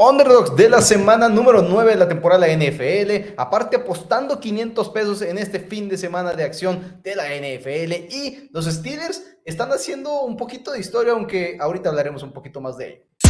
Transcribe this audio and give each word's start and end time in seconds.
Underdogs 0.00 0.54
de 0.54 0.68
la 0.68 0.80
semana 0.80 1.28
número 1.28 1.60
9 1.60 1.90
de 1.90 1.96
la 1.96 2.06
temporada 2.06 2.46
NFL. 2.46 3.34
Aparte, 3.36 3.78
apostando 3.78 4.38
500 4.38 4.90
pesos 4.90 5.22
en 5.22 5.38
este 5.38 5.58
fin 5.58 5.88
de 5.88 5.98
semana 5.98 6.34
de 6.34 6.44
acción 6.44 7.00
de 7.02 7.16
la 7.16 7.24
NFL. 7.24 8.14
Y 8.14 8.48
los 8.52 8.66
Steelers 8.66 9.24
están 9.44 9.72
haciendo 9.72 10.20
un 10.20 10.36
poquito 10.36 10.70
de 10.70 10.78
historia, 10.78 11.14
aunque 11.14 11.56
ahorita 11.58 11.88
hablaremos 11.88 12.22
un 12.22 12.32
poquito 12.32 12.60
más 12.60 12.76
de 12.76 12.88
ello. 12.90 13.27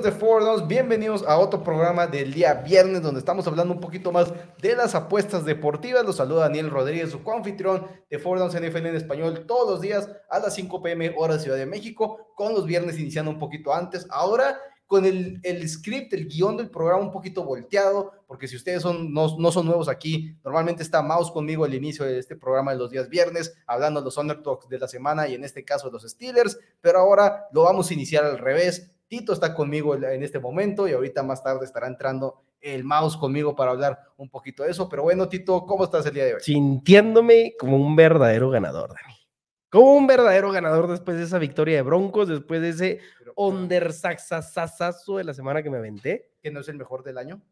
De 0.00 0.10
Fordons, 0.10 0.66
bienvenidos 0.66 1.22
a 1.24 1.36
otro 1.36 1.62
programa 1.62 2.06
del 2.06 2.32
día 2.32 2.54
viernes 2.54 3.02
donde 3.02 3.18
estamos 3.20 3.46
hablando 3.46 3.74
un 3.74 3.80
poquito 3.80 4.10
más 4.10 4.32
de 4.62 4.74
las 4.74 4.94
apuestas 4.94 5.44
deportivas. 5.44 6.02
Los 6.06 6.16
saluda 6.16 6.44
Daniel 6.44 6.70
Rodríguez, 6.70 7.10
su 7.10 7.22
coanfitrión 7.22 7.86
de 8.08 8.18
Fordons 8.18 8.54
NFL 8.54 8.86
en 8.86 8.96
español 8.96 9.44
todos 9.46 9.68
los 9.70 9.80
días 9.82 10.08
a 10.30 10.38
las 10.38 10.54
5 10.54 10.82
pm 10.82 11.14
hora 11.18 11.38
Ciudad 11.38 11.58
de 11.58 11.66
México, 11.66 12.32
con 12.34 12.54
los 12.54 12.64
viernes 12.64 12.98
iniciando 12.98 13.30
un 13.30 13.38
poquito 13.38 13.74
antes. 13.74 14.06
Ahora 14.08 14.58
con 14.86 15.04
el, 15.04 15.40
el 15.42 15.68
script, 15.68 16.14
el 16.14 16.26
guion 16.26 16.56
del 16.56 16.70
programa 16.70 17.02
un 17.02 17.12
poquito 17.12 17.44
volteado, 17.44 18.12
porque 18.26 18.48
si 18.48 18.56
ustedes 18.56 18.80
son, 18.80 19.12
no, 19.12 19.36
no 19.38 19.52
son 19.52 19.66
nuevos 19.66 19.88
aquí, 19.88 20.34
normalmente 20.42 20.82
está 20.82 21.02
Mouse 21.02 21.30
conmigo 21.30 21.66
al 21.66 21.74
inicio 21.74 22.06
de 22.06 22.18
este 22.18 22.34
programa 22.34 22.72
de 22.72 22.78
los 22.78 22.90
días 22.90 23.10
viernes, 23.10 23.54
hablando 23.66 24.00
de 24.00 24.06
los 24.06 24.16
underdogs 24.16 24.68
de 24.70 24.78
la 24.78 24.88
semana 24.88 25.28
y 25.28 25.34
en 25.34 25.44
este 25.44 25.66
caso 25.66 25.88
de 25.88 25.92
los 25.92 26.02
Steelers, 26.02 26.58
pero 26.80 26.98
ahora 26.98 27.46
lo 27.52 27.64
vamos 27.64 27.90
a 27.90 27.94
iniciar 27.94 28.24
al 28.24 28.38
revés 28.38 28.90
Tito 29.12 29.34
está 29.34 29.54
conmigo 29.54 29.94
en 29.94 30.22
este 30.22 30.38
momento 30.38 30.88
y 30.88 30.92
ahorita 30.92 31.22
más 31.22 31.42
tarde 31.42 31.66
estará 31.66 31.86
entrando 31.86 32.44
el 32.62 32.82
mouse 32.82 33.14
conmigo 33.18 33.54
para 33.54 33.72
hablar 33.72 33.98
un 34.16 34.30
poquito 34.30 34.62
de 34.62 34.70
eso. 34.70 34.88
Pero 34.88 35.02
bueno, 35.02 35.28
Tito, 35.28 35.66
¿cómo 35.66 35.84
estás 35.84 36.06
el 36.06 36.14
día 36.14 36.24
de 36.24 36.34
hoy? 36.36 36.40
Sintiéndome 36.40 37.52
como 37.58 37.76
un 37.76 37.94
verdadero 37.94 38.48
ganador, 38.48 38.88
Dani. 38.88 39.14
Como 39.68 39.92
un 39.96 40.06
verdadero 40.06 40.50
ganador 40.50 40.88
después 40.88 41.18
de 41.18 41.24
esa 41.24 41.38
victoria 41.38 41.76
de 41.76 41.82
Broncos, 41.82 42.26
después 42.26 42.62
de 42.62 42.70
ese 42.70 43.00
undersaxasazo 43.36 45.18
de 45.18 45.24
la 45.24 45.34
semana 45.34 45.62
que 45.62 45.68
me 45.68 45.76
aventé. 45.76 46.30
Que 46.40 46.50
no 46.50 46.60
es 46.60 46.68
el 46.68 46.78
mejor 46.78 47.02
del 47.02 47.18
año. 47.18 47.42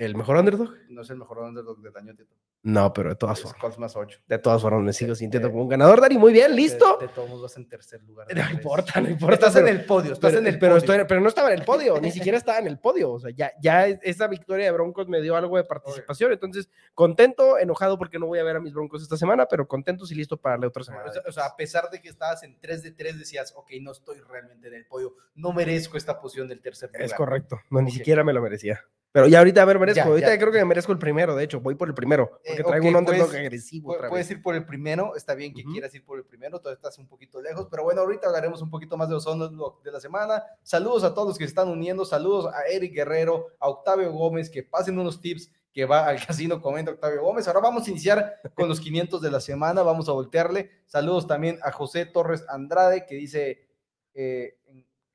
¿El 0.00 0.16
mejor 0.16 0.38
underdog? 0.38 0.74
No 0.88 1.02
es 1.02 1.10
el 1.10 1.18
mejor 1.18 1.40
underdog 1.40 1.78
del 1.82 1.94
año, 1.94 2.14
Tito. 2.16 2.34
No, 2.62 2.90
pero 2.90 3.10
de 3.10 3.16
todas 3.16 3.38
formas. 3.42 3.78
más 3.78 3.96
8. 3.96 4.20
De 4.26 4.38
todas 4.38 4.62
formas, 4.62 4.82
me 4.82 4.94
sigo 4.94 5.14
sintiendo 5.14 5.50
como 5.50 5.64
un 5.64 5.68
ganador, 5.68 6.00
Dani. 6.00 6.16
Muy 6.16 6.32
bien, 6.32 6.56
listo. 6.56 6.96
De, 6.98 7.08
todos 7.08 7.28
modos 7.28 7.42
vas 7.42 7.56
en 7.58 7.68
tercer 7.68 8.02
lugar. 8.04 8.26
No 8.34 8.50
importa, 8.50 8.98
no 8.98 9.10
importa. 9.10 9.34
Estás 9.34 9.56
en 9.56 9.68
el 9.68 9.84
podio, 9.84 10.14
estás 10.14 10.32
en 10.32 10.46
el 10.46 10.58
pero, 10.58 10.80
podio. 10.80 11.06
pero 11.06 11.20
no 11.20 11.28
estaba 11.28 11.52
en 11.52 11.58
el 11.58 11.66
podio, 11.66 12.00
ni 12.00 12.10
siquiera 12.10 12.38
estaba 12.38 12.58
en 12.60 12.66
el 12.66 12.78
podio. 12.78 13.12
O 13.12 13.20
sea, 13.20 13.30
ya, 13.30 13.52
ya 13.60 13.88
esa 13.88 14.26
victoria 14.26 14.64
de 14.64 14.72
Broncos 14.72 15.06
me 15.06 15.20
dio 15.20 15.36
algo 15.36 15.58
de 15.58 15.64
participación. 15.64 16.32
Entonces, 16.32 16.70
contento, 16.94 17.58
enojado 17.58 17.98
porque 17.98 18.18
no 18.18 18.26
voy 18.26 18.38
a 18.38 18.42
ver 18.42 18.56
a 18.56 18.60
mis 18.60 18.72
Broncos 18.72 19.02
esta 19.02 19.18
semana, 19.18 19.44
pero 19.44 19.68
contento 19.68 20.06
y 20.10 20.14
listo 20.14 20.38
para 20.38 20.56
la 20.56 20.68
otra 20.68 20.82
semana. 20.82 21.12
O 21.28 21.32
sea, 21.32 21.44
a 21.44 21.56
pesar 21.56 21.90
de 21.90 22.00
que 22.00 22.08
estabas 22.08 22.42
en 22.42 22.58
3 22.58 22.82
de 22.84 22.92
3, 22.92 23.18
decías, 23.18 23.52
ok, 23.54 23.72
no 23.82 23.92
estoy 23.92 24.18
realmente 24.20 24.68
en 24.68 24.74
el 24.74 24.86
podio, 24.86 25.14
no 25.34 25.52
merezco 25.52 25.98
esta 25.98 26.18
posición 26.18 26.48
del 26.48 26.62
tercer 26.62 26.88
lugar. 26.88 27.04
Es 27.04 27.12
correcto, 27.12 27.60
no, 27.68 27.82
ni 27.82 27.90
siquiera 27.90 28.24
me 28.24 28.32
lo 28.32 28.40
merecía. 28.40 28.82
Pero 29.12 29.26
ya 29.26 29.38
ahorita, 29.38 29.62
a 29.62 29.64
ver, 29.64 29.78
merezco. 29.80 30.08
ahorita 30.08 30.38
creo 30.38 30.52
que 30.52 30.58
me 30.58 30.66
merezco 30.66 30.92
el 30.92 30.98
primero, 30.98 31.34
de 31.34 31.42
hecho, 31.42 31.60
voy 31.60 31.74
por 31.74 31.88
el 31.88 31.94
primero, 31.94 32.30
porque 32.30 32.60
eh, 32.60 32.64
traigo 32.64 32.88
un 32.88 32.96
underdog 32.96 33.28
pues, 33.28 33.40
agresivo. 33.40 33.96
Puedes 34.08 34.30
ir 34.30 34.40
por 34.40 34.54
el 34.54 34.64
primero, 34.64 35.16
está 35.16 35.34
bien 35.34 35.52
que 35.52 35.64
quieras 35.64 35.92
ir 35.94 36.04
por 36.04 36.18
el 36.18 36.24
primero, 36.24 36.60
todavía 36.60 36.76
estás 36.76 36.96
un 36.98 37.08
poquito 37.08 37.42
lejos, 37.42 37.66
pero 37.68 37.82
bueno, 37.82 38.02
ahorita 38.02 38.28
hablaremos 38.28 38.62
un 38.62 38.70
poquito 38.70 38.96
más 38.96 39.08
de 39.08 39.14
los 39.14 39.26
underdogs 39.26 39.82
de 39.82 39.90
la 39.90 40.00
semana. 40.00 40.44
Saludos 40.62 41.02
a 41.02 41.12
todos 41.12 41.28
los 41.28 41.38
que 41.38 41.44
se 41.44 41.48
están 41.48 41.68
uniendo, 41.68 42.04
saludos 42.04 42.52
a 42.54 42.62
Eric 42.70 42.94
Guerrero, 42.94 43.48
a 43.58 43.68
Octavio 43.68 44.12
Gómez, 44.12 44.48
que 44.48 44.62
pasen 44.62 44.96
unos 44.96 45.20
tips 45.20 45.50
que 45.72 45.86
va 45.86 46.06
al 46.06 46.16
casino, 46.26 46.62
comenta 46.62 46.92
Octavio 46.92 47.22
Gómez. 47.22 47.48
Ahora 47.48 47.60
vamos 47.60 47.88
a 47.88 47.90
iniciar 47.90 48.36
con 48.54 48.68
los 48.68 48.78
500 48.78 49.20
de 49.20 49.30
la 49.30 49.40
semana, 49.40 49.82
vamos 49.82 50.08
a 50.08 50.12
voltearle. 50.12 50.70
Saludos 50.86 51.26
también 51.26 51.58
a 51.62 51.72
José 51.72 52.06
Torres 52.06 52.44
Andrade, 52.48 53.06
que 53.06 53.16
dice, 53.16 53.68
eh, 54.14 54.56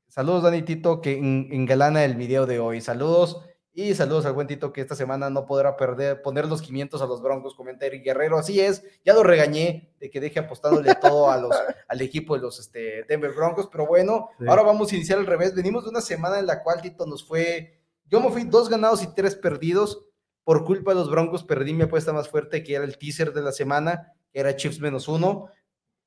saludos 0.09 0.43
Dani 0.43 0.63
Tito, 0.63 0.99
que 0.99 1.13
engalana 1.13 2.03
el 2.03 2.15
video 2.15 2.45
de 2.45 2.59
hoy. 2.59 2.81
Saludos. 2.81 3.41
Y 3.77 3.93
saludos 3.93 4.25
al 4.25 4.31
buen 4.31 4.47
Tito 4.47 4.71
que 4.71 4.79
esta 4.79 4.95
semana 4.95 5.29
no 5.29 5.45
podrá 5.45 5.75
perder, 5.75 6.21
poner 6.21 6.47
los 6.47 6.61
500 6.61 7.01
a 7.01 7.07
los 7.07 7.21
Broncos, 7.21 7.55
comenta 7.55 7.85
Eric 7.85 8.05
Guerrero. 8.05 8.37
Así 8.37 8.61
es, 8.61 8.81
ya 9.03 9.13
lo 9.13 9.21
regañé 9.21 9.93
de 9.99 10.09
que 10.09 10.21
deje 10.21 10.39
apostándole 10.39 10.95
todo 10.95 11.29
a 11.29 11.37
los, 11.37 11.51
al 11.89 12.01
equipo 12.01 12.37
de 12.37 12.41
los 12.41 12.57
este, 12.57 13.03
Denver 13.03 13.33
Broncos, 13.33 13.67
pero 13.69 13.85
bueno, 13.85 14.29
ahora 14.47 14.61
vamos 14.61 14.89
a 14.89 14.95
iniciar 14.95 15.19
al 15.19 15.25
revés. 15.25 15.53
Venimos 15.53 15.83
de 15.83 15.89
una 15.89 15.99
semana 15.99 16.39
en 16.39 16.45
la 16.45 16.63
cual 16.63 16.81
Tito 16.81 17.05
nos 17.05 17.27
fue, 17.27 17.81
yo 18.05 18.21
me 18.21 18.31
fui 18.31 18.45
dos 18.45 18.69
ganados 18.69 19.03
y 19.03 19.13
tres 19.13 19.35
perdidos. 19.35 20.05
Por 20.45 20.63
culpa 20.63 20.91
de 20.91 20.99
los 20.99 21.09
Broncos 21.11 21.43
perdí 21.43 21.73
mi 21.73 21.83
apuesta 21.83 22.13
más 22.13 22.29
fuerte, 22.29 22.63
que 22.63 22.75
era 22.75 22.85
el 22.85 22.97
teaser 22.97 23.33
de 23.33 23.41
la 23.41 23.51
semana, 23.51 24.13
que 24.31 24.39
era 24.39 24.55
Chiefs 24.55 24.79
menos 24.79 25.09
uno. 25.09 25.49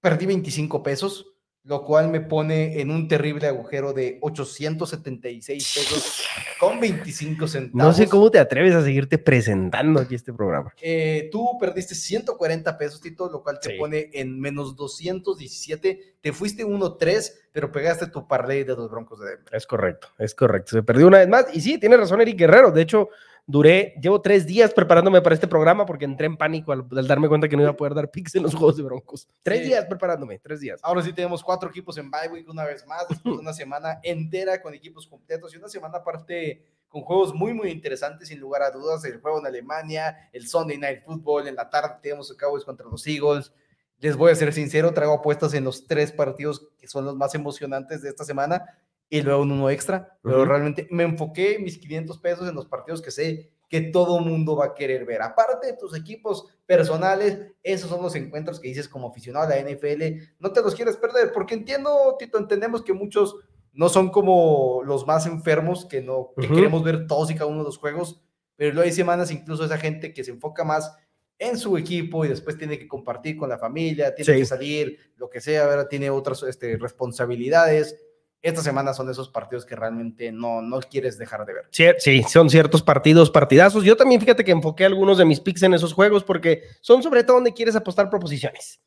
Perdí 0.01 0.25
25 0.25 0.83
pesos 0.83 1.38
lo 1.69 1.85
cual 1.85 2.09
me 2.09 2.23
pone 2.23 2.81
en 2.81 2.91
un 2.91 3.09
terrible 3.09 3.47
agujero 3.47 3.93
de 3.93 4.17
876 4.23 5.75
pesos 5.75 6.27
con 6.59 6.81
25 6.81 7.47
centavos. 7.47 7.87
No 7.87 7.93
sé 7.93 8.09
cómo 8.09 8.31
te 8.31 8.39
atreves 8.39 8.75
a 8.75 8.83
seguirte 8.83 9.19
presentando 9.19 10.01
aquí 10.01 10.15
este 10.15 10.33
programa. 10.33 10.73
Eh, 10.81 11.29
tú 11.31 11.59
perdiste 11.61 11.95
140 11.95 12.79
pesos, 12.79 13.03
Tito, 13.03 13.29
lo 13.31 13.43
cual 13.43 13.61
te 13.61 13.77
pone 13.77 14.09
en 14.15 14.41
menos 14.41 14.77
217. 14.77 16.17
Te 16.23 16.33
fuiste 16.33 16.65
1-3, 16.65 17.33
pero 17.53 17.71
pegaste 17.71 18.07
tu 18.07 18.27
parlay 18.27 18.65
de 18.65 18.75
los 18.75 18.91
Broncos 18.91 19.21
de 19.21 19.27
Denver. 19.27 19.55
Es 19.55 19.67
correcto, 19.67 20.09
es 20.17 20.35
correcto. 20.35 20.71
Se 20.71 20.83
perdió 20.83 21.07
una 21.07 21.19
vez 21.19 21.29
más. 21.29 21.47
Y 21.53 21.61
sí, 21.61 21.77
tiene 21.77 21.99
razón 21.99 22.23
Eric 22.23 22.39
Guerrero. 22.39 22.71
De 22.71 22.81
hecho, 22.81 23.11
Duré, 23.51 23.95
llevo 23.99 24.21
tres 24.21 24.47
días 24.47 24.75
preparándome 24.75 25.23
para 25.23 25.35
este 25.35 25.49
programa 25.49 25.87
porque 25.87 26.05
entré 26.05 26.27
en 26.27 26.37
pánico 26.37 26.71
al, 26.71 26.87
darme 27.07 27.29
cuenta 27.29 27.49
que 27.49 27.57
no 27.57 27.63
iba 27.63 27.71
a 27.71 27.77
poder 27.77 27.95
dar 27.95 28.11
picks 28.11 28.35
en 28.35 28.43
los 28.43 28.55
juegos 28.55 28.77
de 28.77 28.83
Broncos. 28.83 29.27
Tres 29.43 29.65
días 29.65 29.87
preparándome, 29.87 30.39
tres 30.39 30.61
días. 30.61 30.79
Ahora 30.83 31.01
sí 31.01 31.15
tenemos 31.15 31.43
cuatro 31.43 31.71
equipos 31.71 31.97
en 31.97 32.11
bye 32.11 32.29
week 32.31 32.47
una 32.47 32.67
vez 32.67 32.87
más, 32.87 33.09
después 33.09 33.37
de 33.37 33.41
una 33.41 33.55
semana 33.55 34.01
entera 34.03 34.61
con 34.61 34.75
equipos 34.75 35.07
completos 35.07 35.55
y 35.55 35.57
una 35.57 35.71
semana 35.71 35.97
aparte 35.97 36.63
con 36.89 37.01
juegos 37.01 37.33
muy, 37.33 37.55
muy 37.55 37.71
interesantes, 37.71 38.29
sin 38.29 38.39
lugar 38.39 38.61
a 38.61 38.71
dudas. 38.71 39.03
El 39.07 39.19
juego 39.19 39.39
en 39.39 39.47
Alemania, 39.47 40.29
el 40.35 40.47
Sunday 40.47 40.77
Night 40.77 41.05
Football, 41.07 41.49
en 41.49 41.55
la 41.55 41.71
tarde 41.71 41.95
tenemos 42.03 42.31
el 42.31 42.37
Cowboys 42.37 42.67
contra 42.67 42.87
los 42.87 43.07
Eagles. 43.07 43.51
Les 43.99 44.15
voy 44.15 44.31
a 44.31 44.35
ser 44.35 44.53
sincero, 44.53 44.93
traigo 44.93 45.15
apuestas 45.15 45.55
en 45.55 45.65
los 45.65 45.87
tres 45.87 46.13
partidos 46.13 46.69
que 46.79 46.87
son 46.87 47.07
los 47.07 47.17
más 47.17 47.35
emocionantes 47.35 48.03
de 48.03 48.11
esta 48.11 48.27
semana 48.27 48.79
y 49.11 49.23
luego 49.23 49.43
un 49.43 49.53
uno 49.53 49.71
extra, 49.71 50.19
pero 50.23 50.45
realmente 50.45 50.87
me 50.91 51.05
enfoqué 51.05 51.59
mis 51.59 51.79
500 51.79 52.19
pesos 52.19 52.49
en 52.49 52.55
los 52.55 52.67
partidos 52.67 53.01
que 53.01 53.11
sé 53.11 53.51
que 53.69 53.83
todo 53.83 54.21
mundo 54.21 54.57
va 54.57 54.67
a 54.67 54.75
querer 54.75 55.05
ver. 55.05 55.21
Aparte 55.23 55.69
de 55.69 55.73
tus 55.75 55.95
equipos 55.95 56.47
personales, 56.67 57.53
esos 57.63 57.91
son 57.91 58.03
los 58.03 58.15
encuentros 58.15 58.61
que 58.61 58.69
dices 58.69 58.89
como 58.89 59.09
aficionado 59.09 59.47
a 59.47 59.49
la 59.49 59.61
NFL, 59.61 60.03
no 60.39 60.53
te 60.53 60.63
los 60.63 60.75
quieres 60.75 60.97
perder, 60.97 61.33
porque 61.33 61.55
entiendo, 61.55 62.17
Tito, 62.19 62.39
entendemos 62.39 62.83
que 62.83 62.95
muchos 62.95 63.37
no 63.73 63.89
son 63.89 64.11
como 64.11 64.83
los 64.85 65.07
más 65.07 65.27
enfermos, 65.27 65.85
que 65.85 66.01
no 66.01 66.33
que 66.39 66.49
queremos 66.49 66.83
ver 66.83 67.07
todos 67.07 67.31
y 67.31 67.35
cada 67.35 67.47
uno 67.47 67.59
de 67.59 67.65
los 67.65 67.79
juegos, 67.79 68.23
pero 68.57 68.73
luego 68.73 68.87
hay 68.87 68.93
semanas 68.93 69.31
incluso 69.31 69.65
esa 69.65 69.79
gente 69.79 70.13
que 70.13 70.25
se 70.25 70.31
enfoca 70.31 70.65
más 70.65 70.97
en 71.39 71.57
su 71.57 71.77
equipo 71.77 72.25
y 72.25 72.29
después 72.29 72.59
tiene 72.59 72.79
que 72.79 72.89
compartir 72.89 73.37
con 73.37 73.49
la 73.49 73.59
familia, 73.59 74.15
tiene 74.15 74.39
que 74.39 74.47
salir, 74.47 74.99
lo 75.17 75.31
que 75.31 75.41
sea, 75.41 75.67
¿verdad? 75.67 75.87
tiene 75.89 76.11
otras 76.11 76.43
este, 76.43 76.77
responsabilidades 76.77 77.97
estas 78.43 78.65
semanas 78.65 78.97
son 78.97 79.11
esos 79.11 79.29
partidos 79.29 79.65
que 79.65 79.75
realmente 79.75 80.31
no, 80.33 80.63
no 80.63 80.81
quieres 80.81 81.19
dejar 81.19 81.45
de 81.45 81.55
ver. 81.55 81.65
Sí, 81.71 81.85
sí, 81.99 82.23
son 82.23 82.51
ciertos 82.51 82.83
partidos, 82.83 83.31
partidazos. 83.31 83.85
Yo 83.85 83.97
también 83.97 84.21
fíjate 84.21 84.45
que 84.45 84.53
enfoqué 84.53 84.85
algunos 84.85 85.19
de 85.19 85.25
mis 85.25 85.41
picks 85.41 85.63
en 85.63 85.75
esos 85.75 85.93
juegos 85.93 86.25
porque 86.25 86.63
son 86.81 87.03
sobre 87.03 87.25
todo 87.25 87.37
donde 87.37 87.53
quieres 87.53 87.75
apostar 87.77 88.11
proposiciones. 88.11 88.81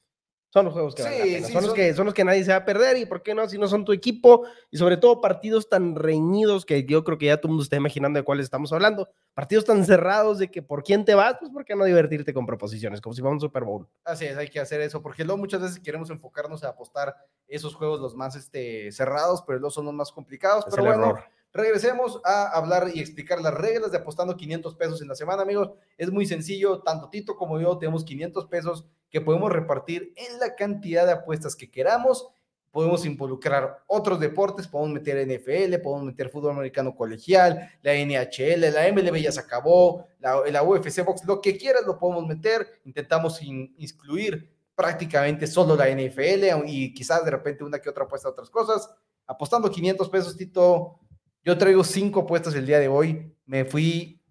Son 0.51 0.65
los 0.65 0.73
juegos 0.73 0.95
que, 0.95 1.03
son, 1.49 1.63
Los 1.65 1.73
que 1.73 1.93
son 1.93 2.05
los 2.07 2.13
que 2.13 2.25
nadie 2.25 2.43
se 2.43 2.51
va 2.51 2.57
a 2.57 2.65
perder 2.65 2.97
y 2.97 3.05
por 3.05 3.23
qué 3.23 3.33
no, 3.33 3.47
si 3.47 3.57
no 3.57 3.69
son 3.69 3.85
tu 3.85 3.93
equipo 3.93 4.45
y 4.69 4.77
sobre 4.77 4.97
todo 4.97 5.21
partidos 5.21 5.69
tan 5.69 5.95
reñidos 5.95 6.65
que 6.65 6.83
yo 6.83 7.05
creo 7.05 7.17
que 7.17 7.27
ya 7.27 7.37
todo 7.37 7.47
el 7.47 7.51
mundo 7.51 7.63
está 7.63 7.77
imaginando 7.77 8.19
de 8.19 8.25
cuáles 8.25 8.43
estamos 8.43 8.73
hablando, 8.73 9.07
partidos 9.33 9.63
tan 9.63 9.85
cerrados 9.85 10.39
de 10.39 10.51
que 10.51 10.61
por 10.61 10.83
quién 10.83 11.05
te 11.05 11.15
vas, 11.15 11.37
pues 11.39 11.51
por 11.51 11.63
qué 11.63 11.73
no 11.73 11.85
divertirte 11.85 12.33
con 12.33 12.45
proposiciones, 12.45 12.99
como 12.99 13.13
si 13.13 13.21
fuera 13.21 13.33
un 13.33 13.39
Super 13.39 13.63
Bowl. 13.63 13.87
Así 14.03 14.25
es, 14.25 14.35
hay 14.35 14.49
que 14.49 14.59
hacer 14.59 14.81
eso, 14.81 15.01
porque 15.01 15.23
luego 15.23 15.37
muchas 15.37 15.61
veces 15.61 15.79
queremos 15.79 16.09
enfocarnos 16.09 16.65
a 16.65 16.69
apostar 16.69 17.15
esos 17.47 17.73
juegos 17.73 18.01
los 18.01 18.13
más 18.13 18.35
este, 18.35 18.91
cerrados, 18.91 19.43
pero 19.47 19.57
luego 19.57 19.71
son 19.71 19.85
los 19.85 19.93
más 19.93 20.11
complicados, 20.11 20.65
pero 20.69 20.83
bueno. 20.83 21.15
Regresemos 21.53 22.21
a 22.23 22.47
hablar 22.47 22.91
y 22.93 23.01
explicar 23.01 23.41
las 23.41 23.53
reglas 23.53 23.91
de 23.91 23.97
apostando 23.97 24.37
500 24.37 24.75
pesos 24.75 25.01
en 25.01 25.09
la 25.09 25.15
semana, 25.15 25.41
amigos. 25.41 25.71
Es 25.97 26.09
muy 26.09 26.25
sencillo, 26.25 26.81
tanto 26.81 27.09
Tito 27.09 27.35
como 27.35 27.59
yo 27.59 27.77
tenemos 27.77 28.05
500 28.05 28.47
pesos 28.47 28.87
que 29.09 29.19
podemos 29.19 29.51
repartir 29.51 30.13
en 30.15 30.39
la 30.39 30.55
cantidad 30.55 31.05
de 31.05 31.11
apuestas 31.11 31.55
que 31.55 31.69
queramos. 31.69 32.29
Podemos 32.71 33.05
involucrar 33.05 33.83
otros 33.87 34.17
deportes, 34.21 34.65
podemos 34.65 34.93
meter 34.93 35.27
NFL, 35.27 35.81
podemos 35.83 36.05
meter 36.05 36.29
fútbol 36.29 36.51
americano 36.51 36.95
colegial, 36.95 37.69
la 37.81 37.93
NHL, 37.95 38.71
la 38.71 38.89
MLB 38.89 39.17
ya 39.17 39.33
se 39.33 39.41
acabó, 39.41 40.07
la, 40.19 40.41
la 40.49 40.63
UFC 40.63 41.03
Box, 41.03 41.25
lo 41.25 41.41
que 41.41 41.57
quieras 41.57 41.83
lo 41.85 41.99
podemos 41.99 42.25
meter. 42.25 42.65
Intentamos 42.85 43.41
incluir 43.41 44.49
prácticamente 44.73 45.47
solo 45.47 45.75
la 45.75 45.89
NFL 45.89 46.65
y 46.65 46.93
quizás 46.93 47.25
de 47.25 47.31
repente 47.31 47.65
una 47.65 47.79
que 47.79 47.89
otra 47.89 48.05
apuesta 48.05 48.29
a 48.29 48.31
otras 48.31 48.49
cosas. 48.49 48.89
Apostando 49.27 49.69
500 49.69 50.09
pesos, 50.09 50.37
Tito, 50.37 51.01
Yo 51.43 51.57
traigo 51.57 51.83
cinco 51.83 52.21
apuestas 52.21 52.55
el 52.55 52.65
día 52.65 52.79
de 52.79 52.87
hoy. 52.87 53.35
Me 53.45 53.65
fui, 53.65 54.21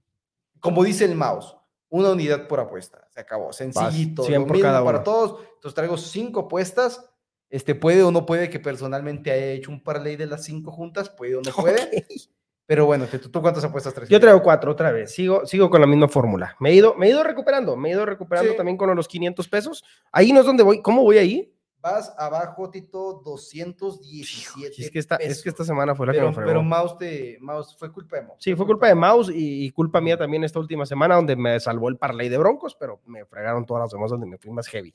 como 0.61 0.85
dice 0.85 1.05
el 1.05 1.15
mouse, 1.15 1.57
una 1.89 2.11
unidad 2.11 2.47
por 2.47 2.61
apuesta. 2.61 3.07
Se 3.11 3.21
acabó. 3.21 3.53
Sencillito. 3.53 4.23
Siempre 4.23 4.61
cada 4.61 4.85
para 4.85 5.03
todos. 5.03 5.41
Entonces 5.55 5.75
traigo 5.75 5.97
cinco 5.97 6.41
apuestas. 6.41 7.05
Este 7.49 7.75
puede 7.75 8.03
o 8.05 8.13
no 8.13 8.27
puede 8.27 8.49
que 8.49 8.61
personalmente 8.61 9.33
haya 9.33 9.47
hecho 9.47 9.73
un 9.73 9.83
parlay 9.83 10.15
de 10.15 10.27
las 10.27 10.45
cinco 10.45 10.71
juntas, 10.71 11.11
puede 11.11 11.35
o 11.35 11.43
no 11.43 11.51
puede. 11.51 12.07
Pero 12.71 12.87
bueno, 12.87 13.07
¿tú, 13.07 13.43
cuántas 13.43 13.65
apuestas 13.65 13.93
traes? 13.93 14.09
Yo 14.09 14.21
traigo 14.21 14.41
cuatro 14.45 14.71
otra 14.71 14.93
vez. 14.93 15.11
Sigo, 15.11 15.45
sigo 15.45 15.69
con 15.69 15.81
la 15.81 15.89
misma 15.89 16.07
fórmula. 16.07 16.55
Me 16.61 16.71
he 16.71 16.75
ido, 16.77 16.95
me 16.95 17.09
he 17.09 17.11
ido 17.11 17.25
recuperando, 17.25 17.77
me 17.77 17.89
he 17.89 17.93
ido 17.93 18.07
recuperando 18.07 18.55
también 18.55 18.77
con 18.77 18.95
los 18.95 19.09
500 19.09 19.49
pesos. 19.49 19.85
Ahí 20.13 20.33
no 20.33 20.39
es 20.39 20.47
donde 20.47 20.63
voy. 20.63 20.81
¿Cómo 20.81 21.03
voy 21.03 21.19
ahí? 21.19 21.53
Vas 21.83 22.15
abajo, 22.19 22.71
Tito, 22.71 23.23
217. 23.25 24.83
Es 24.83 24.91
que 24.91 24.99
esta, 24.99 25.17
es 25.17 25.43
que 25.43 25.49
esta 25.49 25.65
semana 25.65 25.95
fue 25.95 26.07
la 26.07 26.13
pero, 26.13 26.25
que 26.25 26.29
me 26.29 26.35
fregó. 26.35 26.49
Pero 26.49 26.63
Mouse, 26.63 26.97
Mouse 27.41 27.77
fue 27.79 27.91
culpa 27.91 28.17
de 28.17 28.23
Mouse. 28.23 28.43
Sí, 28.43 28.55
fue 28.55 28.67
culpa 28.67 28.89
de 28.89 28.95
Mouse 28.95 29.31
y, 29.33 29.71
culpa 29.71 30.01
mía 30.01 30.19
también 30.19 30.45
esta 30.45 30.59
última 30.59 30.85
semana 30.85 31.17
donde 31.17 31.37
me 31.37 31.59
salvó 31.59 31.89
el 31.89 31.97
parlay 31.97 32.29
de 32.29 32.37
Broncos, 32.37 32.75
pero 32.75 33.01
me 33.07 33.25
fregaron 33.25 33.65
todas 33.65 33.85
las 33.85 33.91
demás 33.93 34.11
donde 34.11 34.27
me 34.27 34.37
fui 34.37 34.51
más 34.51 34.69
heavy. 34.69 34.93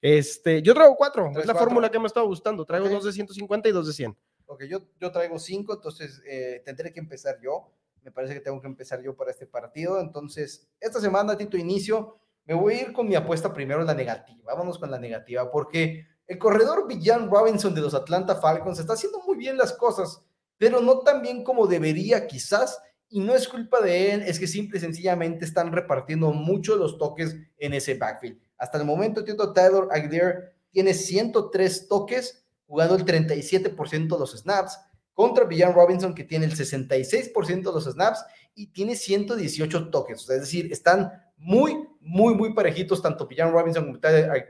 Este, 0.00 0.62
yo 0.62 0.74
traigo 0.74 0.94
cuatro, 0.94 1.32
es 1.36 1.44
la 1.44 1.56
fórmula 1.56 1.90
que 1.90 1.98
me 1.98 2.06
estaba 2.06 2.24
gustando. 2.24 2.64
Traigo 2.64 2.88
dos 2.88 3.04
de 3.04 3.12
150 3.12 3.68
y 3.68 3.72
dos 3.72 3.88
de 3.88 3.92
100. 3.92 4.16
Ok, 4.46 4.62
yo, 4.64 4.78
yo 5.00 5.10
traigo 5.10 5.38
cinco, 5.40 5.74
entonces 5.74 6.22
eh, 6.24 6.62
tendré 6.64 6.92
que 6.92 7.00
empezar 7.00 7.40
yo. 7.42 7.72
Me 8.04 8.12
parece 8.12 8.34
que 8.34 8.40
tengo 8.40 8.60
que 8.60 8.68
empezar 8.68 9.02
yo 9.02 9.16
para 9.16 9.32
este 9.32 9.46
partido. 9.46 10.00
Entonces, 10.00 10.70
esta 10.80 11.00
semana, 11.00 11.36
Tito, 11.36 11.56
inicio. 11.56 12.16
Me 12.44 12.54
voy 12.54 12.74
a 12.74 12.80
ir 12.82 12.92
con 12.94 13.06
mi 13.06 13.14
apuesta 13.14 13.52
primero, 13.52 13.82
la 13.82 13.92
negativa. 13.92 14.38
Vámonos 14.44 14.78
con 14.78 14.90
la 14.90 14.98
negativa, 14.98 15.50
porque 15.50 16.06
el 16.28 16.38
corredor 16.38 16.86
Villan 16.86 17.30
Robinson 17.30 17.74
de 17.74 17.80
los 17.80 17.94
Atlanta 17.94 18.36
Falcons 18.36 18.78
está 18.78 18.92
haciendo 18.92 19.20
muy 19.26 19.36
bien 19.36 19.56
las 19.56 19.72
cosas, 19.72 20.22
pero 20.58 20.80
no 20.80 21.00
tan 21.00 21.22
bien 21.22 21.42
como 21.42 21.66
debería 21.66 22.26
quizás. 22.26 22.78
Y 23.08 23.20
no 23.20 23.34
es 23.34 23.48
culpa 23.48 23.80
de 23.80 24.12
él, 24.12 24.22
es 24.22 24.38
que 24.38 24.46
simple 24.46 24.76
y 24.76 24.82
sencillamente 24.82 25.46
están 25.46 25.72
repartiendo 25.72 26.30
mucho 26.30 26.76
los 26.76 26.98
toques 26.98 27.34
en 27.56 27.72
ese 27.72 27.94
backfield. 27.94 28.38
Hasta 28.58 28.76
el 28.76 28.84
momento, 28.84 29.24
Tito 29.24 29.54
Taylor 29.54 29.88
Aguilar 29.90 30.52
tiene 30.70 30.92
103 30.92 31.88
toques, 31.88 32.44
jugando 32.66 32.96
el 32.96 33.06
37% 33.06 34.08
de 34.08 34.18
los 34.18 34.36
snaps, 34.36 34.78
contra 35.14 35.46
Villan 35.46 35.72
Robinson, 35.72 36.14
que 36.14 36.24
tiene 36.24 36.44
el 36.44 36.54
66% 36.54 37.62
de 37.62 37.72
los 37.72 37.84
snaps 37.84 38.22
y 38.54 38.66
tiene 38.66 38.94
118 38.94 39.88
toques. 39.88 40.28
es 40.28 40.40
decir, 40.40 40.70
están 40.70 41.10
muy, 41.38 41.87
muy, 42.08 42.34
muy 42.34 42.54
parejitos, 42.54 43.02
tanto 43.02 43.26
Villan 43.26 43.52
Robinson 43.52 43.86
como 43.86 43.98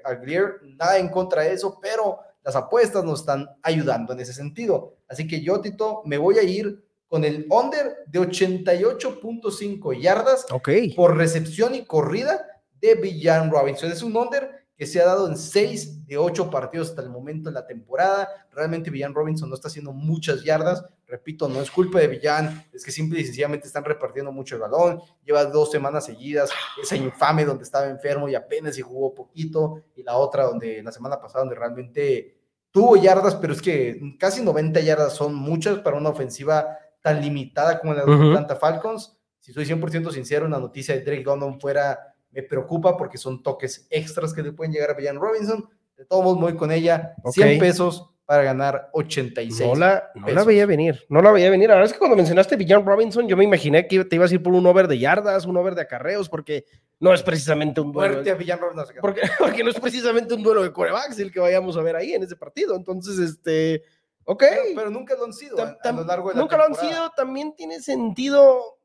Aguilar. 0.04 0.60
Nada 0.76 0.98
en 0.98 1.08
contra 1.08 1.42
de 1.42 1.52
eso, 1.52 1.78
pero 1.82 2.20
las 2.44 2.54
apuestas 2.54 3.04
nos 3.04 3.20
están 3.20 3.48
ayudando 3.62 4.12
en 4.12 4.20
ese 4.20 4.32
sentido. 4.32 4.94
Así 5.08 5.26
que 5.26 5.42
yo, 5.42 5.60
Tito, 5.60 6.02
me 6.04 6.18
voy 6.18 6.38
a 6.38 6.42
ir 6.44 6.84
con 7.08 7.24
el 7.24 7.46
under 7.50 7.96
de 8.06 8.20
88.5 8.20 10.00
yardas 10.00 10.46
por 10.94 11.16
recepción 11.16 11.74
y 11.74 11.84
corrida 11.84 12.46
de 12.80 12.94
Villan 12.94 13.50
Robinson. 13.50 13.90
Es 13.90 14.02
un 14.02 14.16
under 14.16 14.66
que 14.76 14.86
se 14.86 15.00
ha 15.00 15.06
dado 15.06 15.26
en 15.28 15.36
seis 15.36 16.06
de 16.06 16.16
ocho 16.16 16.50
partidos 16.50 16.90
hasta 16.90 17.02
el 17.02 17.10
momento 17.10 17.48
en 17.50 17.54
la 17.54 17.66
temporada. 17.66 18.28
Realmente 18.52 18.90
Villan 18.90 19.14
Robinson 19.14 19.48
no 19.48 19.56
está 19.56 19.66
haciendo 19.66 19.92
muchas 19.92 20.44
yardas. 20.44 20.84
Repito, 21.08 21.48
no 21.48 21.62
es 21.62 21.70
culpa 21.70 22.00
de 22.00 22.06
Villan, 22.06 22.66
es 22.70 22.84
que 22.84 22.92
simple 22.92 23.18
y 23.18 23.24
sencillamente 23.24 23.66
están 23.66 23.82
repartiendo 23.82 24.30
mucho 24.30 24.56
el 24.56 24.60
balón. 24.60 25.00
Lleva 25.24 25.46
dos 25.46 25.70
semanas 25.70 26.04
seguidas, 26.04 26.50
esa 26.80 26.96
infame 26.96 27.46
donde 27.46 27.64
estaba 27.64 27.86
enfermo 27.86 28.28
y 28.28 28.34
apenas 28.34 28.76
se 28.76 28.82
jugó 28.82 29.14
poquito, 29.14 29.84
y 29.96 30.02
la 30.02 30.18
otra 30.18 30.44
donde 30.44 30.82
la 30.82 30.92
semana 30.92 31.18
pasada 31.18 31.40
donde 31.40 31.54
realmente 31.54 32.36
tuvo 32.70 32.96
yardas, 32.96 33.36
pero 33.36 33.54
es 33.54 33.62
que 33.62 33.98
casi 34.18 34.42
90 34.42 34.80
yardas 34.80 35.14
son 35.14 35.34
muchas 35.34 35.78
para 35.78 35.96
una 35.96 36.10
ofensiva 36.10 36.76
tan 37.00 37.22
limitada 37.22 37.80
como 37.80 37.94
la 37.94 38.04
de 38.04 38.12
Atlanta 38.12 38.56
Falcons. 38.56 39.16
Si 39.40 39.54
soy 39.54 39.64
100% 39.64 40.12
sincero, 40.12 40.44
una 40.44 40.58
noticia 40.58 40.94
de 40.94 41.00
Drake 41.00 41.24
London 41.24 41.58
fuera 41.58 42.14
me 42.30 42.42
preocupa 42.42 42.98
porque 42.98 43.16
son 43.16 43.42
toques 43.42 43.86
extras 43.88 44.34
que 44.34 44.42
le 44.42 44.52
pueden 44.52 44.72
llegar 44.72 44.90
a 44.90 44.94
Villan 44.94 45.18
Robinson. 45.18 45.66
De 45.96 46.04
todos 46.04 46.22
modos, 46.22 46.38
voy 46.38 46.54
con 46.54 46.70
ella. 46.70 47.14
100 47.24 47.58
pesos 47.58 48.14
para 48.28 48.42
ganar 48.42 48.90
86. 48.92 49.66
No 49.66 49.74
la, 49.74 50.10
no 50.14 50.28
la 50.28 50.44
veía 50.44 50.66
venir, 50.66 51.02
no 51.08 51.22
la 51.22 51.32
veía 51.32 51.48
venir. 51.48 51.70
La 51.70 51.76
verdad 51.76 51.86
es 51.86 51.94
que 51.94 51.98
cuando 51.98 52.14
mencionaste 52.14 52.56
Villan 52.56 52.84
Robinson, 52.84 53.26
yo 53.26 53.38
me 53.38 53.44
imaginé 53.44 53.88
que 53.88 54.04
te 54.04 54.16
ibas 54.16 54.30
a 54.30 54.34
ir 54.34 54.42
por 54.42 54.52
un 54.52 54.66
over 54.66 54.86
de 54.86 54.98
yardas, 54.98 55.46
un 55.46 55.56
over 55.56 55.74
de 55.74 55.80
acarreos, 55.80 56.28
porque 56.28 56.66
no 57.00 57.14
es 57.14 57.22
precisamente 57.22 57.80
un 57.80 57.90
duelo. 57.90 58.12
Fuerte 58.12 58.30
a 58.30 58.34
Villan 58.34 58.58
Robinson. 58.58 58.96
Porque, 59.00 59.22
porque 59.38 59.64
no 59.64 59.70
es 59.70 59.80
precisamente 59.80 60.34
un 60.34 60.42
duelo 60.42 60.62
de 60.62 60.70
corebacks 60.74 61.18
el 61.18 61.32
que 61.32 61.40
vayamos 61.40 61.78
a 61.78 61.80
ver 61.80 61.96
ahí 61.96 62.12
en 62.12 62.22
ese 62.22 62.36
partido. 62.36 62.76
Entonces, 62.76 63.18
este. 63.18 63.82
Ok. 64.24 64.44
Pero, 64.76 64.90
nunca 64.90 65.14
lo 65.14 65.24
han 65.24 65.32
sido 65.32 65.56
a, 65.62 65.92
lo 65.92 66.04
largo 66.04 66.28
de 66.28 66.34
la 66.34 66.42
Nunca 66.42 66.58
lo 66.58 66.64
han 66.64 66.74
sido, 66.74 67.10
también 67.16 67.56
tiene 67.56 67.80
sentido. 67.80 68.78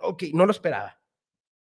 Ok, 0.00 0.24
no 0.34 0.44
lo 0.44 0.52
esperaba. 0.52 1.00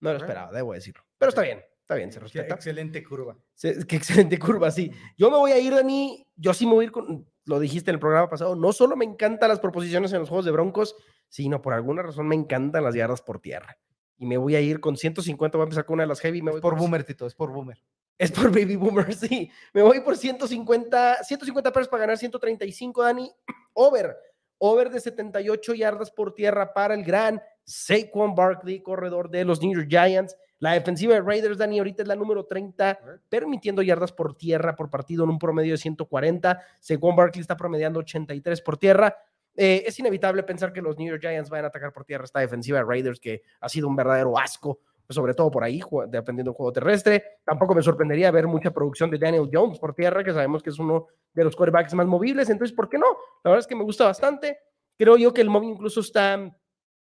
No 0.01 0.11
lo 0.11 0.19
esperaba, 0.19 0.53
debo 0.53 0.75
decirlo. 0.75 1.03
Pero 1.17 1.31
está 1.31 1.41
bien, 1.41 1.65
está 1.89 1.95
bien, 1.95 2.13
se 2.13 2.21
respeta. 2.21 2.49
Qué 2.49 2.53
excelente 2.53 3.03
curva. 3.03 3.35
qué 3.63 3.97
excelente 3.97 4.39
curva, 4.39 4.71
sí. 4.71 4.93
Yo 5.17 5.31
me 5.31 5.39
voy 5.39 5.53
a 5.53 5.59
ir, 5.59 5.73
Dani, 5.73 6.27
yo 6.37 6.53
sí 6.53 6.67
me 6.67 6.75
voy 6.75 6.85
a 6.85 6.87
ir 6.89 6.93
con, 6.93 7.27
lo 7.47 7.59
dijiste 7.59 7.91
en 7.91 7.95
el 7.95 7.99
programa 7.99 8.29
pasado, 8.29 8.55
no 8.55 8.75
solo 8.75 8.95
me 8.95 9.07
encantan 9.07 9.49
las 9.49 9.59
proposiciones 9.59 10.13
en 10.13 10.19
los 10.19 10.29
juegos 10.29 10.45
de 10.45 10.51
Broncos, 10.51 10.97
sino 11.31 11.63
por 11.63 11.73
alguna 11.73 12.03
razón 12.03 12.29
me 12.29 12.35
encantan 12.35 12.85
las 12.85 12.95
yardas 12.95 13.23
por 13.23 13.41
tierra. 13.41 13.79
Y 14.19 14.27
me 14.27 14.37
voy 14.37 14.55
a 14.55 14.61
ir 14.61 14.81
con 14.81 14.99
150, 14.99 15.57
voy 15.57 15.63
a 15.63 15.65
empezar 15.65 15.87
con 15.87 15.95
una 15.95 16.03
de 16.03 16.09
las 16.09 16.21
heavy. 16.21 16.43
Me 16.43 16.51
voy 16.51 16.61
por, 16.61 16.77
boomer, 16.77 17.05
Tito, 17.05 17.27
es 17.27 17.35
por 17.35 17.53
boomer. 17.53 17.83
Es 18.19 18.33
por 18.33 18.51
baby 18.51 18.77
boomer, 18.77 19.15
sí. 19.15 19.51
Me 19.73 19.81
voy 19.81 20.01
por 20.01 20.15
150, 20.15 21.25
150 21.25 21.73
pesos 21.73 21.89
para 21.89 22.03
ganar 22.03 22.19
135, 22.19 23.03
Dani. 23.03 23.33
Over. 23.73 24.15
Over 24.59 24.91
de 24.91 25.01
78 25.01 25.73
yardas 25.73 26.11
por 26.11 26.35
tierra 26.35 26.75
para 26.75 26.93
el 26.93 27.03
gran 27.03 27.41
Saquon 27.65 28.35
Barkley, 28.35 28.83
corredor 28.83 29.31
de 29.31 29.47
los 29.47 29.63
New 29.63 29.73
York 29.73 29.89
Giants. 29.89 30.37
La 30.61 30.73
defensiva 30.73 31.15
de 31.15 31.21
Raiders, 31.21 31.57
Dani, 31.57 31.79
ahorita 31.79 32.03
es 32.03 32.09
la 32.09 32.17
número 32.17 32.45
30, 32.45 32.99
permitiendo 33.29 33.81
yardas 33.83 34.13
por 34.13 34.37
tierra 34.37 34.75
por 34.75 34.91
partido 34.91 35.23
en 35.23 35.31
un 35.31 35.39
promedio 35.39 35.73
de 35.73 35.79
140. 35.79 36.61
Saquon 36.81 37.15
Barkley 37.15 37.41
está 37.41 37.57
promediando 37.57 38.01
83 38.01 38.61
por 38.63 38.77
tierra. 38.77 39.17
Eh, 39.55 39.85
es 39.87 39.99
inevitable 40.01 40.43
pensar 40.43 40.73
que 40.73 40.83
los 40.83 40.99
New 40.99 41.09
York 41.09 41.21
Giants 41.21 41.49
vayan 41.49 41.67
a 41.67 41.69
atacar 41.69 41.93
por 41.93 42.05
tierra 42.05 42.25
esta 42.25 42.41
defensiva 42.41 42.79
de 42.79 42.85
Raiders, 42.85 43.21
que 43.21 43.43
ha 43.61 43.69
sido 43.69 43.87
un 43.87 43.95
verdadero 43.95 44.37
asco, 44.37 44.81
sobre 45.09 45.33
todo 45.33 45.49
por 45.51 45.63
ahí, 45.63 45.81
dependiendo 46.09 46.51
del 46.51 46.57
juego 46.57 46.73
terrestre. 46.73 47.39
Tampoco 47.45 47.75
me 47.75 47.83
sorprendería 47.83 48.31
ver 48.33 48.49
mucha 48.49 48.73
producción 48.73 49.11
de 49.11 49.19
Daniel 49.19 49.49
Jones 49.53 49.79
por 49.79 49.95
tierra, 49.95 50.25
que 50.25 50.33
sabemos 50.33 50.63
que 50.63 50.71
es 50.71 50.79
uno 50.81 51.07
de 51.35 51.45
los 51.45 51.55
quarterbacks 51.55 51.95
más 51.95 52.07
movibles. 52.07 52.51
Entonces, 52.51 52.75
¿por 52.75 52.89
qué 52.89 52.99
no? 52.99 53.07
La 53.45 53.51
verdad 53.51 53.61
es 53.61 53.67
que 53.69 53.77
me 53.77 53.85
gusta 53.85 54.05
bastante. 54.05 54.59
Creo 54.97 55.17
yo 55.17 55.33
que 55.33 55.41
el 55.41 55.51
móvil 55.51 55.71
incluso 55.71 56.01
está 56.01 56.53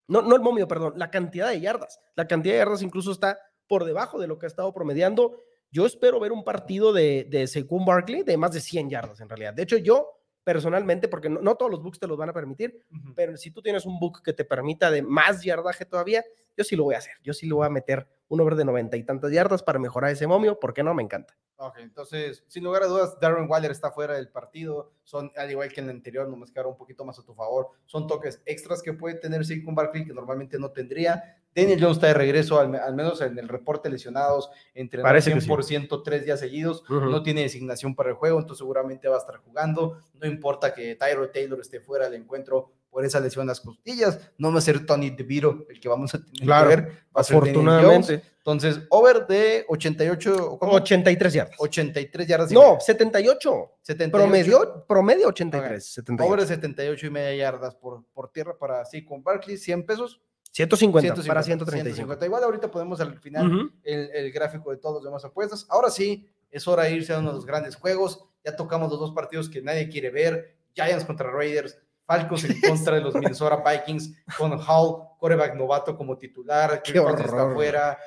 no, 0.08 0.22
no 0.22 0.36
el 0.36 0.42
momio, 0.42 0.68
perdón, 0.68 0.94
la 0.96 1.10
cantidad 1.10 1.48
de 1.48 1.60
yardas. 1.60 2.00
La 2.14 2.26
cantidad 2.26 2.54
de 2.54 2.58
yardas 2.58 2.82
incluso 2.82 3.12
está 3.12 3.38
por 3.66 3.84
debajo 3.84 4.18
de 4.18 4.26
lo 4.26 4.38
que 4.38 4.46
ha 4.46 4.48
estado 4.48 4.72
promediando. 4.72 5.38
Yo 5.70 5.86
espero 5.86 6.20
ver 6.20 6.32
un 6.32 6.44
partido 6.44 6.92
de, 6.92 7.26
de 7.28 7.46
Saquon 7.46 7.84
Barkley 7.84 8.22
de 8.22 8.36
más 8.36 8.52
de 8.52 8.60
100 8.60 8.90
yardas 8.90 9.20
en 9.20 9.28
realidad. 9.28 9.54
De 9.54 9.62
hecho, 9.62 9.76
yo 9.76 10.16
personalmente, 10.46 11.08
porque 11.08 11.28
no, 11.28 11.56
todos 11.56 11.72
los 11.72 11.82
books 11.82 11.98
te 11.98 12.06
los 12.06 12.16
van 12.16 12.28
a 12.28 12.32
permitir, 12.32 12.80
pero 13.16 13.36
si 13.36 13.50
tú 13.50 13.60
tienes 13.60 13.84
un 13.84 13.98
book 13.98 14.22
que 14.22 14.32
te 14.32 14.44
permita 14.44 14.92
de 14.92 15.02
más 15.02 15.42
yardaje 15.42 15.84
todavía, 15.84 16.24
yo 16.56 16.62
sí 16.62 16.76
lo 16.76 16.84
voy 16.84 16.94
a 16.94 16.98
hacer. 16.98 17.14
Yo 17.24 17.34
sí 17.34 17.48
lo 17.48 17.56
voy 17.56 17.66
a 17.66 17.68
meter 17.68 18.06
un 18.28 18.40
over 18.40 18.54
de 18.54 18.64
90 18.64 18.96
y 18.96 19.02
tantas 19.02 19.32
yardas 19.32 19.64
para 19.64 19.80
mejorar 19.80 20.12
ese 20.12 20.28
momio, 20.28 20.60
porque 20.60 20.84
no, 20.84 20.94
me 20.94 21.02
encanta. 21.02 21.36
Ok, 21.56 21.78
entonces, 21.78 22.44
sin 22.46 22.62
lugar 22.62 22.84
a 22.84 22.86
dudas, 22.86 23.18
Darren 23.18 23.50
Waller 23.50 23.72
está 23.72 23.90
fuera 23.90 24.14
del 24.14 24.28
partido. 24.28 24.92
Son, 25.02 25.32
al 25.34 25.50
igual 25.50 25.72
que 25.72 25.80
en 25.80 25.86
el 25.86 25.96
anterior, 25.96 26.28
nomás 26.28 26.52
que 26.52 26.60
ahora 26.60 26.70
un 26.70 26.76
poquito 26.76 27.04
más 27.04 27.18
a 27.18 27.24
tu 27.24 27.34
favor. 27.34 27.70
Son 27.84 28.06
toques 28.06 28.40
extras 28.44 28.82
que 28.82 28.92
puede 28.92 29.16
tener 29.16 29.44
Saquon 29.44 29.74
Barkley 29.74 30.04
que 30.04 30.14
normalmente 30.14 30.60
no 30.60 30.70
tendría. 30.70 31.42
Daniel 31.56 31.80
Jones 31.80 31.96
está 31.96 32.08
de 32.08 32.14
regreso, 32.14 32.60
al, 32.60 32.94
menos 32.94 33.20
en 33.22 33.38
el 33.38 33.48
reporte 33.48 33.88
lesionados, 33.88 34.50
entre 34.74 35.02
100% 35.02 36.02
tres 36.04 36.24
días 36.26 36.38
seguidos. 36.38 36.84
No 36.88 37.22
tiene 37.22 37.42
designación 37.42 37.94
para 37.94 38.10
el 38.10 38.16
juego, 38.16 38.38
entonces 38.38 38.58
seguramente 38.58 39.08
va 39.08 39.16
a 39.16 39.20
estar 39.20 39.38
jugando. 39.38 39.98
No 40.14 40.26
importa 40.26 40.74
que 40.74 40.96
Tyro 40.96 41.30
Taylor 41.30 41.58
esté 41.58 41.80
fuera 41.80 42.10
del 42.10 42.20
encuentro 42.20 42.72
por 42.90 43.04
esa 43.04 43.20
lesión 43.20 43.42
en 43.42 43.48
las 43.48 43.60
costillas. 43.60 44.20
No 44.36 44.52
va 44.52 44.58
a 44.58 44.62
ser 44.62 44.84
Tony 44.84 45.10
DeVito 45.10 45.66
el 45.70 45.80
que 45.80 45.88
vamos 45.88 46.14
a 46.14 46.18
tener 46.22 46.40
que 46.40 46.68
ver. 46.68 46.82
Va 47.16 47.20
a 47.20 47.24
ser 47.24 47.36
afortunadamente. 47.36 48.22
Entonces, 48.38 48.80
over 48.90 49.26
de 49.26 49.64
88. 49.68 50.58
¿cómo? 50.60 50.72
83 50.72 51.32
yardas. 51.32 51.56
83 51.58 52.26
yardas. 52.26 52.52
no, 52.52 52.78
78. 52.80 53.72
78. 53.82 54.10
Promedio, 54.10 54.84
promedio 54.86 55.28
83. 55.28 55.84
78. 55.84 56.28
Over 56.28 56.40
de 56.40 56.46
78 56.46 57.06
y 57.06 57.10
media 57.10 57.34
yardas 57.34 57.74
por, 57.74 58.04
por 58.12 58.30
tierra 58.30 58.56
para 58.58 58.84
sí 58.84 59.04
con 59.04 59.22
Barkley, 59.22 59.56
100 59.56 59.86
pesos. 59.86 60.20
150, 60.56 61.22
para 61.24 61.42
135. 61.42 62.24
Igual 62.24 62.44
ahorita 62.44 62.70
podemos 62.70 62.98
al 63.00 63.18
final 63.20 63.70
el, 63.82 64.10
el, 64.14 64.32
gráfico 64.32 64.70
de 64.70 64.78
todos 64.78 64.94
los 64.94 65.04
demás 65.04 65.22
apuestas. 65.22 65.66
Ahora 65.68 65.90
sí, 65.90 66.26
es 66.50 66.66
hora 66.66 66.84
de 66.84 66.92
irse 66.92 67.12
a 67.12 67.18
uno 67.18 67.28
de 67.28 67.34
los 67.34 67.44
grandes 67.44 67.76
juegos. 67.76 68.24
Ya 68.42 68.56
tocamos 68.56 68.90
los 68.90 68.98
dos 68.98 69.12
partidos 69.12 69.50
que 69.50 69.60
nadie 69.60 69.90
quiere 69.90 70.08
ver. 70.08 70.56
Giants 70.74 71.04
contra 71.04 71.30
Raiders. 71.30 71.78
Falcons 72.06 72.44
en 72.44 72.58
contra 72.68 72.94
de 72.94 73.02
los 73.02 73.14
Minnesota 73.14 73.62
Vikings 73.62 74.14
con 74.38 74.52
Hall, 74.52 75.02
coreback 75.18 75.56
novato 75.56 75.94
como 75.94 76.16
titular, 76.16 76.80
que 76.82 76.96
está 76.96 77.50
afuera. 77.50 77.98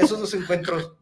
esos 0.00 0.20
dos 0.20 0.32
encuentros 0.32 0.94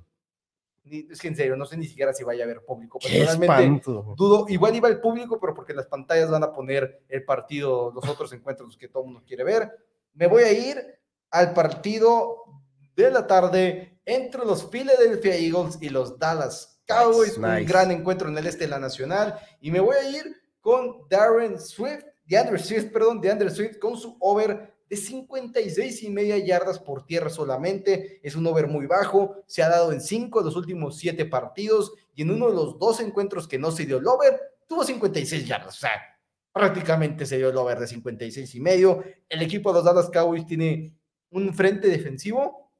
es 0.84 1.20
que 1.20 1.28
en 1.28 1.36
serio, 1.36 1.56
no 1.56 1.64
sé 1.64 1.76
ni 1.76 1.86
siquiera 1.86 2.12
si 2.12 2.24
vaya 2.24 2.42
a 2.42 2.46
haber 2.46 2.64
público. 2.64 2.98
Personalmente, 2.98 3.84
dudo, 3.88 4.46
igual 4.48 4.74
iba 4.74 4.88
el 4.88 5.00
público, 5.00 5.38
pero 5.38 5.54
porque 5.54 5.74
las 5.74 5.86
pantallas 5.86 6.30
van 6.30 6.42
a 6.42 6.52
poner 6.52 7.02
el 7.08 7.24
partido, 7.24 7.92
los 7.94 8.08
otros 8.08 8.32
encuentros, 8.32 8.76
que 8.76 8.88
todo 8.88 9.02
el 9.04 9.06
mundo 9.10 9.22
quiere 9.24 9.44
ver. 9.44 9.70
Me 10.16 10.26
voy 10.26 10.44
a 10.44 10.52
ir 10.52 10.98
al 11.30 11.52
partido 11.52 12.44
de 12.96 13.10
la 13.10 13.26
tarde 13.26 14.00
entre 14.06 14.46
los 14.46 14.64
Philadelphia 14.64 15.36
Eagles 15.36 15.76
y 15.82 15.90
los 15.90 16.18
Dallas 16.18 16.80
Cowboys. 16.86 17.36
Un 17.36 17.66
gran 17.66 17.90
encuentro 17.90 18.28
en 18.28 18.38
el 18.38 18.46
este 18.46 18.64
de 18.64 18.70
la 18.70 18.78
Nacional. 18.78 19.38
Y 19.60 19.70
me 19.70 19.80
voy 19.80 19.94
a 19.94 20.08
ir 20.08 20.34
con 20.62 21.06
Darren 21.10 21.60
Swift, 21.60 22.04
DeAndre 22.24 22.58
Swift, 22.58 22.90
perdón, 22.90 23.20
DeAndre 23.20 23.50
Swift 23.50 23.78
con 23.78 23.98
su 23.98 24.16
over 24.18 24.74
de 24.88 24.96
56 24.96 26.02
y 26.04 26.08
media 26.08 26.38
yardas 26.38 26.78
por 26.78 27.04
tierra 27.04 27.28
solamente. 27.28 28.18
Es 28.22 28.36
un 28.36 28.46
over 28.46 28.68
muy 28.68 28.86
bajo. 28.86 29.44
Se 29.46 29.62
ha 29.62 29.68
dado 29.68 29.92
en 29.92 30.00
cinco 30.00 30.38
de 30.38 30.46
los 30.46 30.56
últimos 30.56 30.96
siete 30.96 31.26
partidos 31.26 31.92
y 32.14 32.22
en 32.22 32.30
uno 32.30 32.48
de 32.48 32.54
los 32.54 32.78
dos 32.78 33.00
encuentros 33.00 33.46
que 33.46 33.58
no 33.58 33.70
se 33.70 33.84
dio 33.84 33.98
el 33.98 34.06
over, 34.06 34.40
tuvo 34.66 34.82
56 34.82 35.46
yardas. 35.46 35.76
O 35.76 35.80
sea, 35.80 36.15
prácticamente 36.56 37.26
se 37.26 37.36
dio 37.36 37.50
el 37.50 37.56
over 37.58 37.78
de 37.78 37.86
56 37.86 38.54
y 38.54 38.60
medio. 38.60 39.04
El 39.28 39.42
equipo 39.42 39.70
de 39.70 39.74
los 39.74 39.84
Dallas 39.84 40.08
Cowboys 40.08 40.46
tiene 40.46 40.96
un 41.28 41.52
frente 41.52 41.86
defensivo 41.88 42.72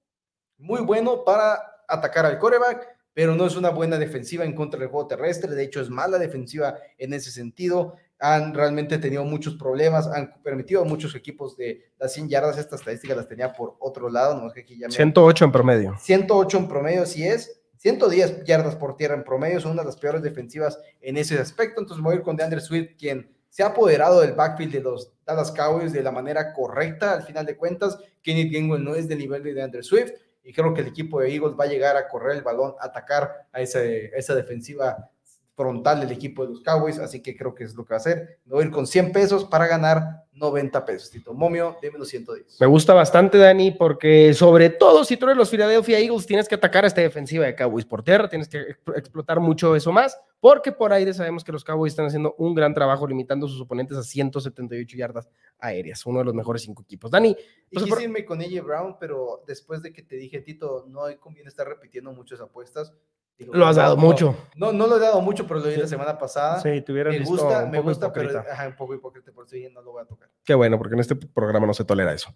muy 0.56 0.80
bueno 0.80 1.24
para 1.24 1.60
atacar 1.86 2.24
al 2.24 2.38
coreback, 2.38 2.88
pero 3.12 3.34
no 3.34 3.44
es 3.44 3.54
una 3.54 3.68
buena 3.68 3.98
defensiva 3.98 4.46
en 4.46 4.54
contra 4.54 4.80
del 4.80 4.88
juego 4.88 5.06
terrestre. 5.06 5.54
De 5.54 5.62
hecho, 5.62 5.82
es 5.82 5.90
mala 5.90 6.18
defensiva 6.18 6.78
en 6.96 7.12
ese 7.12 7.30
sentido 7.30 7.96
han 8.18 8.54
realmente 8.54 8.96
tenido 8.96 9.24
muchos 9.24 9.56
problemas, 9.56 10.06
han 10.06 10.40
permitido 10.42 10.80
a 10.80 10.84
muchos 10.86 11.14
equipos 11.14 11.54
de 11.54 11.92
las 11.98 12.14
100 12.14 12.30
yardas, 12.30 12.56
esta 12.56 12.76
estadística 12.76 13.14
las 13.14 13.28
tenía 13.28 13.52
por 13.52 13.76
otro 13.78 14.08
lado, 14.08 14.40
no 14.40 14.48
aquí 14.48 14.78
ya 14.78 14.88
108 14.88 15.44
en 15.44 15.52
promedio. 15.52 15.96
108 16.00 16.56
en 16.56 16.66
promedio, 16.66 17.02
así 17.02 17.26
es. 17.26 17.60
110 17.76 18.44
yardas 18.44 18.74
por 18.74 18.96
tierra 18.96 19.16
en 19.16 19.22
promedio, 19.22 19.60
son 19.60 19.72
una 19.72 19.82
de 19.82 19.88
las 19.88 19.98
peores 19.98 20.22
defensivas 20.22 20.80
en 21.02 21.18
ese 21.18 21.38
aspecto. 21.38 21.82
Entonces 21.82 22.02
voy 22.02 22.14
a 22.14 22.16
ir 22.16 22.22
con 22.22 22.34
DeAndre 22.34 22.62
Swift, 22.62 22.96
quien 22.98 23.35
se 23.56 23.62
ha 23.62 23.68
apoderado 23.68 24.20
del 24.20 24.34
backfield 24.34 24.70
de 24.70 24.80
los 24.82 25.14
Dallas 25.24 25.50
Cowboys 25.50 25.90
de 25.90 26.02
la 26.02 26.12
manera 26.12 26.52
correcta. 26.52 27.14
Al 27.14 27.22
final 27.22 27.46
de 27.46 27.56
cuentas, 27.56 27.96
Kenny 28.20 28.50
Gainwell 28.50 28.84
no 28.84 28.94
es 28.94 29.08
del 29.08 29.16
nivel 29.16 29.42
de 29.42 29.54
DeAndre 29.54 29.82
Swift 29.82 30.12
y 30.44 30.52
creo 30.52 30.74
que 30.74 30.82
el 30.82 30.88
equipo 30.88 31.20
de 31.20 31.32
Eagles 31.32 31.54
va 31.58 31.64
a 31.64 31.68
llegar 31.68 31.96
a 31.96 32.06
correr 32.06 32.36
el 32.36 32.42
balón, 32.42 32.74
atacar 32.78 33.46
a 33.50 33.62
esa 33.62 34.34
defensiva 34.34 35.10
frontal 35.56 36.00
del 36.00 36.12
equipo 36.12 36.42
de 36.42 36.50
los 36.50 36.60
Cowboys, 36.60 36.98
así 36.98 37.22
que 37.22 37.34
creo 37.34 37.54
que 37.54 37.64
es 37.64 37.74
lo 37.74 37.84
que 37.84 37.94
va 37.94 37.96
a 37.96 38.00
hacer. 38.00 38.38
Me 38.44 38.52
voy 38.52 38.64
a 38.64 38.66
ir 38.66 38.72
con 38.72 38.86
100 38.86 39.10
pesos 39.10 39.44
para 39.46 39.66
ganar 39.66 40.26
90 40.34 40.84
pesos. 40.84 41.10
Tito 41.10 41.32
Momio, 41.32 41.78
déme 41.80 41.98
los 41.98 42.08
110. 42.08 42.60
Me 42.60 42.66
gusta 42.66 42.92
bastante, 42.92 43.38
Dani, 43.38 43.70
porque 43.70 44.34
sobre 44.34 44.68
todo 44.68 45.02
si 45.02 45.16
tú 45.16 45.24
eres 45.24 45.38
los 45.38 45.48
Philadelphia 45.48 45.98
Eagles, 45.98 46.26
tienes 46.26 46.46
que 46.46 46.56
atacar 46.56 46.84
a 46.84 46.88
esta 46.88 47.00
defensiva 47.00 47.46
de 47.46 47.54
Cowboys 47.54 47.86
por 47.86 48.02
tierra, 48.02 48.28
tienes 48.28 48.48
que 48.48 48.76
explotar 48.94 49.40
mucho 49.40 49.74
eso 49.74 49.92
más, 49.92 50.20
porque 50.40 50.72
por 50.72 50.92
aire 50.92 51.14
sabemos 51.14 51.42
que 51.42 51.52
los 51.52 51.64
Cowboys 51.64 51.94
están 51.94 52.04
haciendo 52.04 52.34
un 52.36 52.54
gran 52.54 52.74
trabajo 52.74 53.06
limitando 53.06 53.46
a 53.46 53.48
sus 53.48 53.62
oponentes 53.62 53.96
a 53.96 54.02
178 54.02 54.94
yardas 54.94 55.26
aéreas, 55.58 56.04
uno 56.04 56.18
de 56.18 56.26
los 56.26 56.34
mejores 56.34 56.60
cinco 56.60 56.82
equipos. 56.82 57.10
Dani, 57.10 57.34
pues, 57.72 57.86
quise 57.86 58.02
irme 58.02 58.26
con 58.26 58.42
AJ 58.42 58.62
Brown, 58.62 58.96
pero 59.00 59.42
después 59.46 59.80
de 59.80 59.90
que 59.90 60.02
te 60.02 60.16
dije, 60.16 60.40
Tito, 60.40 60.84
no 60.86 61.04
conviene 61.18 61.48
estar 61.48 61.66
repitiendo 61.66 62.12
muchas 62.12 62.42
apuestas 62.42 62.92
lo 63.38 63.66
has 63.66 63.76
dado 63.76 63.96
mucho. 63.96 64.34
No, 64.54 64.72
no 64.72 64.86
lo 64.86 64.96
he 64.96 65.00
dado 65.00 65.20
mucho, 65.20 65.46
pero 65.46 65.60
lo 65.60 65.66
di 65.66 65.76
la 65.76 65.86
semana 65.86 66.18
pasada. 66.18 66.60
Sí, 66.60 66.80
tuviera 66.80 67.10
Me 67.10 67.20
gusta, 67.20 67.66
me 67.66 67.80
gusta, 67.80 68.12
pero 68.12 68.38
ajá, 68.38 68.66
un 68.68 68.76
poco 68.76 68.94
hipócrita, 68.94 69.30
por 69.32 69.46
eso 69.46 69.56
no 69.72 69.82
lo 69.82 69.92
voy 69.92 70.02
a 70.02 70.06
tocar. 70.06 70.30
Qué 70.42 70.54
bueno, 70.54 70.78
porque 70.78 70.94
en 70.94 71.00
este 71.00 71.16
programa 71.16 71.66
no 71.66 71.74
se 71.74 71.84
tolera 71.84 72.12
eso. 72.12 72.34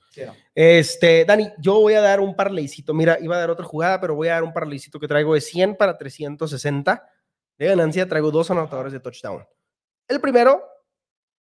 Este, 0.54 1.24
Dani, 1.24 1.52
yo 1.58 1.80
voy 1.80 1.94
a 1.94 2.02
dar 2.02 2.20
un 2.20 2.36
parleycito. 2.36 2.92
Mira, 2.92 3.18
iba 3.20 3.36
a 3.36 3.40
dar 3.40 3.50
otra 3.50 3.64
jugada, 3.64 4.00
pero 4.00 4.14
voy 4.14 4.28
a 4.28 4.32
dar 4.32 4.44
un 4.44 4.52
parleycito 4.52 5.00
que 5.00 5.08
traigo 5.08 5.34
de 5.34 5.40
100 5.40 5.76
para 5.76 5.96
360. 5.96 7.08
De 7.56 7.66
ganancia 7.66 8.08
traigo 8.08 8.30
dos 8.30 8.50
anotadores 8.50 8.92
de 8.92 9.00
touchdown. 9.00 9.46
El 10.08 10.20
primero, 10.20 10.62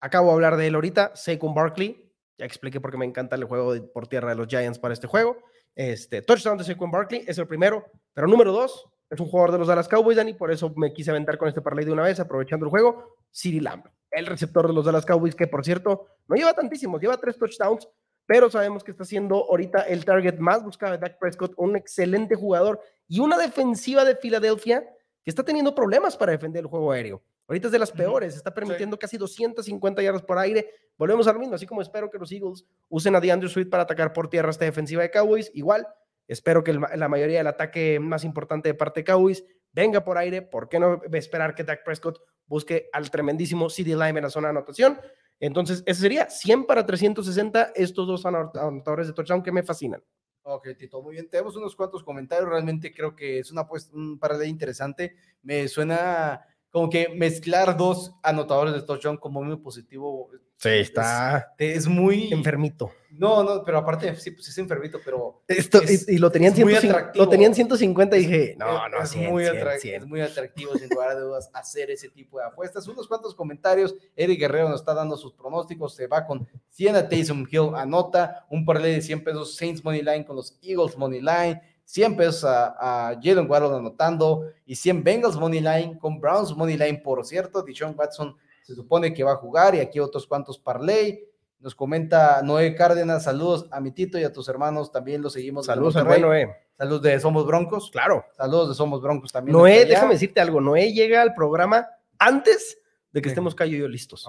acabo 0.00 0.28
de 0.28 0.34
hablar 0.34 0.56
de 0.56 0.66
él 0.66 0.74
ahorita, 0.74 1.12
Saquon 1.14 1.54
Barkley. 1.54 2.12
Ya 2.38 2.46
expliqué 2.46 2.80
por 2.80 2.90
qué 2.90 2.96
me 2.96 3.04
encanta 3.04 3.36
el 3.36 3.44
juego 3.44 3.74
por 3.92 4.06
tierra 4.06 4.30
de 4.30 4.36
los 4.36 4.46
Giants 4.46 4.78
para 4.78 4.94
este 4.94 5.06
juego. 5.06 5.36
Este, 5.74 6.22
touchdown 6.22 6.58
de 6.58 6.64
Saquon 6.64 6.90
Barkley 6.90 7.24
es 7.26 7.38
el 7.38 7.46
primero, 7.46 7.86
pero 8.12 8.26
número 8.26 8.52
dos, 8.52 8.89
es 9.10 9.18
un 9.18 9.26
jugador 9.26 9.52
de 9.52 9.58
los 9.58 9.66
Dallas 9.66 9.88
Cowboys, 9.88 10.16
Dani, 10.16 10.34
por 10.34 10.52
eso 10.52 10.72
me 10.76 10.92
quise 10.92 11.10
aventar 11.10 11.36
con 11.36 11.48
este 11.48 11.60
parlay 11.60 11.84
de 11.84 11.92
una 11.92 12.04
vez, 12.04 12.20
aprovechando 12.20 12.64
el 12.64 12.70
juego. 12.70 13.16
Siri 13.30 13.58
Lamb, 13.60 13.84
el 14.12 14.26
receptor 14.26 14.68
de 14.68 14.72
los 14.72 14.84
Dallas 14.84 15.04
Cowboys, 15.04 15.34
que 15.34 15.48
por 15.48 15.64
cierto, 15.64 16.06
no 16.28 16.36
lleva 16.36 16.54
tantísimos, 16.54 17.00
lleva 17.00 17.16
tres 17.16 17.36
touchdowns, 17.36 17.88
pero 18.24 18.48
sabemos 18.48 18.84
que 18.84 18.92
está 18.92 19.04
siendo 19.04 19.36
ahorita 19.50 19.82
el 19.82 20.04
target 20.04 20.38
más 20.38 20.62
buscado 20.62 20.92
de 20.92 20.98
Dak 20.98 21.18
Prescott, 21.18 21.54
un 21.56 21.74
excelente 21.76 22.36
jugador 22.36 22.80
y 23.08 23.18
una 23.18 23.36
defensiva 23.36 24.04
de 24.04 24.14
Filadelfia 24.14 24.82
que 25.24 25.30
está 25.30 25.42
teniendo 25.42 25.74
problemas 25.74 26.16
para 26.16 26.30
defender 26.30 26.62
el 26.62 26.68
juego 26.68 26.92
aéreo. 26.92 27.20
Ahorita 27.48 27.66
es 27.66 27.72
de 27.72 27.80
las 27.80 27.90
peores, 27.90 28.36
está 28.36 28.54
permitiendo 28.54 28.96
casi 28.96 29.16
250 29.16 30.00
yardas 30.02 30.22
por 30.22 30.38
aire. 30.38 30.72
Volvemos 30.96 31.26
al 31.26 31.36
mismo, 31.36 31.56
así 31.56 31.66
como 31.66 31.82
espero 31.82 32.08
que 32.08 32.16
los 32.16 32.30
Eagles 32.30 32.64
usen 32.88 33.16
a 33.16 33.20
DeAndre 33.20 33.48
Swift 33.48 33.70
para 33.70 33.82
atacar 33.82 34.12
por 34.12 34.30
tierra 34.30 34.50
esta 34.50 34.64
defensiva 34.64 35.02
de 35.02 35.10
Cowboys, 35.10 35.50
igual 35.52 35.84
Espero 36.30 36.62
que 36.62 36.72
la 36.72 37.08
mayoría 37.08 37.38
del 37.38 37.48
ataque 37.48 37.98
más 37.98 38.22
importante 38.22 38.68
de 38.68 38.74
parte 38.74 39.00
de 39.00 39.04
Cowboys 39.04 39.44
venga 39.72 40.04
por 40.04 40.16
aire. 40.16 40.42
¿Por 40.42 40.68
qué 40.68 40.78
no 40.78 41.02
esperar 41.12 41.56
que 41.56 41.64
Dak 41.64 41.82
Prescott 41.84 42.20
busque 42.46 42.88
al 42.92 43.10
tremendísimo 43.10 43.68
CD 43.68 43.96
Lime 43.96 44.20
en 44.20 44.22
la 44.22 44.30
zona 44.30 44.46
de 44.46 44.50
anotación? 44.50 45.00
Entonces, 45.40 45.82
ese 45.86 46.02
sería 46.02 46.30
100 46.30 46.66
para 46.66 46.86
360, 46.86 47.72
estos 47.74 48.06
dos 48.06 48.24
anotadores 48.26 49.08
de 49.08 49.12
touchdown 49.12 49.42
que 49.42 49.50
me 49.50 49.64
fascinan. 49.64 50.04
Ok, 50.42 50.68
Tito, 50.78 51.02
muy 51.02 51.14
bien. 51.14 51.28
Tenemos 51.28 51.56
unos 51.56 51.74
cuantos 51.74 52.04
comentarios. 52.04 52.48
Realmente 52.48 52.94
creo 52.94 53.16
que 53.16 53.40
es 53.40 53.50
una 53.50 53.66
pues, 53.66 53.90
un 53.92 54.16
paralelo 54.20 54.48
interesante. 54.48 55.16
Me 55.42 55.66
suena 55.66 56.46
como 56.70 56.88
que 56.88 57.08
mezclar 57.08 57.76
dos 57.76 58.12
anotadores 58.22 58.74
de 58.74 58.82
touchdown 58.82 59.16
como 59.16 59.42
muy 59.42 59.56
positivo. 59.56 60.30
Sí, 60.56 60.68
está. 60.68 61.54
Es, 61.58 61.86
muy. 61.88 62.32
Enfermito. 62.32 62.92
No, 63.10 63.42
no, 63.42 63.64
pero 63.64 63.78
aparte, 63.78 64.14
sí, 64.16 64.30
pues 64.30 64.48
es 64.48 64.58
enfermito, 64.58 65.00
pero. 65.04 65.42
Esto, 65.48 65.80
y, 65.82 66.18
lo 66.18 66.30
tenían, 66.30 66.54
150, 66.54 67.12
lo 67.14 67.28
tenían 67.28 67.54
150 67.54 68.16
y 68.16 68.20
dije, 68.20 68.56
no, 68.58 68.88
no, 68.88 69.02
es, 69.02 69.16
muy 69.16 69.44
es 69.44 70.06
muy 70.06 70.20
atractivo, 70.20 70.76
sin 70.76 70.90
lugar 70.90 71.10
a 71.10 71.14
dudas, 71.18 71.50
hacer 71.54 71.90
ese 71.90 72.10
tipo 72.10 72.38
de 72.38 72.44
apuestas. 72.44 72.86
Unos 72.86 73.08
cuantos 73.08 73.34
comentarios. 73.34 73.94
Eric 74.14 74.38
Guerrero 74.38 74.68
nos 74.68 74.80
está 74.80 74.94
dando 74.94 75.16
sus 75.16 75.32
pronósticos. 75.32 75.94
Se 75.94 76.06
va 76.06 76.26
con 76.26 76.46
100 76.70 76.96
a 76.96 77.08
Taysom 77.08 77.46
Hill, 77.50 77.70
anota 77.74 78.46
un 78.50 78.64
parlay 78.64 78.92
de 78.92 79.02
100 79.02 79.24
pesos 79.24 79.56
Saints 79.56 79.82
Money 79.82 80.02
Line 80.02 80.24
con 80.24 80.36
los 80.36 80.58
Eagles 80.62 80.96
Money 80.96 81.20
Line. 81.20 81.60
100 81.90 82.16
pesos 82.16 82.44
a, 82.44 83.10
a 83.10 83.14
Jalen 83.20 83.50
Waddle 83.50 83.76
anotando 83.76 84.44
y 84.64 84.76
100 84.76 85.02
Bengals 85.02 85.36
Money 85.36 85.58
Line 85.58 85.98
con 85.98 86.20
Browns 86.20 86.56
Money 86.56 86.76
Line, 86.76 87.00
por 87.02 87.26
cierto. 87.26 87.62
Dishon 87.62 87.96
Watson 87.98 88.36
se 88.62 88.76
supone 88.76 89.12
que 89.12 89.24
va 89.24 89.32
a 89.32 89.36
jugar 89.36 89.74
y 89.74 89.80
aquí 89.80 89.98
otros 89.98 90.24
cuantos 90.24 90.56
parlay. 90.56 91.24
Nos 91.58 91.74
comenta 91.74 92.42
Noé 92.42 92.76
Cárdenas, 92.76 93.24
saludos 93.24 93.66
a 93.72 93.80
mi 93.80 93.90
Tito 93.90 94.20
y 94.20 94.22
a 94.22 94.32
tus 94.32 94.48
hermanos, 94.48 94.92
también 94.92 95.20
los 95.20 95.32
seguimos. 95.32 95.66
Saludos 95.66 95.96
a 95.96 96.04
Noé. 96.04 96.48
Saludos 96.78 97.02
de 97.02 97.18
Somos 97.18 97.44
Broncos. 97.44 97.90
Claro. 97.90 98.24
Saludos 98.36 98.68
de 98.68 98.74
Somos 98.76 99.02
Broncos 99.02 99.32
también. 99.32 99.58
Noé, 99.58 99.84
déjame 99.84 100.14
decirte 100.14 100.40
algo, 100.40 100.60
Noé 100.60 100.92
llega 100.92 101.20
al 101.20 101.34
programa 101.34 101.88
antes 102.20 102.78
de 103.12 103.22
que 103.22 103.28
estemos 103.28 103.54
Cayo 103.54 103.76
y 103.76 103.80
yo 103.80 103.88
listos. 103.88 104.28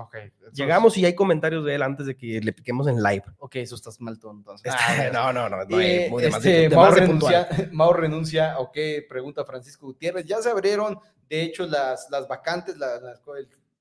Llegamos 0.53 0.97
y 0.97 1.05
hay 1.05 1.13
comentarios 1.13 1.63
de 1.65 1.75
él 1.75 1.83
antes 1.83 2.07
de 2.07 2.15
que 2.15 2.41
le 2.41 2.53
piquemos 2.53 2.88
en 2.88 3.01
live. 3.01 3.23
Ok, 3.38 3.57
eso 3.57 3.75
estás 3.75 4.00
mal 4.01 4.17
tú 4.17 4.31
entonces. 4.31 4.73
Ah, 4.75 5.09
no, 5.13 5.31
no, 5.31 5.50
no. 5.50 5.65
no 5.65 5.79
este, 5.79 6.69
Mau, 6.69 6.91
renuncia, 6.91 7.47
Mau, 7.71 7.93
renuncia, 7.93 8.59
ok, 8.59 8.77
pregunta 9.07 9.45
Francisco 9.45 9.85
Gutiérrez. 9.85 10.25
Ya 10.25 10.41
se 10.41 10.50
abrieron, 10.50 11.00
de 11.29 11.43
hecho, 11.43 11.67
las, 11.67 12.09
las 12.09 12.27
vacantes 12.27 12.75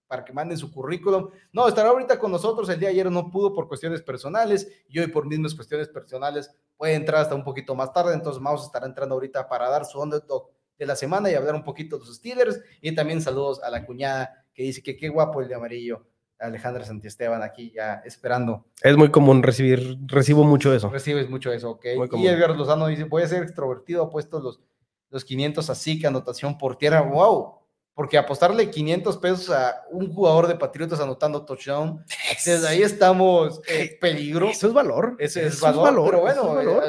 para 0.06 0.24
que 0.24 0.32
manden 0.32 0.58
su 0.58 0.70
currículum. 0.70 1.30
No, 1.52 1.68
estará 1.68 1.90
ahorita 1.90 2.18
con 2.18 2.32
nosotros. 2.32 2.68
El 2.68 2.78
día 2.78 2.88
de 2.88 2.94
ayer 2.94 3.10
no 3.10 3.30
pudo 3.30 3.54
por 3.54 3.68
cuestiones 3.68 4.02
personales 4.02 4.68
y 4.88 4.98
hoy 4.98 5.06
por 5.06 5.26
mismas 5.26 5.54
cuestiones 5.54 5.88
personales 5.88 6.50
puede 6.76 6.94
entrar 6.94 7.22
hasta 7.22 7.34
un 7.34 7.44
poquito 7.44 7.74
más 7.74 7.92
tarde. 7.92 8.12
Entonces, 8.12 8.42
Mau 8.42 8.56
estará 8.56 8.86
entrando 8.86 9.14
ahorita 9.14 9.48
para 9.48 9.70
dar 9.70 9.86
su 9.86 10.00
underdog 10.00 10.50
de 10.78 10.86
la 10.86 10.96
semana 10.96 11.30
y 11.30 11.34
hablar 11.34 11.54
un 11.54 11.62
poquito 11.62 11.96
de 11.96 12.04
los 12.04 12.16
Steelers. 12.16 12.60
Y 12.80 12.94
también 12.94 13.22
saludos 13.22 13.62
a 13.62 13.70
la 13.70 13.86
cuñada 13.86 14.44
que 14.60 14.66
dice 14.66 14.82
que 14.82 14.94
qué 14.94 15.08
guapo 15.08 15.40
el 15.40 15.48
de 15.48 15.54
amarillo. 15.54 16.04
Alejandra 16.38 16.84
Santiesteban 16.84 17.42
aquí 17.42 17.72
ya 17.74 18.02
esperando. 18.04 18.66
Es 18.82 18.94
muy 18.94 19.10
común 19.10 19.42
recibir, 19.42 19.98
recibo 20.06 20.44
mucho 20.44 20.74
eso. 20.74 20.90
Recibes 20.90 21.30
mucho 21.30 21.50
eso, 21.50 21.70
ok. 21.70 21.86
Y 22.18 22.26
Edgar 22.26 22.54
Lozano 22.54 22.86
dice, 22.86 23.04
voy 23.04 23.22
a 23.22 23.26
ser 23.26 23.42
extrovertido, 23.42 24.04
apuesto 24.04 24.38
los, 24.38 24.60
los 25.08 25.24
500 25.24 25.68
así, 25.70 25.98
que 25.98 26.06
anotación 26.06 26.58
por 26.58 26.76
tierra, 26.76 27.00
wow. 27.00 27.54
Porque 27.94 28.18
apostarle 28.18 28.70
500 28.70 29.16
pesos 29.16 29.50
a 29.50 29.82
un 29.90 30.12
jugador 30.12 30.46
de 30.46 30.56
Patriotas 30.56 31.00
anotando 31.00 31.44
touchdown, 31.46 32.04
desde 32.44 32.68
ahí 32.68 32.82
estamos 32.82 33.62
en 33.66 33.98
peligro. 33.98 34.48
Eso 34.48 34.66
es 34.66 34.72
valor. 34.74 35.16
Ese 35.18 35.46
es, 35.46 35.60
valor, 35.60 36.04
pero 36.04 36.20
bueno. 36.20 36.82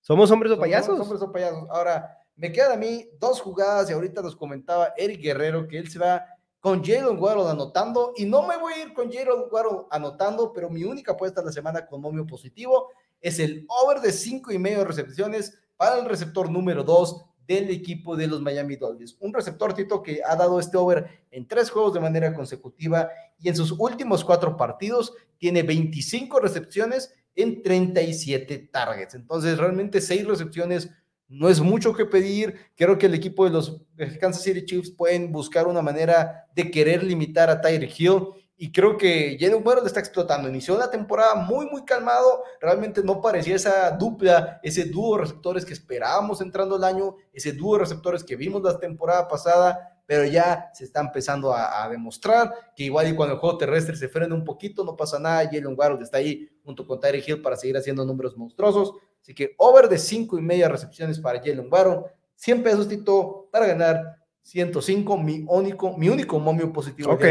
somos 0.00 0.30
hombres 0.32 0.52
o 0.52 0.58
payasos. 0.58 0.86
Somos 0.86 1.06
hombres 1.06 1.22
o 1.22 1.32
payasos. 1.32 1.68
Ahora, 1.70 2.16
me 2.34 2.52
quedan 2.52 2.72
a 2.72 2.76
mí 2.76 3.08
dos 3.18 3.40
jugadas 3.40 3.90
y 3.90 3.92
ahorita 3.92 4.22
nos 4.22 4.36
comentaba 4.36 4.94
Eric 4.96 5.20
Guerrero 5.20 5.66
que 5.66 5.78
él 5.78 5.88
se 5.90 5.98
va 5.98 6.24
con 6.60 6.84
Jalen 6.84 7.18
Waddle 7.18 7.50
anotando 7.50 8.12
y 8.16 8.24
no 8.24 8.46
me 8.46 8.56
voy 8.56 8.72
a 8.74 8.82
ir 8.84 8.92
con 8.92 9.10
Jalen 9.10 9.44
Waddle 9.50 9.86
anotando, 9.90 10.52
pero 10.52 10.68
mi 10.68 10.84
única 10.84 11.12
apuesta 11.12 11.40
de 11.40 11.46
la 11.46 11.52
semana 11.52 11.86
con 11.86 12.00
momio 12.00 12.26
positivo 12.26 12.88
es 13.20 13.38
el 13.38 13.66
over 13.68 14.00
de 14.00 14.12
cinco 14.12 14.52
y 14.52 14.58
medio 14.58 14.84
recepciones 14.84 15.58
para 15.76 15.98
el 15.98 16.06
receptor 16.06 16.50
número 16.50 16.82
2, 16.82 17.24
del 17.48 17.70
equipo 17.70 18.14
de 18.14 18.26
los 18.26 18.42
Miami 18.42 18.76
Dolphins. 18.76 19.16
Un 19.20 19.32
receptor, 19.32 19.72
Tito, 19.72 20.02
que 20.02 20.20
ha 20.24 20.36
dado 20.36 20.60
este 20.60 20.76
over 20.76 21.24
en 21.30 21.48
tres 21.48 21.70
juegos 21.70 21.94
de 21.94 22.00
manera 22.00 22.34
consecutiva 22.34 23.08
y 23.40 23.48
en 23.48 23.56
sus 23.56 23.72
últimos 23.72 24.22
cuatro 24.22 24.54
partidos 24.56 25.14
tiene 25.38 25.62
25 25.62 26.40
recepciones 26.40 27.14
en 27.34 27.62
37 27.62 28.68
targets. 28.70 29.14
Entonces, 29.14 29.56
realmente 29.56 30.02
seis 30.02 30.26
recepciones 30.26 30.90
no 31.28 31.48
es 31.48 31.60
mucho 31.60 31.94
que 31.94 32.06
pedir. 32.06 32.54
Creo 32.76 32.98
que 32.98 33.06
el 33.06 33.14
equipo 33.14 33.44
de 33.44 33.50
los 33.50 33.82
Kansas 34.20 34.42
City 34.42 34.64
Chiefs 34.64 34.90
pueden 34.90 35.30
buscar 35.30 35.66
una 35.66 35.82
manera 35.82 36.46
de 36.54 36.70
querer 36.70 37.02
limitar 37.02 37.50
a 37.50 37.60
Tyreek 37.60 38.00
Hill 38.00 38.22
y 38.60 38.72
creo 38.72 38.96
que 38.96 39.36
Jalen 39.38 39.64
Warren 39.64 39.86
está 39.86 40.00
explotando. 40.00 40.48
Inició 40.48 40.76
la 40.76 40.90
temporada 40.90 41.36
muy, 41.36 41.66
muy 41.66 41.84
calmado. 41.84 42.42
Realmente 42.60 43.04
no 43.04 43.20
parecía 43.20 43.54
esa 43.54 43.92
dupla, 43.92 44.58
ese 44.64 44.86
dúo 44.86 45.14
de 45.14 45.22
receptores 45.22 45.64
que 45.64 45.72
esperábamos 45.72 46.40
entrando 46.40 46.76
el 46.76 46.82
año, 46.82 47.14
ese 47.32 47.52
dúo 47.52 47.74
de 47.74 47.84
receptores 47.84 48.24
que 48.24 48.34
vimos 48.34 48.60
la 48.62 48.76
temporada 48.80 49.28
pasada, 49.28 50.00
pero 50.06 50.24
ya 50.24 50.70
se 50.74 50.82
está 50.82 51.00
empezando 51.00 51.54
a, 51.54 51.88
demostrar 51.88 52.52
que 52.74 52.82
igual 52.82 53.06
y 53.06 53.14
cuando 53.14 53.34
el 53.34 53.40
juego 53.40 53.58
terrestre 53.58 53.94
se 53.94 54.08
frena 54.08 54.34
un 54.34 54.44
poquito, 54.44 54.82
no 54.82 54.96
pasa 54.96 55.20
nada. 55.20 55.44
Jalen 55.44 55.76
Warren 55.78 56.02
está 56.02 56.18
ahí 56.18 56.48
junto 56.64 56.84
con 56.84 56.98
Tyreek 56.98 57.28
Hill 57.28 57.42
para 57.42 57.56
seguir 57.56 57.76
haciendo 57.76 58.04
números 58.04 58.36
monstruosos. 58.36 58.94
Así 59.28 59.34
que 59.34 59.54
over 59.58 59.90
de 59.90 59.98
cinco 59.98 60.38
y 60.38 60.40
media 60.40 60.70
recepciones 60.70 61.18
para 61.18 61.38
Jalen 61.38 61.68
Warren. 61.70 62.00
100 62.36 62.62
pesos, 62.62 62.88
Tito, 62.88 63.46
para 63.52 63.66
ganar 63.66 64.16
105, 64.40 65.18
mi 65.18 65.44
único, 65.46 65.98
mi 65.98 66.08
único 66.08 66.38
momio 66.38 66.72
positivo. 66.72 67.12
Ok. 67.12 67.26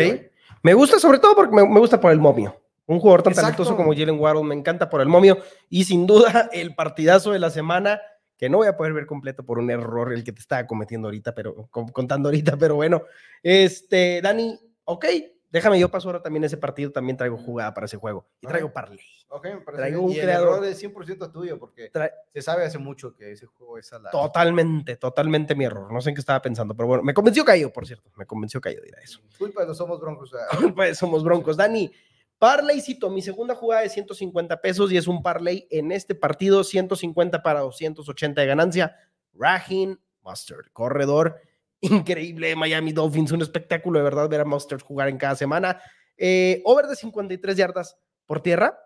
Me 0.62 0.76
gusta 0.76 1.00
sobre 1.00 1.18
todo 1.18 1.36
porque 1.36 1.56
me, 1.56 1.80
gusta 1.80 2.00
por 2.00 2.12
el 2.12 2.20
momio. 2.20 2.62
Un 2.86 3.00
jugador 3.00 3.24
tan 3.24 3.34
talentoso 3.34 3.76
como 3.76 3.94
Jalen 3.94 4.20
Waddle 4.20 4.44
me 4.44 4.54
encanta 4.54 4.88
por 4.92 5.02
el 5.02 5.08
momio 5.08 5.40
y 5.72 5.86
sin 5.86 6.06
duda 6.06 6.52
el 6.54 6.76
partidazo 6.76 7.32
de 7.32 7.40
la 7.40 7.50
semana 7.50 8.00
que 8.38 8.48
no 8.48 8.58
voy 8.58 8.68
a 8.68 8.78
poder 8.78 8.94
ver 8.94 9.08
completo 9.08 9.44
por 9.44 9.58
un 9.58 9.72
error 9.72 10.14
el 10.14 10.24
que 10.24 10.34
te 10.34 10.40
estaba 10.40 10.68
cometiendo 10.68 11.08
ahorita, 11.08 11.34
pero 11.34 11.68
contando 11.72 12.30
ahorita, 12.30 12.58
pero 12.58 12.76
bueno, 12.76 13.02
este, 13.42 14.22
Dani, 14.22 14.56
ok, 14.84 15.06
déjame 15.50 15.80
yo 15.80 15.90
paso 15.90 16.08
ahora 16.08 16.22
también 16.22 16.44
ese 16.44 16.58
partido, 16.58 16.92
también 16.92 17.18
traigo 17.18 17.38
jugada 17.38 17.74
para 17.74 17.86
ese 17.86 17.98
juego 17.98 18.28
y 18.42 18.48
traigo 18.48 18.72
Parley. 18.72 19.00
Ok, 19.30 19.46
me 19.46 19.62
parece 19.62 19.82
traigo 19.82 20.02
un 20.02 20.12
y 20.12 20.20
creador 20.20 20.62
de 20.62 20.74
100% 20.74 21.32
tuyo 21.32 21.60
porque 21.60 21.92
se 22.34 22.42
sabe 22.42 22.66
hace 22.66 22.78
mucho 22.78 23.14
que 23.14 23.32
ese 23.32 23.46
juego 23.46 23.78
es 23.78 23.92
la... 23.92 24.10
Totalmente, 24.10 24.96
totalmente 24.96 25.56
mi 25.56 25.66
error. 25.66 25.92
No 25.92 26.02
sé 26.02 26.10
en 26.10 26.16
qué 26.16 26.22
estaba 26.22 26.42
pensando, 26.42 26.76
pero 26.76 26.88
bueno, 26.88 27.04
me 27.04 27.14
convenció 27.14 27.44
Cayo, 27.44 27.72
por 27.72 27.86
cierto. 27.86 28.10
Me 28.16 28.26
convenció 28.26 28.62
Cayo 28.62 28.82
de 28.82 28.92
eso. 29.04 29.20
Culpa 29.38 29.62
de 29.62 29.68
los 29.68 29.78
Somos 29.78 30.00
Broncos. 30.00 30.32
Culpa 30.60 30.86
de 30.86 30.96
Somos 30.96 31.24
Broncos. 31.24 31.58
Dani, 31.58 31.92
Parleycito, 32.40 33.10
mi 33.10 33.22
segunda 33.22 33.56
jugada 33.56 33.82
de 33.82 33.90
150 33.90 34.62
pesos 34.62 34.92
y 34.92 34.98
es 34.98 35.08
un 35.08 35.24
parlay 35.24 35.68
en 35.72 35.92
este 35.92 36.14
partido, 36.16 36.64
150 36.64 37.42
para 37.42 37.62
280 37.62 38.42
de 38.42 38.48
ganancia. 38.48 38.96
Rahin 39.34 40.00
Mustard, 40.22 40.68
corredor 40.72 41.40
increíble 41.82 42.56
Miami 42.56 42.92
Dolphins, 42.92 43.32
un 43.32 43.42
espectáculo 43.42 44.00
de 44.00 44.04
verdad 44.04 44.30
ver 44.30 44.42
a 44.42 44.46
Mustard 44.46 44.82
jugar 44.82 45.10
en 45.10 45.18
cada 45.18 45.36
semana. 45.36 45.82
Eh, 46.18 46.62
over 46.66 46.88
de 46.88 46.96
53 46.96 47.56
yardas 47.56 47.98
por 48.26 48.42
tierra, 48.42 48.78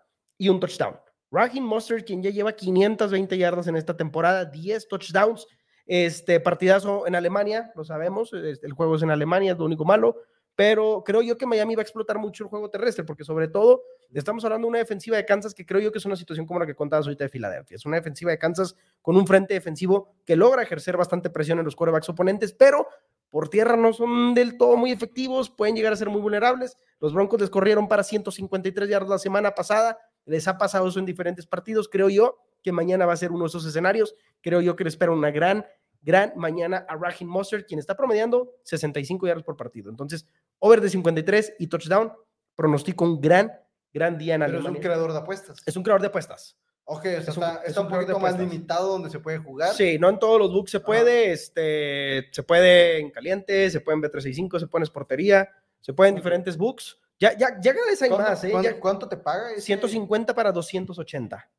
y 0.41 0.49
un 0.49 0.59
touchdown. 0.59 0.95
Raheem 1.29 1.63
Mustard, 1.63 2.03
quien 2.03 2.23
ya 2.23 2.31
lleva 2.31 2.53
520 2.53 3.37
yardas 3.37 3.67
en 3.67 3.75
esta 3.75 3.95
temporada, 3.95 4.43
10 4.43 4.87
touchdowns. 4.87 5.45
Este 5.85 6.39
partidazo 6.39 7.05
en 7.05 7.13
Alemania, 7.13 7.71
lo 7.75 7.83
sabemos, 7.83 8.33
el 8.33 8.73
juego 8.73 8.95
es 8.95 9.03
en 9.03 9.11
Alemania, 9.11 9.51
es 9.51 9.59
lo 9.59 9.65
único 9.65 9.85
malo, 9.85 10.15
pero 10.55 11.03
creo 11.05 11.21
yo 11.21 11.37
que 11.37 11.45
Miami 11.45 11.75
va 11.75 11.81
a 11.81 11.83
explotar 11.83 12.17
mucho 12.19 12.43
el 12.43 12.49
juego 12.49 12.69
terrestre, 12.69 13.03
porque 13.03 13.23
sobre 13.23 13.47
todo 13.47 13.83
estamos 14.13 14.43
hablando 14.43 14.65
de 14.65 14.69
una 14.69 14.79
defensiva 14.79 15.17
de 15.17 15.25
Kansas 15.25 15.53
que 15.53 15.65
creo 15.65 15.81
yo 15.81 15.91
que 15.91 15.97
es 15.97 16.05
una 16.05 16.15
situación 16.15 16.45
como 16.45 16.59
la 16.59 16.65
que 16.65 16.75
contabas 16.75 17.05
ahorita 17.05 17.23
de 17.23 17.29
Filadelfia. 17.29 17.75
Es 17.75 17.85
una 17.85 17.97
defensiva 17.97 18.31
de 18.31 18.37
Kansas 18.37 18.75
con 19.01 19.15
un 19.15 19.25
frente 19.25 19.53
defensivo 19.53 20.13
que 20.25 20.35
logra 20.35 20.63
ejercer 20.63 20.97
bastante 20.97 21.29
presión 21.29 21.59
en 21.59 21.65
los 21.65 21.75
quarterbacks 21.75 22.09
oponentes, 22.09 22.53
pero 22.53 22.87
por 23.29 23.47
tierra 23.47 23.77
no 23.77 23.93
son 23.93 24.33
del 24.33 24.57
todo 24.57 24.75
muy 24.75 24.91
efectivos, 24.91 25.49
pueden 25.49 25.75
llegar 25.75 25.93
a 25.93 25.95
ser 25.95 26.09
muy 26.09 26.21
vulnerables. 26.21 26.77
Los 26.99 27.13
Broncos 27.13 27.39
les 27.39 27.49
corrieron 27.49 27.87
para 27.87 28.03
153 28.03 28.89
yardas 28.89 29.09
la 29.09 29.17
semana 29.19 29.55
pasada, 29.55 29.97
les 30.25 30.47
ha 30.49 30.57
pasado 30.57 30.89
eso 30.89 30.99
en 30.99 31.05
diferentes 31.05 31.47
partidos. 31.47 31.87
Creo 31.87 32.09
yo 32.09 32.37
que 32.61 32.73
mañana 32.73 33.05
va 33.05 33.13
a 33.13 33.17
ser 33.17 33.31
uno 33.31 33.45
de 33.45 33.47
esos 33.47 33.65
escenarios. 33.65 34.15
Creo 34.41 34.61
yo 34.61 34.75
que 34.75 34.83
le 34.83 34.89
espera 34.89 35.11
una 35.11 35.31
gran, 35.31 35.65
gran 36.01 36.33
mañana 36.35 36.85
a 36.87 36.95
Raheem 36.95 37.29
Mostert, 37.29 37.67
quien 37.67 37.79
está 37.79 37.95
promediando 37.95 38.55
65 38.63 39.27
yardas 39.27 39.43
por 39.43 39.55
partido. 39.55 39.89
Entonces, 39.89 40.25
over 40.59 40.81
de 40.81 40.89
53 40.89 41.55
y 41.59 41.67
touchdown, 41.67 42.13
pronostico 42.55 43.05
un 43.05 43.21
gran, 43.21 43.51
gran 43.93 44.17
día 44.17 44.35
en 44.35 44.41
Pero 44.41 44.59
es 44.59 44.65
un 44.65 44.75
creador 44.75 45.13
de 45.13 45.19
apuestas. 45.19 45.61
Es 45.65 45.75
un 45.75 45.83
creador 45.83 46.01
de 46.01 46.07
apuestas. 46.07 46.57
Ok, 46.83 47.05
está, 47.05 47.81
un, 47.81 47.87
poquito 47.87 48.19
más 48.19 48.37
limitado 48.37 48.89
donde 48.89 49.09
se 49.09 49.19
puede 49.19 49.37
jugar. 49.37 49.73
Sí, 49.73 49.97
no 49.97 50.09
en 50.09 50.19
todos 50.19 50.39
los 50.39 50.51
books 50.51 50.71
se 50.71 50.79
puede, 50.79 51.31
este, 51.31 52.27
se 52.31 52.43
puede 52.43 52.99
en 52.99 53.11
caliente, 53.11 53.69
se 53.69 53.79
puede 53.79 53.97
en 53.97 54.03
B365, 54.03 54.59
se 54.59 54.67
puede 54.67 54.85
en 54.85 54.91
portería, 54.91 55.49
se 55.79 55.93
puede 55.93 56.09
en 56.09 56.15
diferentes 56.15 56.57
books. 56.57 56.99
Ya, 57.19 57.37
ya, 57.37 57.59
ya 57.61 57.73
cada 57.73 57.85
vez 57.85 58.01
hay 58.01 58.09
más, 58.09 58.43
¿eh? 58.43 58.79
¿cuánto, 58.79 59.07
te 59.07 59.15
paga? 59.15 59.51
150 59.57 60.33
para 60.33 60.51
280. 60.51 61.49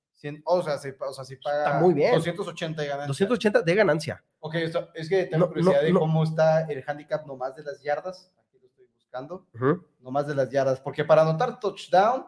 O, 0.45 0.63
sea, 0.63 0.79
si, 0.79 0.91
o 0.91 1.13
sea, 1.13 1.25
si 1.25 1.37
paga 1.37 1.67
está 1.67 1.81
muy 1.81 1.95
bien. 1.95 2.15
280 2.15 2.83
de 2.83 2.89
ganancia. 2.89 3.09
280 3.09 3.63
de 3.63 3.75
ganancia. 3.75 4.25
Ok, 4.41 4.55
es 4.95 5.09
que 5.09 5.25
tengo 5.25 5.49
curiosidad 5.49 5.83
de 5.83 5.93
cómo 5.93 6.25
está 6.25 6.63
el 6.63 6.85
handicap 6.87 7.27
nomás 7.27 7.55
de 7.57 7.63
las 7.63 7.83
yardas. 7.83 8.33
Aquí 8.39 8.59
lo 8.61 8.67
estoy 8.67 8.87
buscando. 8.95 9.47
Nomás 10.01 10.27
de 10.27 10.35
las 10.35 10.51
yardas. 10.51 10.81
Porque 10.81 11.05
para 11.05 11.23
anotar 11.23 11.59
touchdown, 11.61 12.27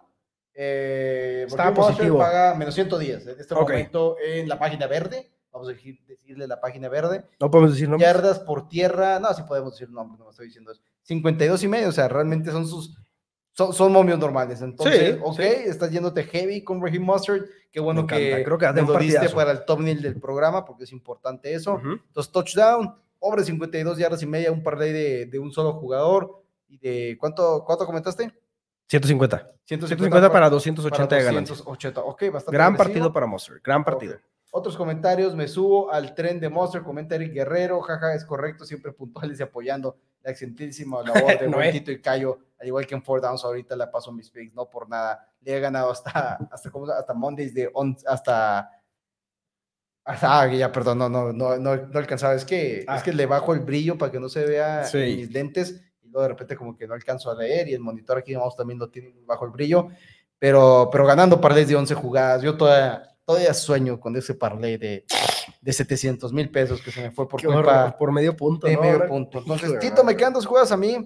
eh, 0.55 1.45
está 1.47 1.75
positivo. 1.75 2.19
paga 2.19 2.55
menos 2.55 2.75
110 2.75 3.27
en 3.27 3.41
este 3.41 3.55
momento 3.55 4.17
en 4.25 4.49
la 4.49 4.59
página 4.59 4.87
verde. 4.87 5.31
Vamos 5.53 5.69
a 5.69 5.73
decirle 5.73 6.49
la 6.49 6.61
página 6.61 6.89
verde. 6.89 7.25
No 7.39 7.49
podemos 7.49 7.73
decir 7.73 7.89
nombres. 7.89 8.13
Yardas 8.13 8.41
por 8.41 8.69
tierra. 8.69 9.21
No, 9.21 9.33
sí 9.35 9.43
podemos 9.47 9.73
decir 9.73 9.89
nombres, 9.89 10.19
no 10.19 10.25
me 10.25 10.31
estoy 10.33 10.47
diciendo 10.47 10.73
eso. 10.73 10.83
52 11.03 11.63
y 11.63 11.69
medio, 11.69 11.89
o 11.89 11.93
sea, 11.93 12.09
realmente 12.09 12.51
son 12.51 12.67
sus 12.67 12.97
son, 13.55 13.73
son 13.73 13.93
momios 13.93 14.19
normales. 14.19 14.61
Entonces, 14.61 15.19
ok, 15.23 15.39
estás 15.39 15.91
yéndote 15.91 16.25
heavy 16.25 16.63
con 16.63 16.83
Raheem 16.83 17.03
Mustard. 17.03 17.45
Qué 17.71 17.81
bueno 17.81 18.07
que, 18.07 18.43
Creo 18.45 18.59
que 18.59 18.67
lo 18.67 18.99
diste 18.99 19.29
para 19.31 19.53
el 19.53 19.65
top 19.65 19.81
del 19.81 20.21
programa, 20.21 20.65
porque 20.65 20.85
es 20.85 20.93
importante 20.93 21.55
eso. 21.55 21.81
Entonces, 21.83 22.31
touchdown, 22.33 22.95
over 23.21 23.43
52 23.43 23.97
yardas 23.97 24.23
y 24.23 24.27
media, 24.27 24.53
un 24.53 24.63
parlay 24.63 24.93
de, 24.93 25.27
de 25.27 25.39
un 25.39 25.53
solo 25.53 25.73
jugador. 25.73 26.43
¿Y 26.69 26.79
de 26.79 27.17
cuánto, 27.19 27.65
cuánto 27.65 27.87
comentaste? 27.87 28.33
150. 28.89 29.53
150, 29.65 30.33
para, 30.33 30.51
280 30.51 31.17
de 31.17 31.23
ganancia. 31.23 31.57
280, 31.57 32.01
ok, 32.01 32.23
bastante. 32.33 32.57
Gran 32.57 32.77
partido 32.77 33.13
para 33.13 33.27
Mustard, 33.27 33.61
gran 33.63 33.85
partido. 33.85 34.19
Otros 34.51 34.77
comentarios, 34.77 35.35
me 35.35 35.49
subo 35.49 35.91
al 35.91 36.15
tren 36.15 36.39
de 36.39 36.49
Monster, 36.49 36.83
comenta 36.83 37.17
Eric 37.17 37.33
Guerrero, 37.33 37.81
jaja, 37.81 38.15
es 38.15 38.25
correcto, 38.25 38.65
siempre 38.65 38.93
puntuales 38.93 39.41
y 39.41 39.43
apoyando 39.43 39.97
la 40.23 40.31
excelentísima 40.31 41.03
labor 41.03 41.39
de 41.39 41.49
Montito 41.49 41.91
y 41.91 42.01
Cayo, 42.01 42.39
al 42.65 42.69
igual 42.69 42.87
que 42.87 42.95
en 42.95 43.03
Four 43.03 43.21
Downs, 43.21 43.45
ahorita 43.45 43.77
la 43.77 43.91
paso 43.91 44.11
mis 44.11 44.31
picks, 44.31 44.55
no 44.55 44.69
por 44.71 44.89
nada, 44.89 45.29
le 45.43 45.57
he 45.57 45.61
ganado 45.61 45.91
hasta, 45.91 46.37
hasta, 46.51 46.71
¿cómo, 46.71 46.87
hasta 46.91 47.13
Mondays 47.13 47.53
de, 47.53 47.71
hasta, 48.07 48.71
hasta, 50.05 50.41
ah, 50.41 50.47
ya, 50.49 50.73
perdón, 50.73 50.99
no, 50.99 51.09
no, 51.09 51.33
no, 51.33 51.57
no, 51.59 51.71
alcanzaba, 51.71 52.35
es 52.35 52.45
que, 52.45 52.81
es 52.81 52.85
ah. 52.89 53.03
que 53.03 53.13
le 53.13 53.27
bajo 53.27 53.53
el 53.53 53.61
brillo 53.61 53.99
para 53.99 54.11
que 54.11 54.19
no 54.19 54.29
se 54.29 54.47
vea 54.47 54.89
mis 54.95 55.31
lentes, 55.31 55.83
y 56.03 56.09
luego 56.09 56.23
de 56.23 56.29
repente 56.29 56.57
como 56.57 56.75
que 56.77 56.87
no 56.87 56.95
alcanzo 56.95 57.31
a 57.31 57.35
leer, 57.35 57.69
y 57.69 57.75
el 57.75 57.81
monitor 57.81 58.17
aquí 58.17 58.35
vamos 58.35 58.57
también 58.57 58.79
lo 58.79 58.89
tiene 58.89 59.15
bajo 59.27 59.45
el 59.45 59.51
brillo, 59.51 59.89
pero, 60.39 60.89
pero 60.91 61.07
ganando 61.07 61.41
parlays 61.41 61.69
de 61.69 61.77
11 61.77 61.95
jugadas, 61.95 62.43
yo 62.43 62.57
todavía 62.57 63.15
todavía 63.25 63.55
sueño 63.55 63.99
con 63.99 64.17
ese 64.17 64.35
parlay 64.35 64.77
de, 64.77 65.05
de 65.61 65.73
700 65.73 66.33
mil 66.33 66.51
pesos 66.51 66.81
que 66.83 66.91
se 66.91 67.01
me 67.01 67.11
fue 67.11 67.29
por 67.29 67.43
culpa. 67.43 67.97
por 67.97 68.13
medio 68.13 68.37
punto. 68.37 68.67
De 68.67 68.77
medio 68.77 69.07
punto. 69.07 69.39
Entonces, 69.47 69.79
Tito, 69.79 70.05
me 70.05 70.17
quedan 70.17 70.33
dos 70.33 70.47
jugadas 70.47 70.73
a 70.73 70.77
mí. 70.77 70.97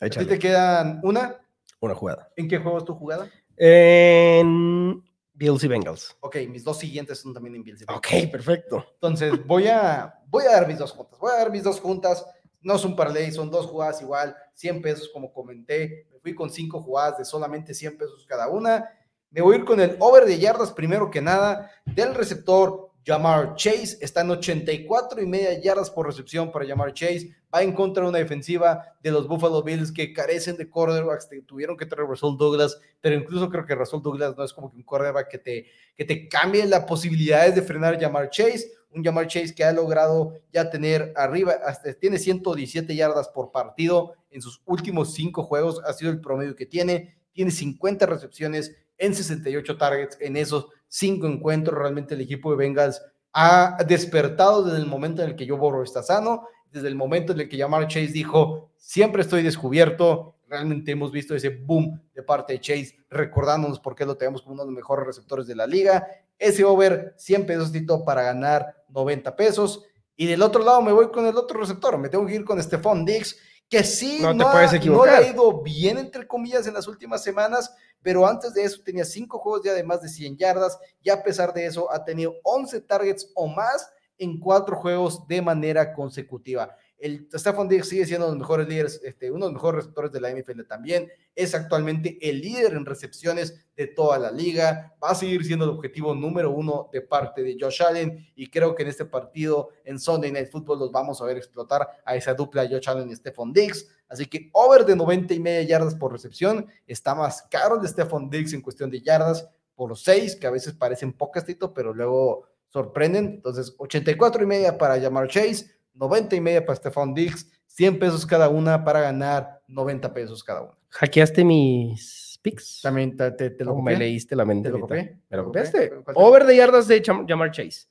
¿A 0.00 0.08
ti 0.08 0.24
te 0.24 0.38
quedan 0.38 1.00
una? 1.02 1.38
Una 1.80 1.94
jugada. 1.94 2.30
¿En 2.36 2.48
qué 2.48 2.58
juego 2.58 2.78
es 2.78 2.84
tu 2.84 2.94
jugada? 2.94 3.30
En 3.56 5.04
Bills 5.34 5.62
y 5.64 5.68
Bengals. 5.68 6.16
Ok, 6.20 6.36
mis 6.48 6.64
dos 6.64 6.78
siguientes 6.78 7.18
son 7.18 7.34
también 7.34 7.54
en 7.56 7.62
Bills 7.62 7.82
y 7.82 7.84
Bengals. 7.84 7.98
Ok, 7.98 8.30
perfecto. 8.30 8.86
Entonces, 8.94 9.46
voy 9.46 9.68
a, 9.68 10.14
voy 10.26 10.44
a 10.44 10.52
dar 10.52 10.66
mis 10.66 10.78
dos 10.78 10.92
juntas. 10.92 11.18
Voy 11.20 11.32
a 11.32 11.38
dar 11.38 11.50
mis 11.50 11.62
dos 11.62 11.80
juntas. 11.80 12.24
No 12.62 12.76
es 12.76 12.84
un 12.84 12.96
parlay, 12.96 13.30
son 13.30 13.50
dos 13.50 13.66
jugadas 13.66 14.02
igual, 14.02 14.36
100 14.54 14.82
pesos 14.82 15.10
como 15.12 15.32
comenté. 15.32 16.06
Me 16.12 16.18
fui 16.18 16.34
con 16.34 16.50
cinco 16.50 16.82
jugadas 16.82 17.18
de 17.18 17.24
solamente 17.24 17.72
100 17.72 17.96
pesos 17.96 18.26
cada 18.26 18.48
una 18.48 18.90
me 19.30 19.40
voy 19.40 19.54
a 19.54 19.58
ir 19.58 19.64
con 19.64 19.80
el 19.80 19.96
over 20.00 20.24
de 20.24 20.38
yardas 20.38 20.72
primero 20.72 21.10
que 21.10 21.20
nada 21.20 21.70
del 21.84 22.14
receptor 22.14 22.89
Jamar 23.04 23.54
Chase. 23.56 23.98
Está 24.00 24.20
en 24.20 24.30
84 24.30 25.22
y 25.22 25.26
media 25.26 25.60
yardas 25.60 25.90
por 25.90 26.06
recepción 26.06 26.50
para 26.52 26.66
Jamar 26.66 26.92
Chase. 26.92 27.34
Va 27.52 27.62
en 27.62 27.72
contra 27.72 28.02
de 28.04 28.10
una 28.10 28.18
defensiva 28.18 28.84
de 29.02 29.10
los 29.10 29.26
Buffalo 29.26 29.62
Bills 29.62 29.90
que 29.90 30.12
carecen 30.12 30.56
de 30.56 30.68
quarterbacks. 30.68 31.28
Tuvieron 31.46 31.76
que 31.76 31.86
traer 31.86 32.06
Russell 32.06 32.36
Douglas, 32.36 32.80
pero 33.00 33.16
incluso 33.16 33.48
creo 33.48 33.64
que 33.64 33.74
Russell 33.74 34.02
Douglas 34.02 34.36
no 34.36 34.44
es 34.44 34.52
como 34.52 34.70
que 34.70 34.76
un 34.76 34.82
quarterback 34.82 35.28
que 35.28 35.38
te, 35.38 35.66
que 35.96 36.04
te 36.04 36.28
cambie 36.28 36.64
las 36.66 36.84
posibilidades 36.84 37.54
de 37.54 37.62
frenar 37.62 37.94
a 37.94 38.00
Jamar 38.00 38.30
Chase. 38.30 38.70
Un 38.90 39.04
Jamar 39.04 39.26
Chase 39.26 39.54
que 39.54 39.64
ha 39.64 39.72
logrado 39.72 40.34
ya 40.52 40.68
tener 40.68 41.12
arriba, 41.16 41.54
hasta, 41.64 41.92
tiene 41.94 42.18
117 42.18 42.94
yardas 42.94 43.28
por 43.28 43.50
partido 43.50 44.14
en 44.30 44.42
sus 44.42 44.60
últimos 44.66 45.14
cinco 45.14 45.42
juegos. 45.44 45.80
Ha 45.84 45.92
sido 45.92 46.10
el 46.10 46.20
promedio 46.20 46.54
que 46.54 46.66
tiene. 46.66 47.16
Tiene 47.32 47.52
50 47.52 48.06
recepciones 48.06 48.76
en 48.98 49.14
68 49.14 49.78
targets 49.78 50.18
en 50.20 50.36
esos 50.36 50.66
cinco 50.90 51.26
encuentros. 51.26 51.78
Realmente 51.78 52.14
el 52.14 52.20
equipo 52.20 52.50
de 52.50 52.58
Bengals 52.58 53.00
ha 53.32 53.78
despertado 53.86 54.64
desde 54.64 54.78
el 54.78 54.86
momento 54.86 55.22
en 55.22 55.30
el 55.30 55.36
que 55.36 55.46
yo 55.46 55.56
borro 55.56 55.82
está 55.82 56.02
sano, 56.02 56.46
desde 56.70 56.88
el 56.88 56.96
momento 56.96 57.32
en 57.32 57.40
el 57.40 57.48
que 57.48 57.58
Jamar 57.58 57.86
Chase 57.88 58.08
dijo, 58.08 58.72
siempre 58.76 59.22
estoy 59.22 59.42
descubierto, 59.42 60.36
realmente 60.48 60.90
hemos 60.90 61.12
visto 61.12 61.34
ese 61.34 61.48
boom 61.48 62.00
de 62.12 62.22
parte 62.22 62.52
de 62.52 62.60
Chase, 62.60 62.96
recordándonos 63.08 63.78
por 63.78 63.94
qué 63.94 64.04
lo 64.04 64.16
tenemos 64.16 64.42
como 64.42 64.54
uno 64.54 64.64
de 64.64 64.70
los 64.70 64.76
mejores 64.76 65.06
receptores 65.06 65.46
de 65.46 65.54
la 65.54 65.66
liga. 65.66 66.06
Ese 66.38 66.64
over, 66.64 67.14
100 67.16 67.46
pesos 67.46 67.72
para 68.04 68.22
ganar 68.22 68.84
90 68.88 69.36
pesos. 69.36 69.84
Y 70.16 70.26
del 70.26 70.42
otro 70.42 70.62
lado 70.62 70.82
me 70.82 70.92
voy 70.92 71.10
con 71.10 71.24
el 71.26 71.36
otro 71.36 71.60
receptor, 71.60 71.96
me 71.98 72.08
tengo 72.08 72.26
que 72.26 72.34
ir 72.34 72.44
con 72.44 72.62
Stephon 72.62 73.04
Diggs, 73.04 73.38
que 73.70 73.84
sí, 73.84 74.18
no, 74.20 74.32
te 74.32 74.88
no 74.90 75.06
le 75.06 75.12
ha 75.12 75.30
ido 75.30 75.62
bien, 75.62 75.96
entre 75.96 76.26
comillas, 76.26 76.66
en 76.66 76.74
las 76.74 76.88
últimas 76.88 77.22
semanas, 77.22 77.72
pero 78.02 78.26
antes 78.26 78.52
de 78.52 78.64
eso 78.64 78.82
tenía 78.84 79.04
cinco 79.04 79.38
juegos 79.38 79.62
ya 79.64 79.72
de 79.72 79.84
más 79.84 80.02
de 80.02 80.08
100 80.08 80.36
yardas 80.36 80.76
y 81.00 81.08
a 81.08 81.22
pesar 81.22 81.54
de 81.54 81.66
eso 81.66 81.90
ha 81.92 82.04
tenido 82.04 82.34
11 82.42 82.80
targets 82.80 83.30
o 83.36 83.46
más 83.46 83.92
en 84.18 84.40
cuatro 84.40 84.76
juegos 84.76 85.26
de 85.28 85.40
manera 85.40 85.94
consecutiva. 85.94 86.76
El 87.00 87.28
Stephon 87.32 87.66
Diggs 87.66 87.88
sigue 87.88 88.04
siendo 88.04 88.26
uno 88.26 88.34
de 88.34 88.38
los 88.38 88.46
mejores 88.46 88.68
líderes, 88.68 89.00
este, 89.02 89.30
uno 89.30 89.46
de 89.46 89.52
los 89.52 89.54
mejores 89.54 89.76
receptores 89.84 90.12
de 90.12 90.20
la 90.20 90.30
NFL 90.30 90.62
también. 90.68 91.10
Es 91.34 91.54
actualmente 91.54 92.18
el 92.20 92.42
líder 92.42 92.74
en 92.74 92.84
recepciones 92.84 93.66
de 93.74 93.86
toda 93.86 94.18
la 94.18 94.30
liga. 94.30 94.94
Va 95.02 95.10
a 95.10 95.14
seguir 95.14 95.42
siendo 95.44 95.64
el 95.64 95.70
objetivo 95.70 96.14
número 96.14 96.50
uno 96.50 96.90
de 96.92 97.00
parte 97.00 97.42
de 97.42 97.56
Josh 97.58 97.82
Allen. 97.82 98.30
Y 98.34 98.50
creo 98.50 98.74
que 98.74 98.82
en 98.82 98.90
este 98.90 99.06
partido, 99.06 99.70
en 99.84 99.98
Sunday 99.98 100.30
Night 100.30 100.50
Football, 100.50 100.78
los 100.78 100.92
vamos 100.92 101.22
a 101.22 101.24
ver 101.24 101.38
explotar 101.38 101.88
a 102.04 102.14
esa 102.16 102.34
dupla 102.34 102.68
Josh 102.68 102.90
Allen 102.90 103.10
y 103.10 103.16
Stephon 103.16 103.50
Diggs. 103.50 103.88
Así 104.06 104.26
que 104.26 104.50
over 104.52 104.84
de 104.84 104.94
90 104.94 105.32
y 105.32 105.40
media 105.40 105.62
yardas 105.62 105.94
por 105.94 106.12
recepción. 106.12 106.66
Está 106.86 107.14
más 107.14 107.42
caro 107.50 107.76
el 107.76 107.82
de 107.82 107.88
Stephon 107.88 108.28
Diggs 108.28 108.52
en 108.52 108.60
cuestión 108.60 108.90
de 108.90 109.00
yardas 109.00 109.48
por 109.74 109.96
seis, 109.96 110.36
que 110.36 110.46
a 110.46 110.50
veces 110.50 110.74
parecen 110.74 111.14
pocas, 111.14 111.46
pero 111.74 111.94
luego 111.94 112.44
sorprenden. 112.68 113.24
Entonces, 113.36 113.74
84 113.78 114.42
y 114.42 114.46
media 114.46 114.76
para 114.76 114.98
llamar 114.98 115.28
Chase 115.28 115.79
90 115.94 116.36
y 116.36 116.40
media 116.40 116.64
para 116.64 116.76
Stefan 116.76 117.14
Diggs, 117.14 117.50
100 117.66 117.98
pesos 117.98 118.26
cada 118.26 118.48
una 118.48 118.84
para 118.84 119.00
ganar 119.00 119.62
90 119.68 120.12
pesos 120.12 120.42
cada 120.42 120.62
una. 120.62 120.72
¿Hackeaste 120.90 121.44
mis 121.44 122.38
picks? 122.42 122.80
También 122.82 123.16
te, 123.16 123.30
te, 123.30 123.64
lo 123.64 123.76
Me 123.76 123.96
leíste 123.96 124.34
la 124.34 124.44
mente. 124.44 124.68
¿Te 124.68 124.72
lo 124.72 124.80
copié? 124.80 125.18
¿Me 125.28 125.36
lo 125.36 125.44
copiaste? 125.46 125.92
Over 126.14 126.44
de 126.44 126.56
yardas 126.56 126.88
de 126.88 127.02
Jamar 127.04 127.50
Chase. 127.50 127.86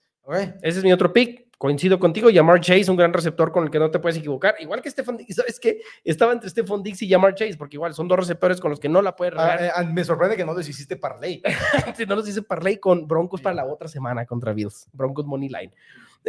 Ese 0.62 0.80
es 0.80 0.84
mi 0.84 0.94
otro 0.94 1.12
pick. 1.12 1.50
Coincido 1.58 2.00
contigo, 2.00 2.30
Jamar 2.34 2.62
Chase, 2.62 2.90
un 2.90 2.96
gran 2.96 3.12
receptor 3.12 3.52
con 3.52 3.66
el 3.66 3.70
que 3.70 3.80
no 3.80 3.92
te 3.92 4.00
puedes 4.00 4.18
equivocar. 4.18 4.56
Igual 4.60 4.82
que 4.82 4.90
Stefan 4.90 5.18
Diggs, 5.18 5.36
¿sabes 5.36 5.60
qué? 5.60 5.82
Estaba 6.06 6.32
entre 6.32 6.50
Stefan 6.50 6.82
Diggs 6.82 7.02
y 7.02 7.10
Jamar 7.10 7.36
Chase, 7.36 7.58
porque 7.58 7.76
igual 7.76 7.94
son 7.94 8.08
dos 8.08 8.18
receptores 8.18 8.62
con 8.62 8.72
los 8.72 8.80
que 8.80 8.88
no 8.88 9.02
la 9.02 9.14
puedes 9.14 9.34
regar. 9.34 9.60
Ah, 9.76 9.82
eh, 9.82 9.86
me 9.92 10.06
sorprende 10.06 10.38
que 10.38 10.46
no 10.46 10.58
les 10.58 10.70
hiciste 10.70 10.96
parlay. 10.96 11.42
si 11.98 12.06
no 12.06 12.16
los 12.16 12.30
hice 12.30 12.44
parlay 12.44 12.78
con 12.78 13.06
Broncos 13.08 13.42
para 13.42 13.56
la 13.56 13.66
otra 13.66 13.90
semana 13.90 14.26
contra 14.26 14.54
Bills. 14.54 14.88
Broncos 14.94 15.26
Money 15.26 15.50
Line. 15.50 15.74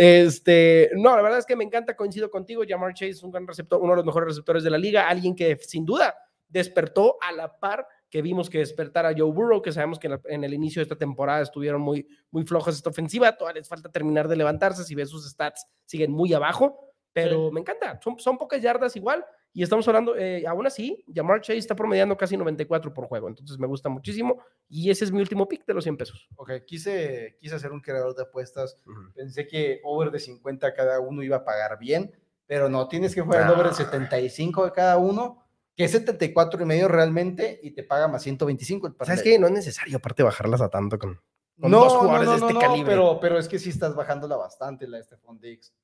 Este, 0.03 0.91
no, 0.95 1.15
la 1.15 1.21
verdad 1.21 1.41
es 1.41 1.45
que 1.45 1.55
me 1.55 1.63
encanta, 1.63 1.95
coincido 1.95 2.31
contigo. 2.31 2.63
Jamar 2.67 2.95
Chase 2.95 3.11
es 3.11 3.23
un 3.23 3.31
gran 3.31 3.47
receptor, 3.47 3.83
uno 3.83 3.93
de 3.93 3.97
los 3.97 4.07
mejores 4.07 4.29
receptores 4.29 4.65
de 4.65 4.71
la 4.71 4.79
liga, 4.79 5.07
alguien 5.07 5.37
que 5.37 5.59
sin 5.59 5.85
duda 5.85 6.17
despertó 6.49 7.19
a 7.21 7.33
la 7.33 7.61
par 7.61 7.87
que 8.09 8.23
vimos 8.23 8.49
que 8.49 8.61
despertara 8.61 9.13
Joe 9.15 9.31
Burrow, 9.31 9.61
que 9.61 9.73
sabemos 9.73 9.99
que 9.99 10.09
en, 10.25 10.43
el 10.43 10.55
inicio 10.55 10.81
de 10.81 10.85
esta 10.85 10.97
temporada 10.97 11.43
estuvieron 11.43 11.83
muy, 11.83 12.09
muy 12.31 12.45
flojas 12.45 12.77
esta 12.77 12.89
ofensiva, 12.89 13.37
todavía 13.37 13.61
les 13.61 13.69
falta 13.69 13.91
terminar 13.91 14.27
de 14.27 14.37
levantarse, 14.37 14.85
si 14.85 14.95
ves 14.95 15.11
sus 15.11 15.29
stats 15.29 15.67
siguen 15.85 16.13
muy 16.13 16.33
abajo, 16.33 16.95
pero 17.13 17.53
me 17.53 17.61
encanta, 17.61 18.01
son, 18.03 18.19
son 18.19 18.39
pocas 18.39 18.63
yardas 18.63 18.97
igual, 18.97 19.23
y 19.53 19.63
estamos 19.65 19.87
hablando, 19.89 20.17
eh, 20.17 20.47
aún 20.47 20.67
así, 20.67 21.05
Jamar 21.13 21.41
Chase 21.41 21.59
está 21.59 21.75
promediando 21.75 22.17
casi 22.17 22.37
94 22.37 22.95
por 22.95 23.07
juego, 23.07 23.29
entonces 23.29 23.59
me 23.59 23.67
gusta 23.67 23.89
muchísimo. 23.89 24.41
Y 24.69 24.91
ese 24.91 25.05
es 25.05 25.11
mi 25.11 25.21
último 25.21 25.49
pick 25.49 25.67
de 25.67 25.75
los 25.75 25.83
100 25.83 25.97
pesos. 25.97 26.29
Ok, 26.37 26.53
quise, 26.67 27.37
quise 27.41 27.57
hacer 27.57 27.73
un 27.73 27.81
creador 27.81 28.15
de 28.15 28.23
apuestas. 28.23 28.79
Pensé 29.15 29.49
que 29.49 29.81
over 29.83 30.13
de 30.13 30.21
50 30.21 30.73
cada 30.73 31.01
uno 31.01 31.23
iba 31.23 31.39
a 31.39 31.45
pagar 31.45 31.79
bien, 31.79 32.13
pero 32.47 32.69
no, 32.69 32.87
tienes 32.87 33.15
que 33.15 33.23
jugar 33.23 33.47
el 33.47 33.53
over 33.53 33.69
de 33.69 33.75
75 33.75 34.67
de 34.67 34.73
cada 34.73 34.99
uno, 34.99 35.45
que 35.75 35.85
es 35.85 35.91
74 35.91 36.63
y 36.63 36.65
medio 36.65 36.87
realmente, 36.87 37.59
y 37.61 37.73
te 37.73 37.83
paga 37.83 38.07
más 38.07 38.23
125 38.23 38.87
el 38.87 38.95
¿Sabes 39.05 39.23
que 39.23 39.39
No 39.39 39.49
es 39.49 39.53
necesario, 39.53 39.97
aparte, 39.97 40.23
bajarlas 40.23 40.61
a 40.61 40.69
tanto 40.69 40.97
con, 40.97 41.21
no, 41.57 41.81
dos 41.81 41.95
jugadores 41.95 42.27
no, 42.27 42.39
no, 42.39 42.47
de 42.47 42.53
este 42.53 42.67
calibre. 42.67 42.91
Pero, 42.93 43.19
pero 43.21 43.39
es 43.39 43.49
que 43.49 43.59
sí 43.59 43.71
estás 43.71 43.97
bajándola 43.97 44.37
bastante, 44.37 44.87
la 44.87 45.03
Stephon 45.03 45.41
Diggs. 45.41 45.75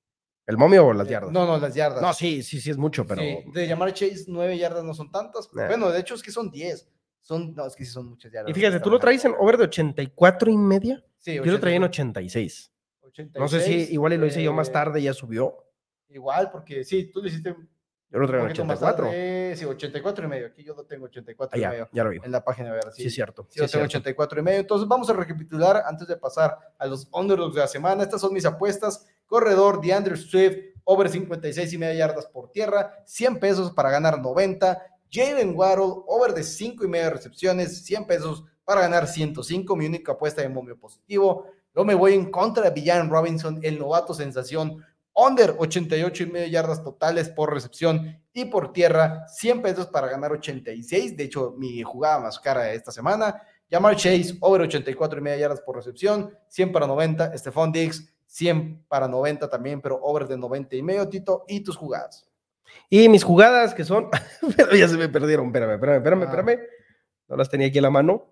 ¿El 0.46 0.56
momio 0.56 0.86
o 0.86 0.92
las 0.92 1.08
yardas? 1.08 1.32
No, 1.32 1.44
no, 1.44 1.58
las 1.58 1.74
yardas. 1.74 2.00
No, 2.00 2.12
sí, 2.12 2.42
sí, 2.42 2.60
sí 2.60 2.70
es 2.70 2.76
mucho, 2.76 3.04
pero. 3.04 3.20
de 3.20 3.66
llamar 3.66 3.92
Chase, 3.92 4.24
nueve 4.28 4.56
yardas 4.56 4.84
no 4.84 4.94
son 4.94 5.10
tantas. 5.10 5.50
Bueno, 5.52 5.90
de 5.90 6.00
hecho 6.00 6.14
es 6.14 6.22
que 6.22 6.30
son 6.30 6.50
diez. 6.50 6.88
Son, 7.20 7.52
no, 7.56 7.66
es 7.66 7.74
que 7.74 7.84
sí 7.84 7.90
son 7.90 8.06
muchas 8.06 8.30
yardas. 8.30 8.50
Y 8.50 8.54
fíjate, 8.54 8.78
¿tú 8.78 8.88
lo 8.88 9.00
traes 9.00 9.24
en 9.24 9.34
over 9.36 9.56
de 9.56 9.64
84 9.64 10.48
y 10.48 10.56
media? 10.56 11.04
Sí, 11.18 11.34
Yo 11.34 11.44
lo 11.44 11.58
traía 11.58 11.76
en 11.76 11.82
86. 11.84 12.70
86. 13.02 13.40
No 13.40 13.48
sé 13.48 13.60
si 13.60 13.92
igual 13.92 14.12
y 14.12 14.16
lo 14.18 14.26
hice 14.26 14.40
yo 14.42 14.52
más 14.52 14.68
eh, 14.68 14.72
tarde 14.72 15.00
y 15.00 15.04
ya 15.04 15.12
subió. 15.12 15.66
Igual, 16.08 16.50
porque 16.52 16.84
sí, 16.84 17.10
tú 17.12 17.20
lo 17.20 17.26
hiciste. 17.26 17.56
Yo 18.10 18.18
lo 18.20 18.28
traía 18.28 18.44
en 18.44 18.50
84. 18.52 19.10
sí, 19.56 19.64
84 19.64 20.24
y 20.24 20.28
medio. 20.28 20.46
Aquí 20.46 20.62
yo 20.62 20.76
lo 20.76 20.84
tengo 20.84 21.06
84 21.06 21.58
y 21.58 21.64
ah, 21.64 21.70
medio. 21.70 21.88
Ya 21.92 22.04
lo 22.04 22.10
vi. 22.10 22.20
En 22.22 22.30
la 22.30 22.44
página 22.44 22.68
de 22.68 22.74
ver. 22.74 22.84
Sí, 22.92 23.02
sí, 23.02 23.08
es 23.08 23.14
cierto. 23.14 23.48
Sí, 23.50 23.58
yo 23.58 23.68
tengo 23.68 23.86
84 23.86 24.38
y 24.38 24.42
medio. 24.44 24.60
Entonces 24.60 24.86
vamos 24.86 25.10
a 25.10 25.12
recapitular 25.12 25.82
antes 25.84 26.06
de 26.06 26.16
pasar 26.16 26.56
a 26.78 26.86
los 26.86 27.08
underdogs 27.12 27.56
de 27.56 27.62
la 27.62 27.66
semana. 27.66 28.04
Estas 28.04 28.20
son 28.20 28.32
mis 28.32 28.46
apuestas. 28.46 29.04
Corredor, 29.26 29.80
DeAndre 29.80 30.16
Swift, 30.16 30.56
over 30.84 31.08
56 31.08 31.72
y 31.72 31.78
media 31.78 32.06
yardas 32.06 32.26
por 32.26 32.50
tierra, 32.50 33.02
100 33.04 33.38
pesos 33.40 33.72
para 33.72 33.90
ganar 33.90 34.20
90. 34.20 34.80
Jalen 35.10 35.54
Waddle, 35.56 36.02
over 36.06 36.32
de 36.32 36.42
5 36.42 36.84
y 36.84 36.88
media 36.88 37.10
recepciones, 37.10 37.84
100 37.84 38.06
pesos 38.06 38.44
para 38.64 38.82
ganar 38.82 39.06
105, 39.06 39.76
mi 39.76 39.86
única 39.86 40.12
apuesta 40.12 40.42
de 40.42 40.48
momio 40.48 40.78
positivo. 40.78 41.46
Yo 41.74 41.84
me 41.84 41.94
voy 41.94 42.14
en 42.14 42.30
contra 42.30 42.64
de 42.64 42.70
Villan 42.70 43.10
Robinson, 43.10 43.60
el 43.62 43.78
novato 43.78 44.14
sensación, 44.14 44.84
under 45.14 45.54
88 45.58 46.22
y 46.22 46.26
media 46.26 46.46
yardas 46.48 46.82
totales 46.82 47.28
por 47.30 47.52
recepción 47.52 48.20
y 48.32 48.44
por 48.46 48.72
tierra, 48.72 49.26
100 49.28 49.62
pesos 49.62 49.86
para 49.86 50.08
ganar 50.08 50.32
86. 50.32 51.16
De 51.16 51.24
hecho, 51.24 51.54
mi 51.56 51.82
jugada 51.82 52.20
más 52.20 52.38
cara 52.38 52.70
esta 52.72 52.92
semana. 52.92 53.42
Jamar 53.70 53.96
Chase, 53.96 54.36
over 54.40 54.62
84 54.62 55.18
y 55.18 55.22
media 55.22 55.38
yardas 55.38 55.60
por 55.60 55.76
recepción, 55.76 56.30
100 56.48 56.72
para 56.72 56.86
90. 56.86 57.36
Stephon 57.38 57.72
Diggs, 57.72 58.06
100 58.36 58.84
para 58.86 59.08
90 59.08 59.48
también, 59.48 59.80
pero 59.80 59.98
over 60.02 60.28
de 60.28 60.36
90 60.36 60.76
y 60.76 60.82
medio, 60.82 61.08
Tito, 61.08 61.44
y 61.48 61.60
tus 61.60 61.76
jugadas. 61.76 62.28
Y 62.90 63.08
mis 63.08 63.24
jugadas 63.24 63.72
que 63.72 63.84
son, 63.84 64.10
pero 64.56 64.76
ya 64.76 64.88
se 64.88 64.98
me 64.98 65.08
perdieron, 65.08 65.46
espérame, 65.46 65.74
espérame, 65.74 65.96
espérame, 65.96 66.22
ah. 66.22 66.24
espérame. 66.24 66.60
No 67.28 67.36
las 67.36 67.48
tenía 67.48 67.68
aquí 67.68 67.78
a 67.78 67.82
la 67.82 67.90
mano. 67.90 68.26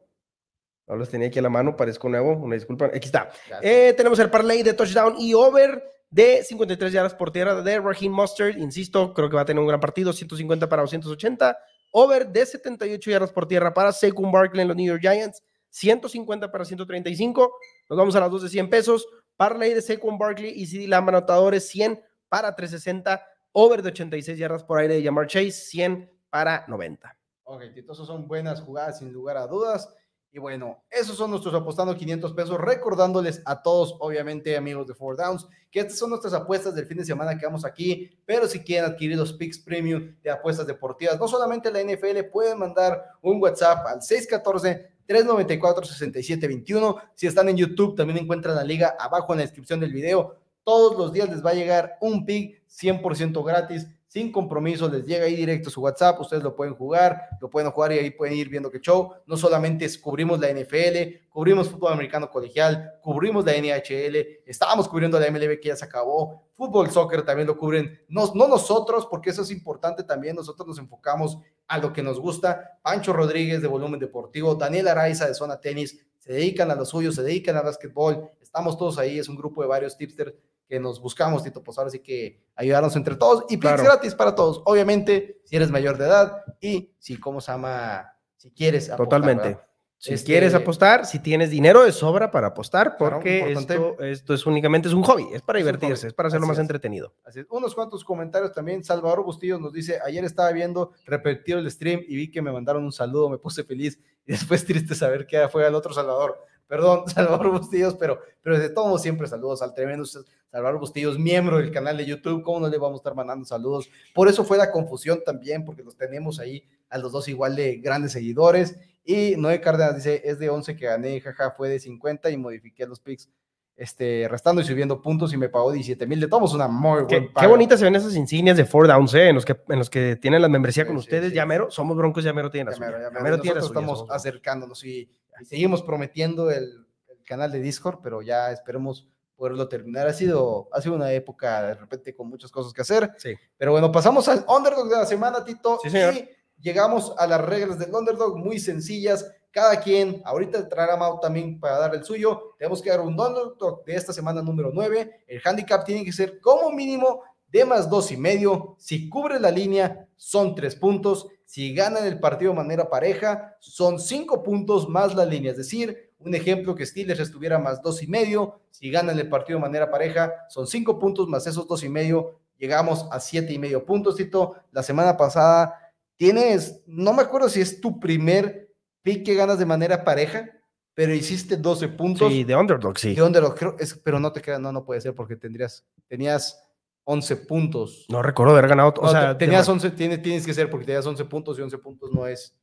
No 0.86 0.96
las 0.96 1.08
tenía 1.08 1.28
aquí 1.28 1.38
a 1.38 1.42
la 1.42 1.48
mano, 1.48 1.74
parezco 1.74 2.10
nuevo, 2.10 2.32
una 2.32 2.54
disculpa. 2.54 2.86
Aquí 2.86 3.06
está. 3.06 3.30
Eh, 3.62 3.94
tenemos 3.96 4.18
el 4.18 4.28
parlay 4.28 4.62
de 4.62 4.74
touchdown 4.74 5.14
y 5.18 5.32
over 5.32 5.82
de 6.10 6.44
53 6.44 6.92
yardas 6.92 7.14
por 7.14 7.32
tierra 7.32 7.62
de 7.62 7.80
Raheem 7.80 8.12
Mustard. 8.12 8.58
Insisto, 8.58 9.14
creo 9.14 9.30
que 9.30 9.36
va 9.36 9.42
a 9.42 9.46
tener 9.46 9.60
un 9.62 9.66
gran 9.66 9.80
partido, 9.80 10.12
150 10.12 10.68
para 10.68 10.82
280. 10.82 11.56
Over 11.92 12.28
de 12.28 12.44
78 12.44 13.10
yardas 13.10 13.32
por 13.32 13.48
tierra 13.48 13.72
para 13.72 13.92
Saquon 13.92 14.30
Barkley 14.30 14.60
en 14.60 14.68
los 14.68 14.76
New 14.76 14.86
York 14.86 15.00
Giants. 15.00 15.42
150 15.70 16.52
para 16.52 16.66
135. 16.66 17.56
Nos 17.88 17.98
vamos 17.98 18.14
a 18.14 18.20
las 18.20 18.30
dos 18.30 18.42
de 18.42 18.50
100 18.50 18.68
pesos. 18.68 19.08
Parley 19.36 19.74
de 19.74 19.82
Saquon 19.82 20.18
Barkley 20.18 20.50
y 20.50 20.66
CD 20.66 20.86
Lamb 20.86 21.08
anotadores 21.08 21.68
100 21.68 22.02
para 22.28 22.54
360, 22.54 23.24
over 23.52 23.82
de 23.82 23.88
86 23.88 24.38
yardas 24.38 24.64
por 24.64 24.78
aire 24.78 24.94
de 24.94 25.04
Jamar 25.04 25.26
Chase 25.26 25.52
100 25.52 26.10
para 26.30 26.64
90. 26.68 27.16
Ok, 27.44 27.62
esos 27.76 28.06
son 28.06 28.26
buenas 28.26 28.60
jugadas 28.60 28.98
sin 28.98 29.12
lugar 29.12 29.36
a 29.36 29.46
dudas. 29.46 29.88
Y 30.32 30.40
bueno, 30.40 30.82
esos 30.90 31.16
son 31.16 31.30
nuestros 31.30 31.54
apostando 31.54 31.96
500 31.96 32.32
pesos, 32.32 32.58
recordándoles 32.58 33.40
a 33.44 33.62
todos, 33.62 33.94
obviamente, 34.00 34.56
amigos 34.56 34.84
de 34.88 34.94
Four 34.94 35.16
Downs, 35.16 35.46
que 35.70 35.78
estas 35.78 35.96
son 35.96 36.10
nuestras 36.10 36.34
apuestas 36.34 36.74
del 36.74 36.86
fin 36.86 36.96
de 36.96 37.04
semana 37.04 37.38
que 37.38 37.46
vamos 37.46 37.64
aquí, 37.64 38.18
pero 38.26 38.48
si 38.48 38.58
quieren 38.58 38.90
adquirir 38.90 39.16
los 39.16 39.32
picks 39.34 39.60
premium 39.60 40.16
de 40.24 40.30
apuestas 40.32 40.66
deportivas, 40.66 41.20
no 41.20 41.28
solamente 41.28 41.70
la 41.70 41.80
NFL, 41.80 42.30
pueden 42.32 42.58
mandar 42.58 43.00
un 43.22 43.40
WhatsApp 43.40 43.86
al 43.86 44.02
614 44.02 44.93
394-6721. 45.08 47.02
Si 47.14 47.26
están 47.26 47.48
en 47.48 47.56
YouTube, 47.56 47.96
también 47.96 48.18
encuentran 48.18 48.56
la 48.56 48.64
liga 48.64 48.96
abajo 48.98 49.32
en 49.32 49.38
la 49.38 49.44
descripción 49.44 49.80
del 49.80 49.92
video. 49.92 50.36
Todos 50.64 50.96
los 50.96 51.12
días 51.12 51.28
les 51.28 51.44
va 51.44 51.50
a 51.50 51.54
llegar 51.54 51.98
un 52.00 52.24
pick 52.24 52.62
100% 52.68 53.44
gratis 53.44 53.86
sin 54.14 54.30
compromiso, 54.30 54.88
les 54.88 55.04
llega 55.04 55.24
ahí 55.24 55.34
directo 55.34 55.70
su 55.70 55.80
WhatsApp, 55.80 56.20
ustedes 56.20 56.40
lo 56.40 56.54
pueden 56.54 56.76
jugar, 56.76 57.30
lo 57.40 57.50
pueden 57.50 57.72
jugar 57.72 57.90
y 57.94 57.98
ahí 57.98 58.10
pueden 58.12 58.36
ir 58.36 58.48
viendo 58.48 58.70
que 58.70 58.78
show. 58.78 59.12
No 59.26 59.36
solamente 59.36 59.88
cubrimos 60.00 60.38
la 60.38 60.52
NFL, 60.52 61.26
cubrimos 61.28 61.68
fútbol 61.68 61.94
americano 61.94 62.30
colegial, 62.30 62.92
cubrimos 63.02 63.44
la 63.44 63.54
NHL, 63.54 64.42
estábamos 64.46 64.86
cubriendo 64.86 65.18
la 65.18 65.28
MLB 65.28 65.58
que 65.58 65.70
ya 65.70 65.74
se 65.74 65.84
acabó, 65.84 66.44
fútbol, 66.52 66.92
soccer 66.92 67.24
también 67.24 67.48
lo 67.48 67.58
cubren, 67.58 68.02
no, 68.06 68.30
no 68.36 68.46
nosotros, 68.46 69.08
porque 69.10 69.30
eso 69.30 69.42
es 69.42 69.50
importante 69.50 70.04
también, 70.04 70.36
nosotros 70.36 70.68
nos 70.68 70.78
enfocamos 70.78 71.38
a 71.66 71.78
lo 71.78 71.92
que 71.92 72.04
nos 72.04 72.20
gusta. 72.20 72.78
Pancho 72.82 73.12
Rodríguez 73.12 73.62
de 73.62 73.66
Volumen 73.66 73.98
Deportivo, 73.98 74.54
Daniel 74.54 74.86
Araiza 74.86 75.26
de 75.26 75.34
Zona 75.34 75.60
Tenis, 75.60 76.06
se 76.20 76.32
dedican 76.32 76.70
a 76.70 76.76
lo 76.76 76.84
suyo, 76.84 77.10
se 77.10 77.24
dedican 77.24 77.56
a 77.56 77.62
básquetbol, 77.62 78.30
estamos 78.40 78.78
todos 78.78 78.96
ahí, 78.96 79.18
es 79.18 79.28
un 79.28 79.34
grupo 79.34 79.60
de 79.62 79.66
varios 79.66 79.96
tipsters 79.96 80.34
que 80.68 80.80
nos 80.80 81.00
buscamos, 81.00 81.42
Tito, 81.42 81.62
pues 81.62 81.78
ahora 81.78 81.90
sí 81.90 82.00
que 82.00 82.42
ayudarnos 82.54 82.96
entre 82.96 83.16
todos 83.16 83.44
y 83.48 83.56
picks 83.56 83.82
gratis 83.82 84.14
para 84.14 84.34
todos. 84.34 84.62
Obviamente, 84.64 85.40
si 85.44 85.56
eres 85.56 85.70
mayor 85.70 85.98
de 85.98 86.06
edad 86.06 86.44
y 86.60 86.94
si, 86.98 87.18
¿cómo 87.18 87.40
se 87.40 87.52
llama? 87.52 88.12
Si 88.36 88.50
quieres. 88.50 88.90
Totalmente. 88.96 89.58
Si 90.04 90.12
este 90.12 90.32
quieres 90.32 90.52
apostar, 90.52 91.06
si 91.06 91.18
tienes 91.18 91.48
dinero 91.48 91.82
de 91.82 91.90
sobra 91.90 92.30
para 92.30 92.48
apostar, 92.48 92.98
porque 92.98 93.52
esto, 93.52 93.98
esto, 94.00 94.34
es 94.34 94.44
únicamente 94.44 94.86
es 94.86 94.92
un 94.92 95.02
hobby, 95.02 95.26
es 95.32 95.40
para 95.40 95.58
divertirse, 95.58 96.08
es 96.08 96.12
para 96.12 96.26
hacerlo 96.26 96.46
más 96.46 96.58
entretenido. 96.58 97.14
Así 97.24 97.40
Unos 97.48 97.74
cuantos 97.74 98.04
comentarios 98.04 98.52
también. 98.52 98.84
Salvador 98.84 99.24
Bustillo 99.24 99.58
nos 99.58 99.72
dice: 99.72 99.98
Ayer 100.04 100.22
estaba 100.24 100.52
viendo 100.52 100.92
repetido 101.06 101.58
el 101.58 101.70
stream 101.70 102.02
y 102.06 102.16
vi 102.16 102.30
que 102.30 102.42
me 102.42 102.52
mandaron 102.52 102.84
un 102.84 102.92
saludo, 102.92 103.30
me 103.30 103.38
puse 103.38 103.64
feliz 103.64 103.98
y 104.26 104.32
después 104.32 104.66
triste 104.66 104.94
saber 104.94 105.26
que 105.26 105.48
fue 105.48 105.64
al 105.64 105.74
otro 105.74 105.94
Salvador. 105.94 106.38
Perdón, 106.66 107.04
Salvador 107.08 107.50
Bustillos, 107.50 107.94
pero, 107.94 108.20
pero 108.42 108.58
desde 108.58 108.74
todo 108.74 108.98
siempre 108.98 109.26
saludos 109.26 109.62
al 109.62 109.74
tremendo 109.74 110.04
Salvador 110.06 110.80
Bustillos, 110.80 111.18
miembro 111.18 111.58
del 111.58 111.72
canal 111.72 111.96
de 111.96 112.06
YouTube. 112.06 112.42
¿Cómo 112.42 112.60
no 112.60 112.68
le 112.68 112.78
vamos 112.78 112.98
a 112.98 113.00
estar 113.00 113.14
mandando 113.14 113.44
saludos? 113.44 113.88
Por 114.14 114.28
eso 114.28 114.44
fue 114.44 114.58
la 114.58 114.70
confusión 114.70 115.22
también, 115.24 115.64
porque 115.64 115.82
los 115.82 115.96
tenemos 115.96 116.40
ahí 116.40 116.64
a 116.88 116.98
los 116.98 117.12
dos 117.12 117.28
igual 117.28 117.56
de 117.56 117.76
grandes 117.76 118.12
seguidores 118.12 118.76
y 119.04 119.36
Noé 119.36 119.60
Cárdenas 119.60 119.96
dice, 119.96 120.22
es 120.24 120.38
de 120.38 120.48
11 120.48 120.76
que 120.76 120.86
gané, 120.86 121.20
jaja, 121.20 121.50
fue 121.50 121.68
de 121.68 121.78
50 121.78 122.30
y 122.30 122.38
modifiqué 122.38 122.86
los 122.86 123.00
picks, 123.00 123.28
este, 123.76 124.26
restando 124.30 124.62
y 124.62 124.64
subiendo 124.64 125.02
puntos 125.02 125.32
y 125.34 125.36
me 125.36 125.50
pagó 125.50 125.72
17 125.72 126.06
mil. 126.06 126.20
De 126.20 126.28
todos 126.28 126.54
una 126.54 126.68
muy 126.68 127.02
buena 127.02 127.28
Qué, 127.38 127.46
bonitas 127.46 127.80
se 127.80 127.84
ven 127.84 127.96
esas 127.96 128.16
insignias 128.16 128.56
de 128.56 128.64
Ford 128.64 128.88
Downs, 128.88 129.12
¿eh? 129.14 129.28
en, 129.28 129.34
los 129.34 129.44
que, 129.44 129.60
en 129.68 129.78
los 129.78 129.90
que 129.90 130.16
tienen 130.16 130.40
la 130.40 130.48
membresía 130.48 130.86
con 130.86 130.96
ustedes. 130.96 131.30
Sí, 131.30 131.34
Llamero, 131.34 131.70
somos 131.70 131.96
broncos, 131.96 132.24
Llamero 132.24 132.50
tiene 132.50 132.70
la 132.70 132.76
suya. 132.76 133.10
Llamero, 133.12 133.40
tiene 133.40 133.60
estamos 133.60 134.06
acercándonos 134.08 134.82
y, 134.84 135.10
seguimos 135.44 135.82
prometiendo 135.82 136.50
el, 136.50 136.86
el, 137.08 137.24
canal 137.24 137.50
de 137.50 137.60
Discord, 137.60 138.00
pero 138.02 138.22
ya 138.22 138.52
esperemos 138.52 139.08
poderlo 139.36 139.68
terminar. 139.68 140.06
Ha 140.06 140.12
sido, 140.12 140.68
ha 140.72 140.80
sido 140.80 140.94
una 140.94 141.12
época 141.12 141.62
de 141.62 141.74
repente 141.74 142.14
con 142.14 142.28
muchas 142.28 142.50
cosas 142.50 142.72
que 142.72 142.82
hacer. 142.82 143.10
Sí. 143.18 143.34
Pero 143.56 143.72
bueno, 143.72 143.90
pasamos 143.90 144.28
al 144.28 144.44
underdog 144.48 144.88
de 144.88 144.96
la 144.96 145.06
semana, 145.06 145.44
Tito. 145.44 145.78
Sí, 145.82 145.90
señor 145.90 146.14
llegamos 146.60 147.14
a 147.18 147.26
las 147.26 147.40
reglas 147.40 147.78
del 147.78 147.94
underdog 147.94 148.38
muy 148.38 148.58
sencillas. 148.58 149.30
Cada 149.50 149.80
quien, 149.80 150.20
ahorita 150.24 150.68
traerá 150.68 150.96
Mau 150.96 151.20
también 151.20 151.60
para 151.60 151.78
dar 151.78 151.94
el 151.94 152.04
suyo. 152.04 152.54
Tenemos 152.58 152.82
que 152.82 152.90
dar 152.90 153.00
un 153.00 153.18
underdog 153.20 153.84
de 153.84 153.94
esta 153.94 154.12
semana 154.12 154.42
número 154.42 154.70
9. 154.72 155.24
El 155.28 155.42
handicap 155.44 155.84
tiene 155.84 156.04
que 156.04 156.12
ser 156.12 156.40
como 156.40 156.70
mínimo 156.72 157.22
de 157.48 157.64
más 157.64 157.88
dos 157.88 158.10
y 158.10 158.16
medio. 158.16 158.74
Si 158.78 159.08
cubre 159.08 159.38
la 159.38 159.50
línea, 159.50 160.08
son 160.16 160.54
tres 160.54 160.74
puntos. 160.74 161.28
Si 161.54 161.72
ganan 161.72 162.04
el 162.04 162.18
partido 162.18 162.50
de 162.50 162.56
manera 162.56 162.90
pareja, 162.90 163.56
son 163.60 164.00
cinco 164.00 164.42
puntos 164.42 164.88
más 164.88 165.14
la 165.14 165.24
línea. 165.24 165.52
Es 165.52 165.56
decir, 165.56 166.10
un 166.18 166.34
ejemplo 166.34 166.74
que 166.74 166.84
Steelers 166.84 167.20
estuviera 167.20 167.60
más 167.60 167.80
dos 167.80 168.02
y 168.02 168.08
medio. 168.08 168.58
Si 168.72 168.90
ganan 168.90 169.16
el 169.20 169.28
partido 169.28 169.60
de 169.60 169.62
manera 169.62 169.88
pareja, 169.88 170.34
son 170.48 170.66
cinco 170.66 170.98
puntos 170.98 171.28
más 171.28 171.46
esos 171.46 171.68
dos 171.68 171.84
y 171.84 171.88
medio. 171.88 172.40
Llegamos 172.58 173.06
a 173.12 173.20
siete 173.20 173.52
y 173.52 173.60
medio 173.60 173.86
puntos, 173.86 174.16
Tito. 174.16 174.56
La 174.72 174.82
semana 174.82 175.16
pasada 175.16 175.92
tienes, 176.16 176.82
no 176.88 177.12
me 177.12 177.22
acuerdo 177.22 177.48
si 177.48 177.60
es 177.60 177.80
tu 177.80 178.00
primer 178.00 178.74
pick 179.02 179.24
que 179.24 179.36
ganas 179.36 179.60
de 179.60 179.66
manera 179.66 180.02
pareja, 180.02 180.50
pero 180.92 181.14
hiciste 181.14 181.56
12 181.56 181.86
puntos. 181.86 182.32
Sí, 182.32 182.42
de 182.42 182.56
underdog, 182.56 182.98
sí. 182.98 183.14
De 183.14 183.22
underdog, 183.22 183.54
creo, 183.54 183.76
es, 183.78 183.94
pero 183.94 184.18
no 184.18 184.32
te 184.32 184.42
queda, 184.42 184.58
no, 184.58 184.72
no 184.72 184.84
puede 184.84 185.00
ser 185.00 185.14
porque 185.14 185.36
tendrías, 185.36 185.84
tenías 186.08 186.63
11 187.04 187.36
puntos. 187.36 188.06
No 188.08 188.22
recuerdo 188.22 188.52
haber 188.52 188.68
ganado, 188.68 188.94
o 188.98 189.08
sea, 189.08 189.36
tenías 189.36 189.68
11, 189.68 189.90
tienes, 189.90 190.22
tienes 190.22 190.46
que 190.46 190.54
ser 190.54 190.70
porque 190.70 190.86
tenías 190.86 191.06
11 191.06 191.24
puntos 191.26 191.58
y 191.58 191.62
11 191.62 191.78
puntos 191.78 192.10
no 192.12 192.26
es, 192.26 192.56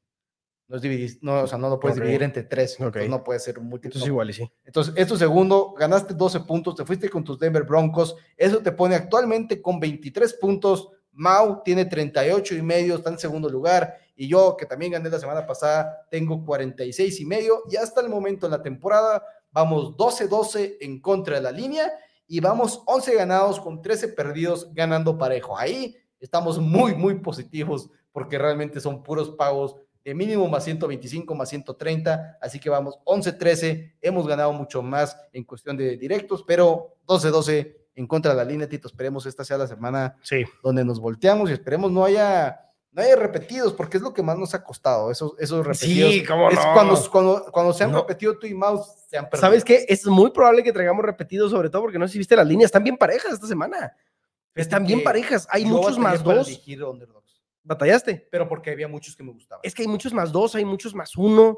no 0.68 0.76
es 0.76 0.82
dividir, 0.82 1.20
no, 1.22 1.42
o 1.42 1.48
sea, 1.48 1.58
no 1.58 1.70
lo 1.70 1.80
puedes 1.80 1.98
dividir 1.98 2.24
entre 2.24 2.44
3, 2.44 2.82
okay. 2.82 3.08
no 3.08 3.24
puede 3.24 3.40
ser 3.40 3.60
un 3.60 3.66
múltiplo. 3.66 3.90
Entonces 3.90 4.08
igual 4.08 4.30
y 4.30 4.34
sí. 4.34 4.52
Entonces, 4.66 4.94
esto 4.98 5.16
segundo, 5.16 5.74
ganaste 5.78 6.14
12 6.14 6.42
puntos, 6.42 6.76
te 6.76 6.86
fuiste 6.86 7.10
con 7.10 7.24
tus 7.24 7.40
Denver 7.40 7.64
Broncos, 7.64 8.16
eso 8.36 8.60
te 8.60 8.72
pone 8.72 8.96
actualmente 8.96 9.62
con 9.62 9.80
23 9.80 10.34
puntos, 10.36 10.90
Mau 11.14 11.62
tiene 11.64 11.86
38 11.86 12.56
y 12.56 12.62
medio, 12.62 12.96
está 12.96 13.10
en 13.10 13.20
segundo 13.20 13.50
lugar. 13.50 13.98
Y 14.16 14.28
yo, 14.28 14.56
que 14.58 14.66
también 14.66 14.94
gané 14.94 15.10
la 15.10 15.20
semana 15.20 15.46
pasada, 15.46 16.08
tengo 16.10 16.46
46 16.46 17.20
y 17.20 17.26
medio. 17.26 17.64
Y 17.70 17.76
hasta 17.76 18.02
el 18.02 18.10
momento 18.10 18.46
en 18.46 18.52
la 18.52 18.62
temporada 18.62 19.24
vamos 19.52 19.98
12-12 19.98 20.78
en 20.80 21.02
contra 21.02 21.36
de 21.36 21.42
la 21.42 21.52
línea 21.52 21.92
y 22.32 22.40
vamos 22.40 22.82
11 22.86 23.14
ganados 23.16 23.60
con 23.60 23.82
13 23.82 24.08
perdidos 24.08 24.74
ganando 24.74 25.18
parejo. 25.18 25.58
Ahí 25.58 25.98
estamos 26.18 26.60
muy, 26.60 26.96
muy 26.96 27.16
positivos 27.16 27.90
porque 28.14 28.38
realmente 28.38 28.80
son 28.80 29.04
puros 29.04 29.32
pagos 29.32 29.76
de 30.06 30.16
mínimo 30.16 30.48
más 30.48 30.64
125, 30.64 31.36
más 31.36 31.50
130. 31.50 32.38
Así 32.40 32.58
que 32.58 32.70
vamos 32.70 33.00
11-13. 33.04 33.96
Hemos 34.00 34.28
ganado 34.28 34.54
mucho 34.54 34.82
más 34.82 35.18
en 35.34 35.44
cuestión 35.44 35.76
de 35.76 35.98
directos, 35.98 36.42
pero 36.48 36.96
12-12 37.06 37.76
en 37.96 38.08
contra 38.08 38.32
de 38.32 38.38
la 38.38 38.46
línea, 38.46 38.70
Tito. 38.70 38.88
Esperemos 38.88 39.26
esta 39.26 39.44
sea 39.44 39.58
la 39.58 39.68
semana 39.68 40.16
donde 40.64 40.86
nos 40.86 41.02
volteamos 41.02 41.50
y 41.50 41.54
esperemos 41.54 41.92
no 41.92 42.06
haya, 42.06 42.71
no 42.92 43.02
haya 43.02 43.16
repetidos, 43.16 43.74
porque 43.74 43.98
es 43.98 44.04
lo 44.04 44.14
que 44.14 44.22
más 44.22 44.38
nos 44.38 44.54
ha 44.54 44.64
costado, 44.64 45.12
esos, 45.12 45.34
esos 45.40 45.66
repetidos. 45.66 46.14
Sí, 46.14 46.24
cómo 46.26 46.50
es 46.50 46.60
cuando, 47.10 47.46
cuando, 47.52 47.74
se 47.74 47.84
han 47.84 47.94
repetido 47.94 48.38
tú 48.38 48.48
y 48.48 48.54
Mouse, 48.54 49.06
se 49.10 49.18
han 49.18 49.26
perdido. 49.30 49.42
¿Sabes 49.42 49.64
qué? 49.64 49.86
Es 49.88 50.06
muy 50.06 50.32
probable 50.32 50.64
que 50.64 50.74
traigamos 50.74 51.06
repetidos, 51.06 51.52
sobre 51.52 51.70
todo 51.70 51.84
porque 51.84 51.98
no 51.98 52.08
sé 52.08 52.14
si 52.14 52.18
viste 52.18 52.36
las 52.36 52.48
líneas, 52.48 52.68
están 52.68 52.84
bien 52.84 52.98
parejas 52.98 53.34
esta 53.34 53.48
semana. 53.48 53.96
Están 54.54 54.86
bien 54.86 55.02
parejas, 55.04 55.48
hay 55.50 55.64
muchos 55.66 55.98
más 55.98 56.22
dos. 56.24 56.62
¿Batallaste? 57.64 58.28
Pero 58.30 58.50
porque 58.50 58.72
había 58.72 58.88
muchos 58.88 59.16
que 59.16 59.24
me 59.24 59.32
gustaban. 59.32 59.62
Es 59.64 59.74
que 59.74 59.84
hay 59.84 59.88
muchos 59.88 60.14
más 60.14 60.32
dos, 60.32 60.56
hay 60.56 60.66
muchos 60.66 60.94
más 60.94 61.16
uno 61.16 61.58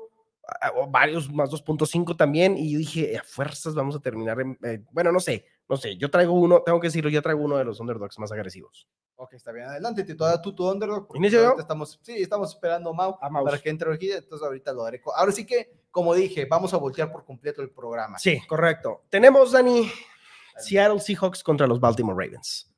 varios 0.89 1.31
más 1.31 1.49
2.5 1.49 2.17
también, 2.17 2.57
y 2.57 2.73
yo 2.73 2.79
dije, 2.79 3.17
a 3.17 3.23
fuerzas 3.23 3.73
vamos 3.73 3.95
a 3.95 3.99
terminar, 3.99 4.37
eh, 4.63 4.83
bueno, 4.91 5.11
no 5.11 5.19
sé, 5.19 5.45
no 5.69 5.77
sé, 5.77 5.97
yo 5.97 6.09
traigo 6.09 6.33
uno, 6.33 6.61
tengo 6.61 6.79
que 6.79 6.87
decirlo, 6.87 7.09
yo 7.09 7.21
traigo 7.21 7.41
uno 7.41 7.57
de 7.57 7.65
los 7.65 7.79
underdogs 7.79 8.19
más 8.19 8.31
agresivos. 8.31 8.87
Ok, 9.15 9.33
está 9.33 9.51
bien, 9.51 9.65
adelante, 9.65 10.03
Tito, 10.03 10.25
da 10.25 10.41
tú 10.41 10.53
tu 10.53 10.69
underdog. 10.69 11.07
¿Inicio 11.15 11.57
Estamos, 11.57 11.99
sí, 12.01 12.21
estamos 12.21 12.53
esperando 12.53 12.89
a 12.89 12.93
Mau, 12.93 13.43
para 13.45 13.57
que 13.57 13.69
entre 13.69 13.93
aquí, 13.93 14.11
entonces 14.11 14.45
ahorita 14.45 14.73
lo 14.73 14.85
haré. 14.85 15.01
Ahora 15.15 15.31
sí 15.31 15.45
que, 15.45 15.71
como 15.91 16.13
dije, 16.13 16.45
vamos 16.45 16.73
a 16.73 16.77
voltear 16.77 17.11
por 17.11 17.23
completo 17.23 17.61
el 17.61 17.69
programa. 17.69 18.17
Sí, 18.19 18.41
correcto. 18.47 19.03
Tenemos, 19.09 19.51
Dani, 19.51 19.89
Seattle 20.57 20.99
Seahawks 20.99 21.43
contra 21.43 21.67
los 21.67 21.79
Baltimore 21.79 22.25
Ravens. 22.25 22.69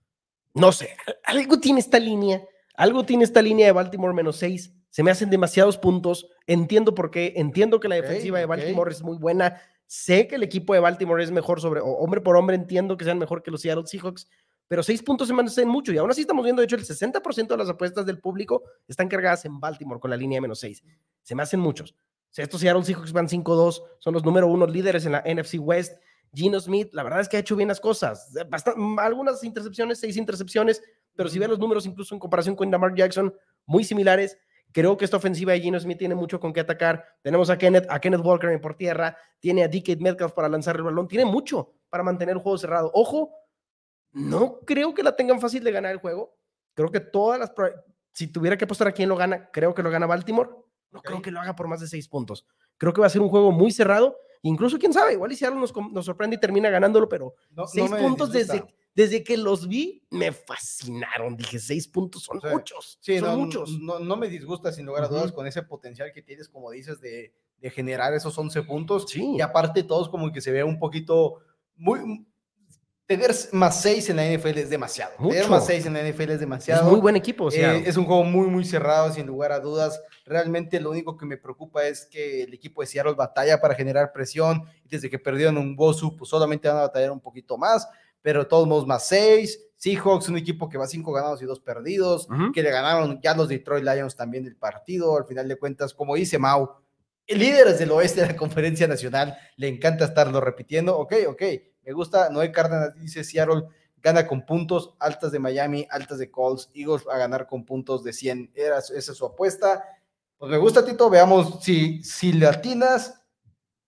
No 0.54 0.72
sé, 0.72 0.96
algo 1.24 1.60
tiene 1.60 1.80
esta 1.80 2.00
línea, 2.00 2.46
algo 2.76 3.06
tiene 3.06 3.24
esta 3.24 3.42
línea 3.42 3.66
de 3.66 3.72
Baltimore 3.72 4.14
menos 4.14 4.38
6 4.38 4.72
se 4.96 5.04
me 5.04 5.12
hacen 5.12 5.30
demasiados 5.30 5.78
puntos. 5.78 6.30
Entiendo 6.48 6.96
por 6.96 7.12
qué. 7.12 7.34
Entiendo 7.36 7.82
que 7.82 7.90
la 7.90 7.96
defensiva 7.96 8.40
de 8.40 8.46
Baltimore 8.46 8.90
es 8.90 9.02
muy 9.02 9.18
buena. 9.18 9.62
Sé 9.88 10.28
que 10.28 10.36
el 10.36 10.44
equipo 10.44 10.74
de 10.74 10.80
Baltimore 10.80 11.24
es 11.24 11.32
mejor 11.32 11.62
sobre, 11.62 11.82
hombre 11.82 12.22
por 12.22 12.38
hombre, 12.38 12.56
entiendo 12.56 12.98
que 12.98 13.06
sean 13.06 13.20
mejor 13.20 13.44
que 13.44 13.52
los 13.52 13.62
Seattle 13.62 13.86
Seahawks, 13.86 14.28
pero 14.68 14.82
seis 14.82 15.04
puntos 15.04 15.28
se 15.28 15.34
me 15.34 15.44
hacen 15.44 15.68
mucho. 15.68 15.94
Y 15.94 15.98
aún 15.98 16.10
así 16.10 16.22
estamos 16.22 16.44
viendo, 16.44 16.62
de 16.62 16.66
hecho, 16.66 16.76
el 16.76 16.84
60% 16.84 17.48
de 17.48 17.58
las 17.58 17.70
apuestas 17.70 18.06
del 18.06 18.20
público 18.20 18.64
están 18.88 19.08
cargadas 19.08 19.46
en 19.46 19.60
Baltimore 19.60 20.00
con 20.00 20.10
la 20.10 20.18
línea 20.18 20.38
de 20.38 20.42
menos 20.42 20.60
seis. 20.60 20.84
Se 21.22 21.36
me 21.36 21.44
hacen 21.44 21.60
muchos. 21.60 21.96
estos 22.36 22.62
Seattle 22.62 22.84
Seahawks 22.84 23.14
van 23.14 23.28
5-2, 23.28 23.82
son 24.00 24.14
los 24.14 24.24
número 24.24 24.48
uno 24.48 24.66
líderes 24.66 25.06
en 25.06 25.12
la 25.12 25.22
NFC 25.22 25.56
West. 25.60 25.94
Gino 26.34 26.60
Smith, 26.60 26.90
la 26.92 27.04
verdad 27.04 27.22
es 27.22 27.30
que 27.30 27.38
ha 27.38 27.40
hecho 27.40 27.56
bien 27.56 27.70
las 27.70 27.80
cosas. 27.80 28.34
algunas 28.98 29.44
intercepciones, 29.44 30.00
seis 30.00 30.18
intercepciones, 30.18 30.82
pero 31.16 31.30
si 31.30 31.40
ven 31.40 31.50
los 31.50 31.60
números, 31.60 31.86
incluso 31.86 32.14
en 32.14 32.20
comparación 32.20 32.56
con 32.56 32.70
Lamar 32.70 32.94
Jackson, 32.94 33.34
muy 33.66 33.84
similares. 33.84 34.38
Creo 34.76 34.98
que 34.98 35.06
esta 35.06 35.16
ofensiva 35.16 35.54
de 35.54 35.62
Gino 35.62 35.80
Smith 35.80 35.98
tiene 35.98 36.16
mucho 36.16 36.38
con 36.38 36.52
qué 36.52 36.60
atacar. 36.60 37.06
Tenemos 37.22 37.50
a 37.50 37.58
Kenneth, 37.58 37.86
a 37.90 37.98
Kenneth 37.98 38.20
Walker 38.20 38.60
por 38.60 38.76
tierra, 38.76 39.18
tiene 39.40 39.64
a 39.64 39.70
DK 39.70 40.02
Metcalf 40.02 40.34
para 40.34 40.50
lanzar 40.50 40.76
el 40.76 40.84
balón, 40.84 41.08
tiene 41.08 41.24
mucho 41.24 41.72
para 41.90 42.04
mantener 42.04 42.36
el 42.36 42.42
juego 42.42 42.58
cerrado. 42.58 42.92
Ojo, 42.94 43.32
no 44.12 44.60
creo 44.66 44.94
que 44.94 45.02
la 45.02 45.16
tengan 45.16 45.40
fácil 45.40 45.64
de 45.64 45.72
ganar 45.72 45.94
el 45.94 46.00
juego. 46.00 46.36
Creo 46.74 46.92
que 46.92 47.00
todas 47.00 47.40
las. 47.40 47.54
Si 48.12 48.28
tuviera 48.28 48.58
que 48.58 48.66
apostar 48.66 48.90
a 48.90 48.92
quién 48.92 49.08
lo 49.08 49.16
gana, 49.16 49.50
creo 49.50 49.74
que 49.74 49.82
lo 49.82 49.90
gana 49.90 50.08
Baltimore. 50.08 50.50
No 50.92 51.02
creo 51.02 51.22
que 51.22 51.32
lo 51.32 51.40
haga 51.40 51.56
por 51.56 51.70
más 51.70 51.80
de 51.80 51.88
seis 51.88 52.10
puntos. 52.10 52.46
Creo 52.76 52.92
que 52.92 53.00
va 53.00 53.08
a 53.08 53.10
ser 53.10 53.22
un 53.22 53.30
juego 53.30 53.54
muy 53.54 53.72
cerrado. 53.72 54.18
Incluso, 54.42 54.78
quién 54.78 54.92
sabe, 54.92 55.14
igual 55.14 55.32
y 55.32 55.38
si 55.38 55.46
nos, 55.46 55.74
nos 55.74 56.06
sorprende 56.06 56.36
y 56.36 56.40
termina 56.40 56.70
ganándolo, 56.70 57.08
pero 57.08 57.34
seis 57.66 57.90
puntos 57.92 58.30
desde 58.30 58.62
desde 58.96 59.26
que 59.26 59.36
los 59.36 59.68
vi, 59.68 60.02
me 60.10 60.32
fascinaron. 60.32 61.36
Dije, 61.36 61.60
seis 61.60 61.86
puntos 61.86 62.24
son 62.24 62.40
muchos. 62.50 62.98
Sí, 63.02 63.20
son 63.20 63.28
no, 63.28 63.38
muchos. 63.38 63.78
No, 63.82 64.16
me 64.16 64.30
disgusta, 64.30 64.72
sin 64.72 64.86
lugar 64.86 65.04
a 65.04 65.08
dudas, 65.10 65.34
con 65.34 65.46
ese 65.46 65.62
potencial 65.64 66.14
que 66.14 66.22
tienes, 66.22 66.48
como 66.48 66.72
dices, 66.72 67.02
de, 67.02 67.34
generar 67.72 68.14
esos 68.14 68.38
11 68.38 68.62
puntos. 68.64 69.14
Y 69.14 69.42
aparte, 69.42 69.84
todos 69.84 70.08
como 70.08 70.32
que 70.32 70.40
se 70.40 70.52
ve 70.52 70.64
un 70.64 70.80
poquito 70.80 71.42
muy. 71.76 72.26
Tener 73.06 73.32
más 73.52 73.84
seis 73.84 74.10
en 74.10 74.16
la 74.16 74.26
NFL 74.26 74.58
es 74.58 74.70
demasiado. 74.70 75.14
Tener 75.18 75.48
más 75.48 75.68
seis 75.68 75.86
en 75.86 75.94
la 75.94 76.02
NFL 76.02 76.32
es 76.32 76.40
demasiado. 76.40 76.86
Es 76.86 76.92
muy 76.92 77.00
buen 77.00 77.16
equipo. 77.16 77.52
Eh, 77.52 77.84
es 77.86 77.98
un 77.98 78.06
juego 78.06 78.24
muy, 78.24 78.48
muy 78.48 78.66
cerrado, 78.66 79.14
sin 79.14 79.28
lugar 79.28 79.52
a 79.52 79.60
dudas. 79.60 80.02
Realmente 80.26 80.80
lo 80.80 80.90
único 80.90 81.16
que 81.16 81.26
me 81.26 81.38
preocupa 81.38 81.86
es 81.86 82.06
que 82.06 82.44
el 82.44 82.54
equipo 82.54 82.82
de 82.82 82.88
Seattle 82.88 83.14
batalla 83.14 83.62
para 83.62 83.76
generar 83.76 84.12
presión. 84.12 84.64
Y 84.86 84.90
desde 84.90 85.10
que 85.10 85.20
perdieron 85.20 85.58
un 85.58 85.76
Bosu, 85.76 86.16
pues 86.16 86.30
solamente 86.30 86.68
van 86.68 86.78
a 86.78 86.82
batallar 86.82 87.12
un 87.12 87.20
poquito 87.20 87.58
más 87.58 87.88
pero 88.26 88.48
todos 88.48 88.68
modos 88.68 88.88
más 88.88 89.06
seis. 89.06 89.62
Seahawks, 89.76 90.30
un 90.30 90.38
equipo 90.38 90.68
que 90.68 90.80
va 90.80 90.88
cinco 90.88 91.12
ganados 91.12 91.44
y 91.44 91.46
dos 91.46 91.60
perdidos, 91.60 92.28
que 92.56 92.64
le 92.64 92.72
ganaron 92.72 93.22
ya 93.22 93.36
los 93.36 93.50
Detroit 93.50 93.84
Lions 93.84 94.16
también 94.16 94.48
el 94.48 94.56
partido. 94.56 95.16
Al 95.16 95.26
final 95.26 95.48
de 95.48 95.58
cuentas, 95.58 95.94
como 95.94 96.16
dice 96.16 96.40
Mau, 96.40 96.72
líderes 97.28 97.78
del 97.78 97.92
oeste 97.92 98.22
de 98.22 98.28
la 98.30 98.36
conferencia 98.36 98.88
nacional, 98.88 99.38
le 99.58 99.68
encanta 99.68 100.06
estarlo 100.06 100.42
repitiendo. 100.42 100.98
Ok, 100.98 101.14
ok, 101.28 101.44
me 101.84 101.94
gusta. 101.94 102.32
Noé 102.32 102.52
Cárdenas 102.52 102.96
dice 102.96 103.24
Seattle 103.24 103.66
gana 104.02 104.26
con 104.26 104.44
puntos, 104.44 104.96
altas 104.98 105.32
de 105.32 105.38
Miami, 105.38 105.86
altas 105.92 106.18
de 106.18 106.32
Colts, 106.32 106.72
Eagles 106.74 107.04
a 107.08 107.20
ganar 107.20 107.46
con 107.46 107.64
puntos 107.64 108.04
de 108.04 108.12
100. 108.12 108.54
Era, 108.56 108.80
esa 108.80 108.96
es 108.96 109.06
su 109.06 109.24
apuesta. 109.24 109.84
Pues 110.40 110.50
me 110.50 110.58
gusta, 110.58 110.84
Tito. 110.84 111.12
Veamos 111.12 111.64
si, 111.64 112.02
si 112.02 112.34
latinas 112.34 113.22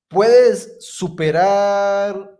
puedes 0.08 0.78
superar 0.80 2.37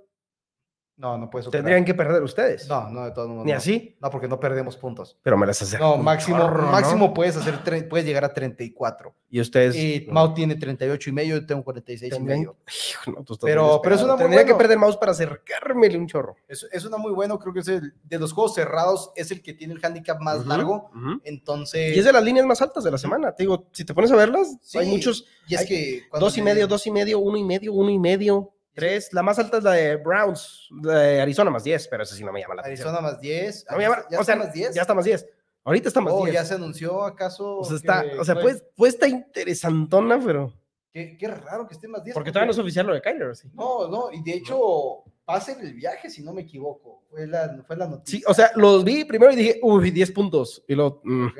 no, 0.98 1.16
no 1.16 1.30
puede 1.30 1.44
superar. 1.44 1.64
Tendrían 1.64 1.86
que 1.86 1.94
perder 1.94 2.24
ustedes. 2.24 2.68
No, 2.68 2.90
no, 2.90 3.06
de 3.06 3.12
todos 3.12 3.30
modos. 3.30 3.46
¿Ni 3.46 3.52
así? 3.52 3.96
No, 4.02 4.10
porque 4.10 4.28
no 4.28 4.40
perdemos 4.40 4.78
puntos. 4.78 5.16
Pero 5.22 5.38
me 5.38 5.46
las 5.46 5.62
hace. 5.62 5.78
No, 5.78 5.96
máximo, 5.98 6.50
máximo 6.50 7.14
puedes 7.14 7.38
hacer, 7.38 7.88
puedes 7.88 8.06
llegar 8.06 8.26
a 8.26 8.34
34. 8.34 9.16
Y 9.30 9.40
ustedes. 9.40 9.76
Y 9.76 10.08
Mau 10.10 10.34
tiene 10.34 10.56
38 10.56 11.10
y 11.10 11.14
medio, 11.14 11.36
yo 11.38 11.46
tengo 11.46 11.64
46 11.64 12.16
y 12.16 12.20
medio. 12.20 12.58
No, 13.06 13.24
tú 13.24 13.38
pero, 13.42 13.80
pero 13.82 13.96
es 13.96 14.02
una 14.02 14.18
Tendría 14.18 14.46
que 14.46 14.56
perder 14.56 14.78
mouse 14.78 14.98
para 14.98 15.12
acercármele 15.12 15.98
un 15.98 16.08
chorro. 16.08 16.36
Es, 16.48 16.68
es, 16.72 16.84
una 16.84 16.98
muy 16.98 17.12
bueno, 17.12 17.38
creo 17.38 17.54
que 17.54 17.60
es 17.60 17.68
el 17.68 17.94
de 18.04 18.20
los 18.20 18.34
juegos 18.34 18.56
cerrados, 18.56 19.12
es 19.16 19.30
el 19.32 19.42
que 19.44 19.54
tiene 19.54 19.76
el 19.76 19.86
handicap 19.86 20.20
más 20.20 20.48
largo. 20.48 20.90
Entonces. 21.24 21.96
Y 21.96 22.00
es 22.00 22.06
de 22.06 22.14
las 22.14 22.24
líneas 22.24 22.46
más 22.46 22.62
altas 22.62 22.84
de 22.84 22.92
la 22.92 22.98
semana. 22.98 23.34
Te 23.34 23.44
digo, 23.44 23.68
si 23.72 23.86
te 23.86 23.94
pones 23.94 24.12
a 24.12 24.16
verlas, 24.16 24.58
hay 24.74 24.88
muchos. 24.88 25.26
Y 25.48 25.54
es 25.54 25.66
que. 25.66 26.04
Dos 26.20 26.38
y 26.38 26.42
medio, 26.42 26.68
dos 26.68 26.88
y 26.88 26.92
medio, 26.92 27.20
uno 27.20 27.38
y 27.38 27.44
medio, 27.44 27.74
uno 27.74 27.92
y 27.92 28.00
medio. 28.00 28.54
Tres, 28.78 29.12
la 29.12 29.24
más 29.24 29.40
alta 29.40 29.58
es 29.58 29.64
la 29.64 29.72
de 29.72 29.96
Browns, 29.96 30.68
de 30.70 31.20
Arizona 31.20 31.50
más 31.50 31.64
10, 31.64 31.88
pero 31.88 32.04
esa 32.04 32.16
sí 32.16 32.24
no 32.24 32.32
me 32.32 32.42
llama 32.42 32.54
la 32.54 32.62
atención. 32.62 32.90
Arizona 32.90 33.10
más 33.10 33.20
10. 33.20 33.66
No 33.72 33.82
¿Ya 33.82 33.90
o 33.90 34.22
está 34.22 34.36
más 34.36 34.54
10? 34.54 34.76
Ya 34.76 34.82
está 34.84 34.94
más 34.94 35.06
10. 35.06 35.28
Ahorita 35.64 35.88
está 35.88 36.00
más 36.00 36.14
oh, 36.14 36.24
10. 36.26 36.34
¿Ya 36.36 36.46
se 36.46 36.54
anunció 36.54 37.04
acaso? 37.04 37.58
O 37.58 37.66
sea, 37.66 37.76
está, 37.76 38.06
o 38.20 38.24
sea 38.24 38.40
pues, 38.40 38.64
pues 38.76 38.94
está 38.94 39.08
interesantona, 39.08 40.22
pero... 40.24 40.54
Qué, 40.94 41.18
qué, 41.18 41.28
raro 41.28 41.68
que 41.68 41.74
esté 41.74 41.88
más 41.88 42.04
10. 42.04 42.14
Porque, 42.14 42.30
todavía 42.30 42.46
no 42.46 42.52
es 42.52 42.60
oficial 42.60 42.86
lo 42.86 42.94
de 42.94 43.02
Kyler, 43.02 43.36
¿sí? 43.36 43.50
No, 43.56 43.88
no, 43.88 44.12
y 44.12 44.22
de 44.22 44.34
hecho 44.34 45.06
pasa 45.26 45.54
en 45.54 45.62
el 45.62 45.74
viaje, 45.74 46.12
si 46.12 46.22
no 46.22 46.32
me 46.32 46.44
equivoco. 46.44 47.02
Fue 47.10 47.26
la, 47.26 47.64
fue 47.66 47.78
la 47.78 47.88
noticia. 47.88 48.20
Sí, 48.20 48.24
o 48.28 48.34
sea, 48.36 48.52
los 48.54 48.84
vi 48.84 49.06
primero 49.06 49.34
y 49.34 49.38
dije, 49.38 49.60
uy, 49.64 49.90
10 49.90 50.12
puntos. 50.12 50.64
Y 50.68 50.76
luego... 50.76 51.02
Mm, 51.04 51.26
ok. 51.26 51.38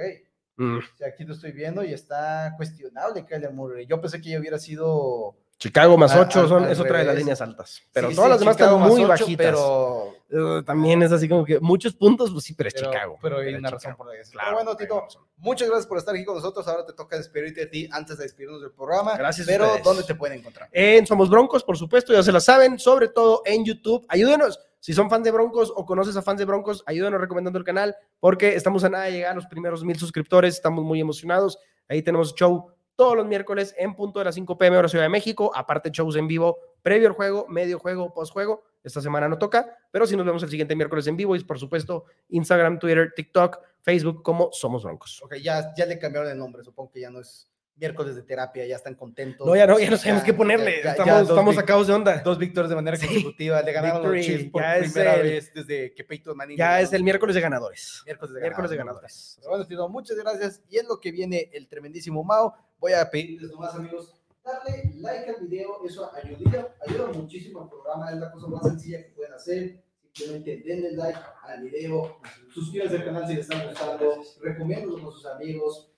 Mm. 0.60 0.80
aquí 1.08 1.24
lo 1.24 1.36
estoy 1.36 1.52
viendo 1.52 1.84
y 1.84 1.94
está 1.94 2.56
cuestionable 2.58 3.24
Kyler 3.24 3.54
Murray. 3.54 3.86
Yo 3.86 4.02
pensé 4.02 4.20
que 4.20 4.32
ya 4.32 4.40
hubiera 4.40 4.58
sido 4.58 5.38
Chicago 5.60 5.98
más 5.98 6.16
8 6.16 6.48
son, 6.48 6.70
es 6.70 6.80
otra 6.80 7.00
de 7.00 7.06
las 7.06 7.16
líneas 7.16 7.42
altas. 7.42 7.82
Pero 7.92 8.12
todas 8.12 8.30
las 8.30 8.40
demás 8.40 8.60
están 8.60 8.80
muy 8.80 9.04
bajitas. 9.06 9.48
Pero 9.48 10.14
uh, 10.30 10.64
también 10.64 11.02
es 11.02 11.12
así 11.12 11.28
como 11.28 11.44
que 11.44 11.60
muchos 11.60 11.96
puntos, 11.96 12.30
pues 12.32 12.44
sí, 12.44 12.54
pero 12.54 12.68
es 12.68 12.76
Chicago. 12.76 13.18
Pero 13.20 13.40
hay 13.40 13.56
una 13.56 13.72
razón 13.72 13.96
por 13.96 14.06
la 14.06 14.14
que 14.14 14.30
Claro, 14.30 14.58
pero 14.58 14.66
bueno, 14.66 14.78
Tito, 14.78 15.08
muchas 15.38 15.68
gracias 15.68 15.88
por 15.88 15.98
estar 15.98 16.14
aquí 16.14 16.26
con 16.26 16.36
nosotros. 16.36 16.68
Ahora 16.68 16.86
te 16.86 16.94
toca 16.94 17.18
despedirte 17.18 17.62
de 17.62 17.68
ti 17.68 17.90
antes 17.92 18.18
de 18.18 18.26
despedirnos 18.26 18.62
del 18.62 18.72
programa. 18.72 19.18
Gracias. 19.18 19.48
Pero, 19.48 19.78
¿dónde 19.84 20.04
te 20.04 20.14
pueden 20.14 20.40
encontrar? 20.40 20.70
En 20.72 21.08
Somos 21.08 21.28
Broncos, 21.28 21.64
por 21.64 21.76
supuesto, 21.76 22.14
ya 22.14 22.22
se 22.22 22.32
la 22.32 22.40
saben, 22.40 22.78
sobre 22.78 23.08
todo 23.08 23.42
en 23.44 23.66
YouTube. 23.66 24.06
Ayúdenos. 24.10 24.60
Si 24.80 24.94
son 24.94 25.10
fans 25.10 25.24
de 25.24 25.32
Broncos 25.32 25.74
o 25.76 25.88
conoces 25.88 26.16
a 26.18 26.22
fans 26.22 26.38
de 26.38 26.46
Broncos, 26.46 26.84
ayúdenos 26.86 27.20
recomendando 27.20 27.58
el 27.58 27.66
canal 27.66 27.96
porque 28.20 28.56
estamos 28.56 28.84
a 28.84 28.90
nada 28.90 29.06
de 29.06 29.12
llegar 29.14 29.32
a 29.32 29.36
los 29.36 29.48
primeros 29.48 29.84
mil 29.84 29.98
suscriptores. 29.98 30.54
Estamos 30.54 30.84
muy 30.84 31.02
emocionados. 31.02 31.58
Ahí 31.90 32.04
tenemos 32.04 32.36
show 32.36 32.72
todos 32.98 33.16
los 33.16 33.26
miércoles 33.26 33.74
en 33.78 33.96
punto 33.96 34.20
de 34.20 34.26
las 34.26 34.36
5 34.36 34.58
pm 34.58 34.78
hora 34.78 34.90
Ciudad 34.90 35.06
de 35.06 35.10
México, 35.10 35.52
aparte 35.56 35.92
shows 35.92 36.18
en 36.18 36.28
vivo, 36.28 36.58
previo 36.82 37.08
al 37.08 37.14
juego, 37.14 37.48
medio 37.48 37.80
juego, 37.80 38.14
post 38.14 38.34
juego. 38.34 38.64
Esta 38.84 39.02
semana 39.02 39.30
no 39.30 39.38
toca, 39.38 39.78
pero 39.92 40.08
si 40.08 40.18
nos 40.18 40.26
vemos 40.26 40.44
el 40.44 40.50
siguiente 40.50 40.76
miércoles 40.76 41.08
en 41.08 41.16
vivo 41.16 41.36
y 41.36 41.44
por 41.44 41.60
supuesto 41.60 42.06
Instagram, 42.30 42.80
Twitter, 42.80 43.14
TikTok, 43.16 43.60
Facebook 43.82 44.24
como 44.24 44.50
Somos 44.52 44.84
Broncos. 44.84 45.22
Ok, 45.24 45.36
ya, 45.36 45.74
ya 45.76 45.86
le 45.86 46.00
cambiaron 46.00 46.30
el 46.32 46.38
nombre, 46.38 46.64
supongo 46.64 46.92
que 46.92 47.02
ya 47.02 47.12
no 47.12 47.20
es 47.20 47.48
miércoles 47.78 48.16
de 48.16 48.24
terapia, 48.24 48.66
ya 48.66 48.76
están 48.76 48.96
contentos. 48.96 49.46
No, 49.46 49.56
ya 49.56 49.68
no, 49.68 49.80
ya 49.80 49.90
no 49.90 49.98
sabemos 49.98 50.24
qué 50.24 50.34
ponerle. 50.34 50.82
estamos, 50.82 51.22
estamos 51.22 51.56
sacados 51.56 51.88
de 51.88 51.94
onda. 51.94 52.22
Dos 52.24 52.38
victorias 52.38 52.70
de 52.70 52.76
manera 52.76 52.98
consecutiva. 52.98 53.62
Le 53.62 53.72
ganaron 53.72 54.12
los 54.12 54.26
Chiefs 54.26 54.50
por 54.52 54.64
primera 54.80 55.16
vez 55.18 55.54
desde 55.54 55.94
que 55.94 56.04
Peyton 56.04 56.36
Manning. 56.36 56.58
Ya 56.58 56.82
es 56.82 56.92
el 56.94 57.04
miércoles 57.04 57.36
de 57.36 57.42
ganadores. 57.42 58.02
Miércoles 58.06 58.34
de 58.34 58.42
ganadores. 58.42 58.70
de 58.70 58.78
ganadores. 58.78 59.40
Bueno, 59.48 59.90
muchas 59.90 60.18
gracias. 60.18 60.62
Y 60.70 60.78
en 60.78 60.88
lo 60.88 61.00
que 61.00 61.12
viene 61.12 61.50
el 61.54 61.68
tremendísimo 61.68 62.24
Mao, 62.24 62.54
voy 62.80 62.94
a 62.94 63.10
pedirles 63.10 63.52
nomás, 63.52 63.76
amigos, 63.76 64.16
darle 64.44 64.92
like 64.96 65.30
al 65.30 65.48
video. 65.48 65.86
Eso 65.86 66.12
ayuda, 66.14 66.76
ayuda 66.88 67.08
muchísimo 67.14 67.64
al 67.64 67.70
programa. 67.70 68.12
Es 68.12 68.18
la 68.18 68.32
cosa 68.32 68.48
más 68.48 68.64
sencilla 68.64 69.04
que 69.04 69.12
pueden 69.12 69.34
hacer. 69.34 69.84
Simplemente 70.14 70.64
denle 70.66 70.94
like 70.94 71.20
al 71.44 71.62
video. 71.62 72.20
Suscríbanse 72.52 72.98
al 72.98 73.06
canal 73.06 73.28
si 73.28 73.36
les 73.36 73.48
está 73.48 73.64
gustando. 73.68 74.24
Recomiéndalo 74.42 75.00
con 75.00 75.12
sus 75.14 75.26
amigos 75.28 75.92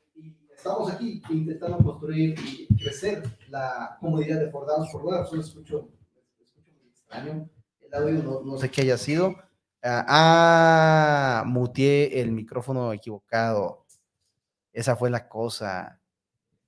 estamos 0.59 0.91
aquí 0.91 1.21
intentando 1.29 1.77
construir 1.77 2.35
y 2.37 2.67
crecer 2.75 3.23
la 3.47 3.97
comunidad 4.01 4.41
de 4.41 4.51
Fordados 4.51 4.89
por 4.91 5.05
una 5.05 5.19
razón 5.19 5.39
escucho, 5.39 5.89
escucho 6.37 6.69
muy 6.77 6.89
extraño. 6.89 7.49
El 7.79 7.93
audio 7.93 8.23
no, 8.23 8.41
no 8.41 8.57
sé 8.57 8.69
qué 8.69 8.81
haya 8.81 8.97
sido. 8.97 9.35
Ah, 9.81 10.05
ah, 10.09 11.43
mutié 11.45 12.19
el 12.19 12.33
micrófono 12.33 12.91
equivocado. 12.91 13.85
Esa 14.73 14.97
fue 14.97 15.09
la 15.09 15.29
cosa. 15.29 15.98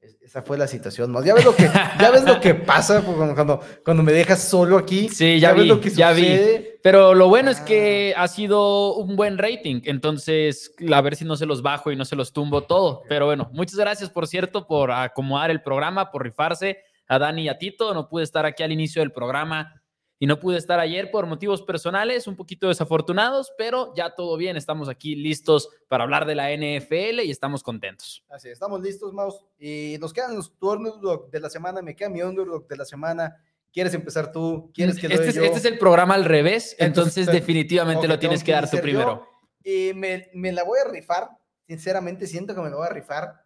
Esa 0.02 0.42
fue 0.42 0.58
la 0.58 0.68
situación. 0.68 1.14
Ya 1.24 1.36
ves 1.36 1.46
lo 1.46 1.56
que, 1.56 1.70
ya 2.00 2.10
ves 2.12 2.24
lo 2.24 2.40
que 2.40 2.56
pasa 2.56 3.04
cuando, 3.04 3.60
cuando 3.86 4.02
me 4.02 4.12
dejas 4.12 4.44
solo 4.44 4.78
aquí. 4.78 5.10
Sí, 5.10 5.40
ya, 5.40 5.54
vi, 5.54 5.70
ya 5.94 6.12
vi. 6.12 6.70
Pero 6.82 7.14
lo 7.14 7.28
bueno 7.28 7.52
es 7.52 7.60
que 7.60 8.14
ah. 8.18 8.24
ha 8.24 8.28
sido 8.28 8.96
un 8.96 9.16
buen 9.16 9.38
rating. 9.38 9.82
Entonces, 9.86 10.74
a 10.92 11.02
ver 11.02 11.16
si 11.16 11.24
no 11.24 11.36
se 11.36 11.46
los 11.46 11.62
bajo 11.62 11.92
y 11.92 11.96
no 11.96 12.06
se 12.06 12.16
los 12.16 12.34
tumbo 12.34 12.64
todo. 12.64 13.04
Pero 13.10 13.28
bueno, 13.28 13.52
muchas 13.54 13.76
gracias, 13.76 14.10
por 14.10 14.28
cierto, 14.28 14.66
por 14.66 14.92
acomodar 14.92 15.52
el 15.52 15.62
programa, 15.62 16.10
por 16.10 16.24
rifarse. 16.24 16.80
A 17.08 17.20
Dani 17.20 17.44
y 17.44 17.50
a 17.50 17.58
Tito. 17.58 17.94
No 17.94 18.10
pude 18.10 18.24
estar 18.24 18.46
aquí 18.46 18.64
al 18.64 18.72
inicio 18.72 19.02
del 19.02 19.12
programa 19.12 19.81
y 20.22 20.28
no 20.28 20.40
pude 20.40 20.60
estar 20.60 20.80
ayer 20.80 21.10
por 21.10 21.26
motivos 21.26 21.64
personales, 21.64 22.28
un 22.28 22.36
poquito 22.36 22.68
desafortunados, 22.68 23.52
pero 23.58 23.92
ya 23.96 24.14
todo 24.14 24.38
bien, 24.38 24.56
estamos 24.56 24.88
aquí 24.88 25.16
listos 25.16 25.68
para 25.88 26.04
hablar 26.04 26.28
de 26.28 26.36
la 26.36 26.52
NFL 26.52 27.22
y 27.22 27.32
estamos 27.32 27.64
contentos. 27.64 28.24
Así, 28.30 28.50
estamos 28.50 28.84
listos, 28.84 29.14
Maus, 29.14 29.44
y 29.58 29.98
nos 30.00 30.14
quedan 30.14 30.36
los 30.36 30.56
turnos 30.60 31.00
de 31.32 31.40
la 31.40 31.50
semana, 31.50 31.82
me 31.82 31.96
queda 31.96 32.10
mi 32.10 32.22
underdog 32.22 32.68
de 32.68 32.78
la 32.78 32.86
semana. 32.86 33.36
¿Quieres 33.74 33.96
empezar 33.96 34.32
tú? 34.32 34.70
¿Quieres 34.76 35.00
que 35.00 35.08
este, 35.08 35.30
es, 35.30 35.38
este 35.38 35.58
es 35.58 35.66
el 35.66 35.80
programa 35.80 36.14
al 36.14 36.26
revés, 36.26 36.76
entonces, 36.78 37.26
definitivamente 37.26 38.08
lo 38.08 38.20
tienes 38.20 38.44
que 38.44 38.52
dar 38.52 38.70
tú 38.70 38.78
primero. 38.78 39.28
Y 39.64 39.92
me, 39.96 40.30
me 40.36 40.52
la 40.52 40.64
voy 40.64 40.78
a 40.86 40.88
rifar, 40.88 41.30
sinceramente 41.66 42.28
siento 42.28 42.54
que 42.54 42.62
me 42.62 42.70
la 42.70 42.76
voy 42.76 42.86
a 42.86 42.92
rifar, 42.92 43.44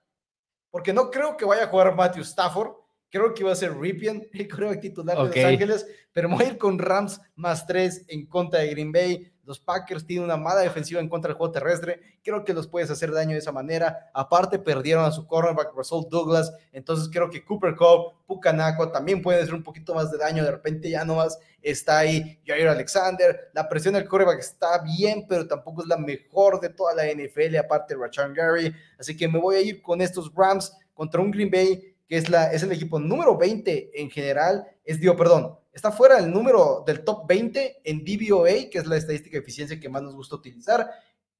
porque 0.72 0.92
no 0.92 1.10
creo 1.10 1.38
que 1.38 1.46
vaya 1.46 1.64
a 1.64 1.68
jugar 1.68 1.96
Matthew 1.96 2.24
Stafford, 2.24 2.74
Creo 3.16 3.34
que 3.34 3.44
iba 3.44 3.52
a 3.54 3.56
ser 3.56 3.74
Ripien, 3.78 4.28
creo 4.50 4.72
que 4.72 4.78
titular 4.78 5.16
de 5.18 5.24
Los 5.24 5.38
Ángeles, 5.38 5.88
pero 6.12 6.28
me 6.28 6.36
voy 6.36 6.44
a 6.44 6.48
ir 6.50 6.58
con 6.58 6.78
Rams 6.78 7.22
más 7.38 7.66
tres 7.66 8.04
en 8.10 8.26
contra 8.26 8.60
de 8.60 8.68
Green 8.68 8.92
Bay. 8.92 9.32
Los 9.46 9.58
Packers 9.58 10.06
tienen 10.06 10.26
una 10.26 10.36
mala 10.36 10.60
defensiva 10.60 11.00
en 11.00 11.08
contra 11.08 11.30
del 11.30 11.38
juego 11.38 11.54
terrestre. 11.54 12.02
Creo 12.22 12.44
que 12.44 12.54
los 12.54 12.68
puedes 12.68 12.92
hacer 12.92 13.14
daño 13.14 13.32
de 13.32 13.38
esa 13.38 13.54
manera. 13.54 14.10
Aparte, 14.14 14.60
perdieron 14.60 15.06
a 15.06 15.12
su 15.12 15.26
cornerback 15.26 15.74
Russell 15.74 16.10
Douglas. 16.10 16.52
Entonces, 16.74 17.08
creo 17.10 17.30
que 17.30 17.46
Cooper 17.46 17.78
Cup, 17.78 18.16
Pucanaco 18.28 18.92
también 18.92 19.22
pueden 19.22 19.42
hacer 19.42 19.54
un 19.54 19.64
poquito 19.64 19.96
más 19.96 20.12
de 20.12 20.18
daño. 20.18 20.44
De 20.44 20.52
repente, 20.52 20.90
ya 20.90 21.06
no 21.06 21.16
más 21.16 21.40
está 21.62 22.00
ahí 22.00 22.38
Jair 22.46 22.68
Alexander. 22.68 23.50
La 23.54 23.70
presión 23.70 23.94
del 23.94 24.10
cornerback 24.10 24.40
está 24.40 24.84
bien, 24.84 25.26
pero 25.26 25.48
tampoco 25.48 25.84
es 25.84 25.88
la 25.88 25.98
mejor 25.98 26.60
de 26.60 26.68
toda 26.68 26.94
la 26.94 27.06
NFL. 27.06 27.56
Aparte, 27.56 27.96
Rachan 27.96 28.34
Gary. 28.34 28.76
Así 29.00 29.16
que 29.16 29.26
me 29.30 29.40
voy 29.40 29.56
a 29.56 29.62
ir 29.62 29.82
con 29.82 30.02
estos 30.02 30.34
Rams 30.36 30.76
contra 30.94 31.22
un 31.22 31.32
Green 31.32 31.50
Bay 31.50 31.95
que 32.08 32.18
es, 32.18 32.30
la, 32.30 32.52
es 32.52 32.64
el 32.64 32.72
equipo 32.72 33.00
número 33.00 33.38
20 33.38 34.02
en 34.02 34.10
general, 34.10 34.68
es, 34.84 35.00
digo, 35.00 35.16
perdón, 35.16 35.58
está 35.74 35.92
fuera 35.92 36.22
del 36.22 36.32
número 36.32 36.84
del 36.86 37.04
top 37.04 37.28
20 37.28 37.82
en 37.84 38.06
DVOA, 38.06 38.70
que 38.72 38.78
es 38.78 38.86
la 38.86 38.98
estadística 38.98 39.38
de 39.38 39.42
eficiencia 39.42 39.80
que 39.80 39.90
más 39.90 40.04
nos 40.04 40.16
gusta 40.16 40.36
utilizar, 40.36 40.90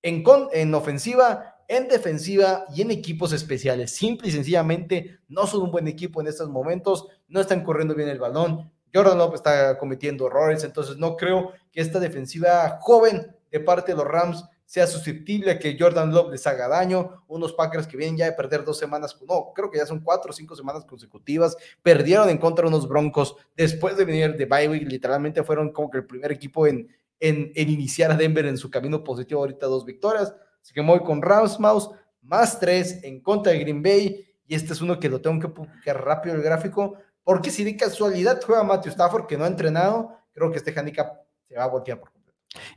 en, 0.02 0.24
con, 0.24 0.50
en 0.54 0.74
ofensiva, 0.74 1.56
en 1.68 1.88
defensiva 1.88 2.66
y 2.76 2.82
en 2.82 2.92
equipos 2.92 3.34
especiales. 3.34 3.92
Simple 3.92 4.28
y 4.28 4.32
sencillamente 4.32 5.20
no 5.28 5.48
son 5.48 5.64
un 5.64 5.72
buen 5.72 5.88
equipo 5.88 6.22
en 6.22 6.28
estos 6.28 6.50
momentos, 6.50 7.08
no 7.28 7.42
están 7.42 7.64
corriendo 7.64 7.96
bien 7.96 8.10
el 8.10 8.20
balón. 8.20 8.72
Jordan 8.94 9.18
Love 9.18 9.36
está 9.36 9.78
cometiendo 9.78 10.28
errores, 10.28 10.64
entonces 10.64 10.98
no 10.98 11.18
creo 11.18 11.52
que 11.72 11.82
esta 11.82 12.00
defensiva 12.00 12.78
joven 12.82 13.36
de 13.52 13.60
parte 13.60 13.92
de 13.92 13.98
los 13.98 14.08
Rams 14.08 14.46
sea 14.66 14.88
susceptible 14.88 15.52
a 15.52 15.60
que 15.60 15.78
Jordan 15.80 16.12
Love 16.12 16.32
les 16.32 16.48
haga 16.48 16.68
daño. 16.68 17.24
Unos 17.28 17.54
Packers 17.54 17.88
que 17.88 17.98
vienen 17.98 18.18
ya 18.18 18.26
de 18.26 18.32
perder 18.34 18.66
dos 18.66 18.78
semanas, 18.78 19.16
no, 19.28 19.54
creo 19.54 19.70
que 19.70 19.78
ya 19.78 19.86
son 19.86 20.00
cuatro 20.02 20.32
o 20.32 20.34
cinco 20.34 20.56
semanas 20.56 20.86
consecutivas. 20.86 21.56
Perdieron 21.84 22.30
en 22.30 22.38
contra 22.38 22.64
de 22.64 22.70
unos 22.70 22.88
Broncos 22.88 23.36
después 23.56 23.96
de 23.96 24.06
venir 24.06 24.36
de 24.36 24.46
bye 24.46 24.68
week. 24.68 24.88
Literalmente 24.88 25.44
fueron 25.44 25.72
como 25.72 25.90
que 25.90 26.00
el 26.00 26.06
primer 26.06 26.32
equipo 26.32 26.66
en, 26.66 26.90
en, 27.20 27.52
iniciar 27.56 28.12
a 28.12 28.16
Denver 28.16 28.46
en 28.48 28.58
su 28.58 28.70
camino 28.72 29.04
positivo. 29.04 29.42
Ahorita 29.42 29.68
dos 29.68 29.86
victorias. 29.86 30.34
Así 30.62 30.74
que 30.74 30.82
voy 30.82 31.02
con 31.02 31.22
Rams 31.22 31.60
Mouse, 31.60 31.92
más 32.22 32.60
tres 32.60 33.04
en 33.04 33.22
contra 33.22 33.52
de 33.52 33.60
Green 33.60 33.84
Bay. 33.84 34.26
Y 34.48 34.56
este 34.56 34.74
es 34.74 34.82
uno 34.82 35.00
que 35.00 35.10
lo 35.10 35.22
tengo 35.22 35.40
que 35.40 35.48
publicar 35.48 36.04
rápido 36.04 36.36
el 36.36 36.42
gráfico. 36.42 36.98
Porque 37.24 37.52
si 37.52 37.64
de 37.64 37.78
casualidad 37.78 38.40
juega 38.44 38.64
Matthew 38.64 38.92
Stafford, 38.92 39.28
que 39.28 39.38
no 39.38 39.46
ha 39.46 39.48
entrenado, 39.48 40.12
creo 40.32 40.52
que 40.52 40.58
este 40.58 40.78
handicap 40.78 41.22
se 41.48 41.56
va 41.56 41.64
a 41.64 41.68
voltear 41.68 42.00
por 42.00 42.15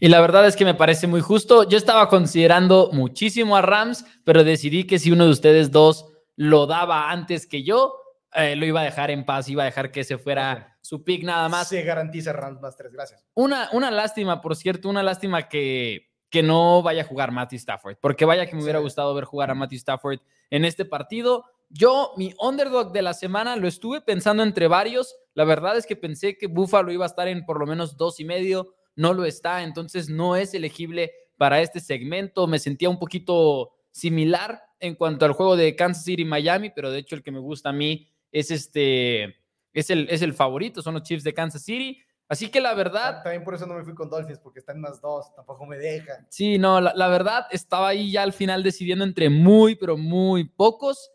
y 0.00 0.08
la 0.08 0.20
verdad 0.20 0.46
es 0.46 0.56
que 0.56 0.64
me 0.64 0.74
parece 0.74 1.06
muy 1.06 1.20
justo. 1.20 1.68
Yo 1.68 1.76
estaba 1.78 2.08
considerando 2.08 2.90
muchísimo 2.92 3.56
a 3.56 3.62
Rams, 3.62 4.04
pero 4.24 4.44
decidí 4.44 4.84
que 4.84 4.98
si 4.98 5.10
uno 5.10 5.24
de 5.24 5.30
ustedes 5.30 5.70
dos 5.70 6.06
lo 6.36 6.66
daba 6.66 7.10
antes 7.10 7.46
que 7.46 7.62
yo, 7.62 7.94
eh, 8.34 8.56
lo 8.56 8.66
iba 8.66 8.80
a 8.80 8.84
dejar 8.84 9.10
en 9.10 9.24
paz, 9.24 9.48
iba 9.48 9.62
a 9.62 9.66
dejar 9.66 9.90
que 9.90 10.04
se 10.04 10.18
fuera 10.18 10.78
su 10.80 11.02
pick 11.02 11.24
nada 11.24 11.48
más. 11.48 11.68
Se 11.68 11.82
garantiza 11.82 12.32
Rams 12.32 12.60
más 12.60 12.76
tres, 12.76 12.92
gracias. 12.92 13.24
Una, 13.34 13.68
una 13.72 13.90
lástima, 13.90 14.40
por 14.40 14.54
cierto, 14.54 14.88
una 14.88 15.02
lástima 15.02 15.48
que, 15.48 16.10
que 16.30 16.42
no 16.42 16.82
vaya 16.82 17.02
a 17.02 17.06
jugar 17.06 17.32
Matthew 17.32 17.56
Stafford, 17.56 17.96
porque 18.00 18.24
vaya 18.24 18.46
que 18.46 18.54
me 18.54 18.62
hubiera 18.62 18.78
gustado 18.78 19.14
ver 19.14 19.24
jugar 19.24 19.50
a 19.50 19.54
Matthew 19.54 19.78
Stafford 19.78 20.20
en 20.50 20.64
este 20.64 20.84
partido, 20.84 21.44
Yo, 21.70 22.12
mi 22.16 22.32
underdog 22.40 22.92
de 22.92 23.02
la 23.02 23.12
semana, 23.12 23.56
lo 23.56 23.68
estuve 23.68 24.00
pensando 24.00 24.42
entre 24.42 24.68
varios. 24.68 25.14
La 25.34 25.44
verdad 25.44 25.76
es 25.76 25.86
que 25.86 25.96
pensé 25.96 26.38
que 26.38 26.46
Buffalo 26.46 26.90
iba 26.92 27.04
a 27.04 27.08
estar 27.08 27.28
en 27.28 27.44
por 27.44 27.58
lo 27.58 27.66
menos 27.66 27.96
dos 27.96 28.20
y 28.20 28.24
medio. 28.24 28.74
No 28.98 29.14
lo 29.14 29.24
está, 29.24 29.62
entonces 29.62 30.08
no 30.08 30.34
es 30.34 30.54
elegible 30.54 31.12
para 31.36 31.60
este 31.60 31.78
segmento. 31.78 32.48
Me 32.48 32.58
sentía 32.58 32.90
un 32.90 32.98
poquito 32.98 33.70
similar 33.92 34.60
en 34.80 34.96
cuanto 34.96 35.24
al 35.24 35.34
juego 35.34 35.56
de 35.56 35.76
Kansas 35.76 36.02
City 36.02 36.24
Miami, 36.24 36.70
pero 36.70 36.90
de 36.90 36.98
hecho 36.98 37.14
el 37.14 37.22
que 37.22 37.30
me 37.30 37.38
gusta 37.38 37.68
a 37.68 37.72
mí 37.72 38.08
es 38.32 38.50
este, 38.50 39.36
es 39.72 39.90
el, 39.90 40.08
es 40.10 40.22
el 40.22 40.34
favorito, 40.34 40.82
son 40.82 40.94
los 40.94 41.04
Chiefs 41.04 41.22
de 41.22 41.32
Kansas 41.32 41.62
City. 41.62 42.02
Así 42.28 42.50
que 42.50 42.60
la 42.60 42.74
verdad. 42.74 43.22
También 43.22 43.44
por 43.44 43.54
eso 43.54 43.66
no 43.66 43.74
me 43.74 43.84
fui 43.84 43.94
con 43.94 44.10
Dolphins, 44.10 44.40
porque 44.40 44.58
están 44.58 44.80
más 44.80 45.00
dos, 45.00 45.32
tampoco 45.36 45.64
me 45.64 45.78
dejan. 45.78 46.26
Sí, 46.28 46.58
no, 46.58 46.80
la, 46.80 46.92
la, 46.92 47.06
verdad 47.06 47.46
estaba 47.52 47.86
ahí 47.86 48.10
ya 48.10 48.24
al 48.24 48.32
final 48.32 48.64
decidiendo 48.64 49.04
entre 49.04 49.30
muy, 49.30 49.76
pero 49.76 49.96
muy 49.96 50.42
pocos. 50.42 51.12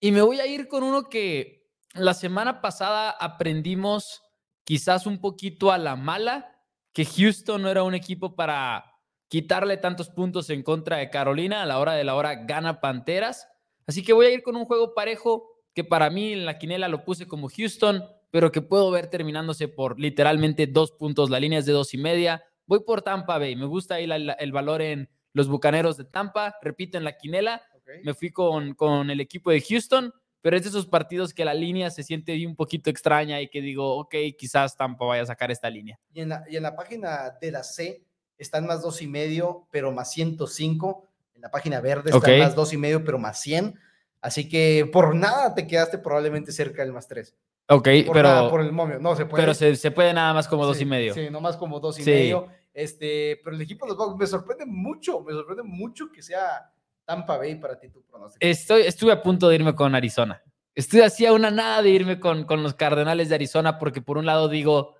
Y 0.00 0.12
me 0.12 0.22
voy 0.22 0.40
a 0.40 0.46
ir 0.46 0.66
con 0.66 0.82
uno 0.82 1.10
que 1.10 1.68
la 1.92 2.14
semana 2.14 2.62
pasada 2.62 3.10
aprendimos 3.10 4.22
quizás 4.64 5.06
un 5.06 5.20
poquito 5.20 5.72
a 5.72 5.78
la 5.78 5.94
mala, 5.94 6.59
que 6.92 7.04
Houston 7.04 7.62
no 7.62 7.68
era 7.68 7.82
un 7.82 7.94
equipo 7.94 8.34
para 8.34 8.84
quitarle 9.28 9.76
tantos 9.76 10.08
puntos 10.08 10.50
en 10.50 10.62
contra 10.62 10.98
de 10.98 11.10
Carolina. 11.10 11.62
A 11.62 11.66
la 11.66 11.78
hora 11.78 11.92
de 11.94 12.04
la 12.04 12.14
hora 12.14 12.44
gana 12.44 12.80
Panteras. 12.80 13.48
Así 13.86 14.02
que 14.02 14.12
voy 14.12 14.26
a 14.26 14.30
ir 14.30 14.42
con 14.42 14.56
un 14.56 14.64
juego 14.64 14.94
parejo 14.94 15.48
que 15.74 15.84
para 15.84 16.10
mí 16.10 16.32
en 16.32 16.44
la 16.44 16.58
quinela 16.58 16.88
lo 16.88 17.04
puse 17.04 17.26
como 17.26 17.48
Houston 17.48 18.04
pero 18.30 18.52
que 18.52 18.62
puedo 18.62 18.90
ver 18.90 19.08
terminándose 19.08 19.68
por 19.68 19.98
literalmente 19.98 20.66
dos 20.66 20.92
puntos. 20.92 21.30
La 21.30 21.40
línea 21.40 21.58
es 21.58 21.66
de 21.66 21.72
dos 21.72 21.94
y 21.94 21.98
media. 21.98 22.42
Voy 22.66 22.80
por 22.84 23.02
Tampa 23.02 23.38
Bay. 23.38 23.56
Me 23.56 23.66
gusta 23.66 23.96
ahí 23.96 24.08
el 24.08 24.52
valor 24.52 24.82
en 24.82 25.10
los 25.32 25.48
Bucaneros 25.48 25.96
de 25.96 26.04
Tampa. 26.04 26.54
Repito, 26.62 26.96
en 26.96 27.04
la 27.04 27.16
quinela. 27.16 27.62
Me 28.04 28.14
fui 28.14 28.30
con, 28.30 28.74
con 28.74 29.10
el 29.10 29.20
equipo 29.20 29.50
de 29.50 29.60
Houston, 29.60 30.12
pero 30.42 30.56
es 30.56 30.62
de 30.62 30.70
esos 30.70 30.86
partidos 30.86 31.34
que 31.34 31.44
la 31.44 31.54
línea 31.54 31.90
se 31.90 32.02
siente 32.02 32.46
un 32.46 32.56
poquito 32.56 32.90
extraña 32.90 33.40
y 33.40 33.48
que 33.48 33.60
digo, 33.60 33.98
ok, 33.98 34.14
quizás 34.38 34.76
Tampa 34.76 35.04
vaya 35.04 35.22
a 35.22 35.26
sacar 35.26 35.50
esta 35.50 35.68
línea. 35.68 35.98
Y 36.12 36.20
en 36.20 36.30
la, 36.30 36.44
y 36.48 36.56
en 36.56 36.62
la 36.62 36.74
página 36.76 37.36
de 37.40 37.50
la 37.50 37.62
C 37.62 38.02
están 38.38 38.66
más 38.66 38.82
dos 38.82 39.02
y 39.02 39.06
medio, 39.06 39.66
pero 39.70 39.92
más 39.92 40.10
105. 40.12 41.06
En 41.34 41.42
la 41.42 41.50
página 41.50 41.80
verde 41.80 42.10
están 42.10 42.38
más 42.38 42.54
dos 42.54 42.72
y 42.72 42.76
medio, 42.76 43.04
pero 43.04 43.18
más 43.18 43.40
100. 43.40 43.78
Así 44.22 44.48
que 44.48 44.88
por 44.92 45.14
nada 45.14 45.54
te 45.54 45.66
quedaste 45.66 45.98
probablemente 45.98 46.52
cerca 46.52 46.82
del 46.82 46.92
más 46.92 47.06
tres. 47.08 47.34
Ok, 47.68 47.88
pero. 48.12 48.50
por 48.50 48.60
el 48.60 48.72
momio, 48.72 48.98
no 48.98 49.14
se 49.14 49.26
puede. 49.26 49.42
Pero 49.42 49.54
se, 49.54 49.90
puede 49.90 50.12
nada 50.12 50.34
más 50.34 50.48
como 50.48 50.66
dos 50.66 50.80
y 50.80 50.84
medio. 50.84 51.14
Sí, 51.14 51.28
no 51.30 51.40
más 51.40 51.56
como 51.56 51.80
dos 51.80 51.98
y 52.00 52.04
medio. 52.04 52.48
Este, 52.72 53.40
pero 53.42 53.56
el 53.56 53.62
equipo 53.62 53.84
de 53.84 53.90
los 53.90 53.98
Bucks 53.98 54.18
me 54.18 54.26
sorprende 54.26 54.64
mucho, 54.66 55.20
me 55.20 55.32
sorprende 55.32 55.62
mucho 55.62 56.10
que 56.12 56.22
sea 56.22 56.70
Tampa 57.10 57.38
Bay 57.38 57.56
para 57.56 57.76
ti 57.76 57.88
tu 57.88 58.04
pronóstico. 58.04 58.38
Estoy, 58.38 58.82
estuve 58.82 59.10
a 59.10 59.20
punto 59.20 59.48
de 59.48 59.56
irme 59.56 59.74
con 59.74 59.96
Arizona. 59.96 60.40
Estoy 60.76 61.00
así 61.00 61.26
a 61.26 61.32
una 61.32 61.50
nada 61.50 61.82
de 61.82 61.90
irme 61.90 62.20
con, 62.20 62.44
con 62.44 62.62
los 62.62 62.74
Cardenales 62.74 63.28
de 63.28 63.34
Arizona 63.34 63.80
porque 63.80 64.00
por 64.00 64.16
un 64.16 64.26
lado 64.26 64.48
digo, 64.48 64.94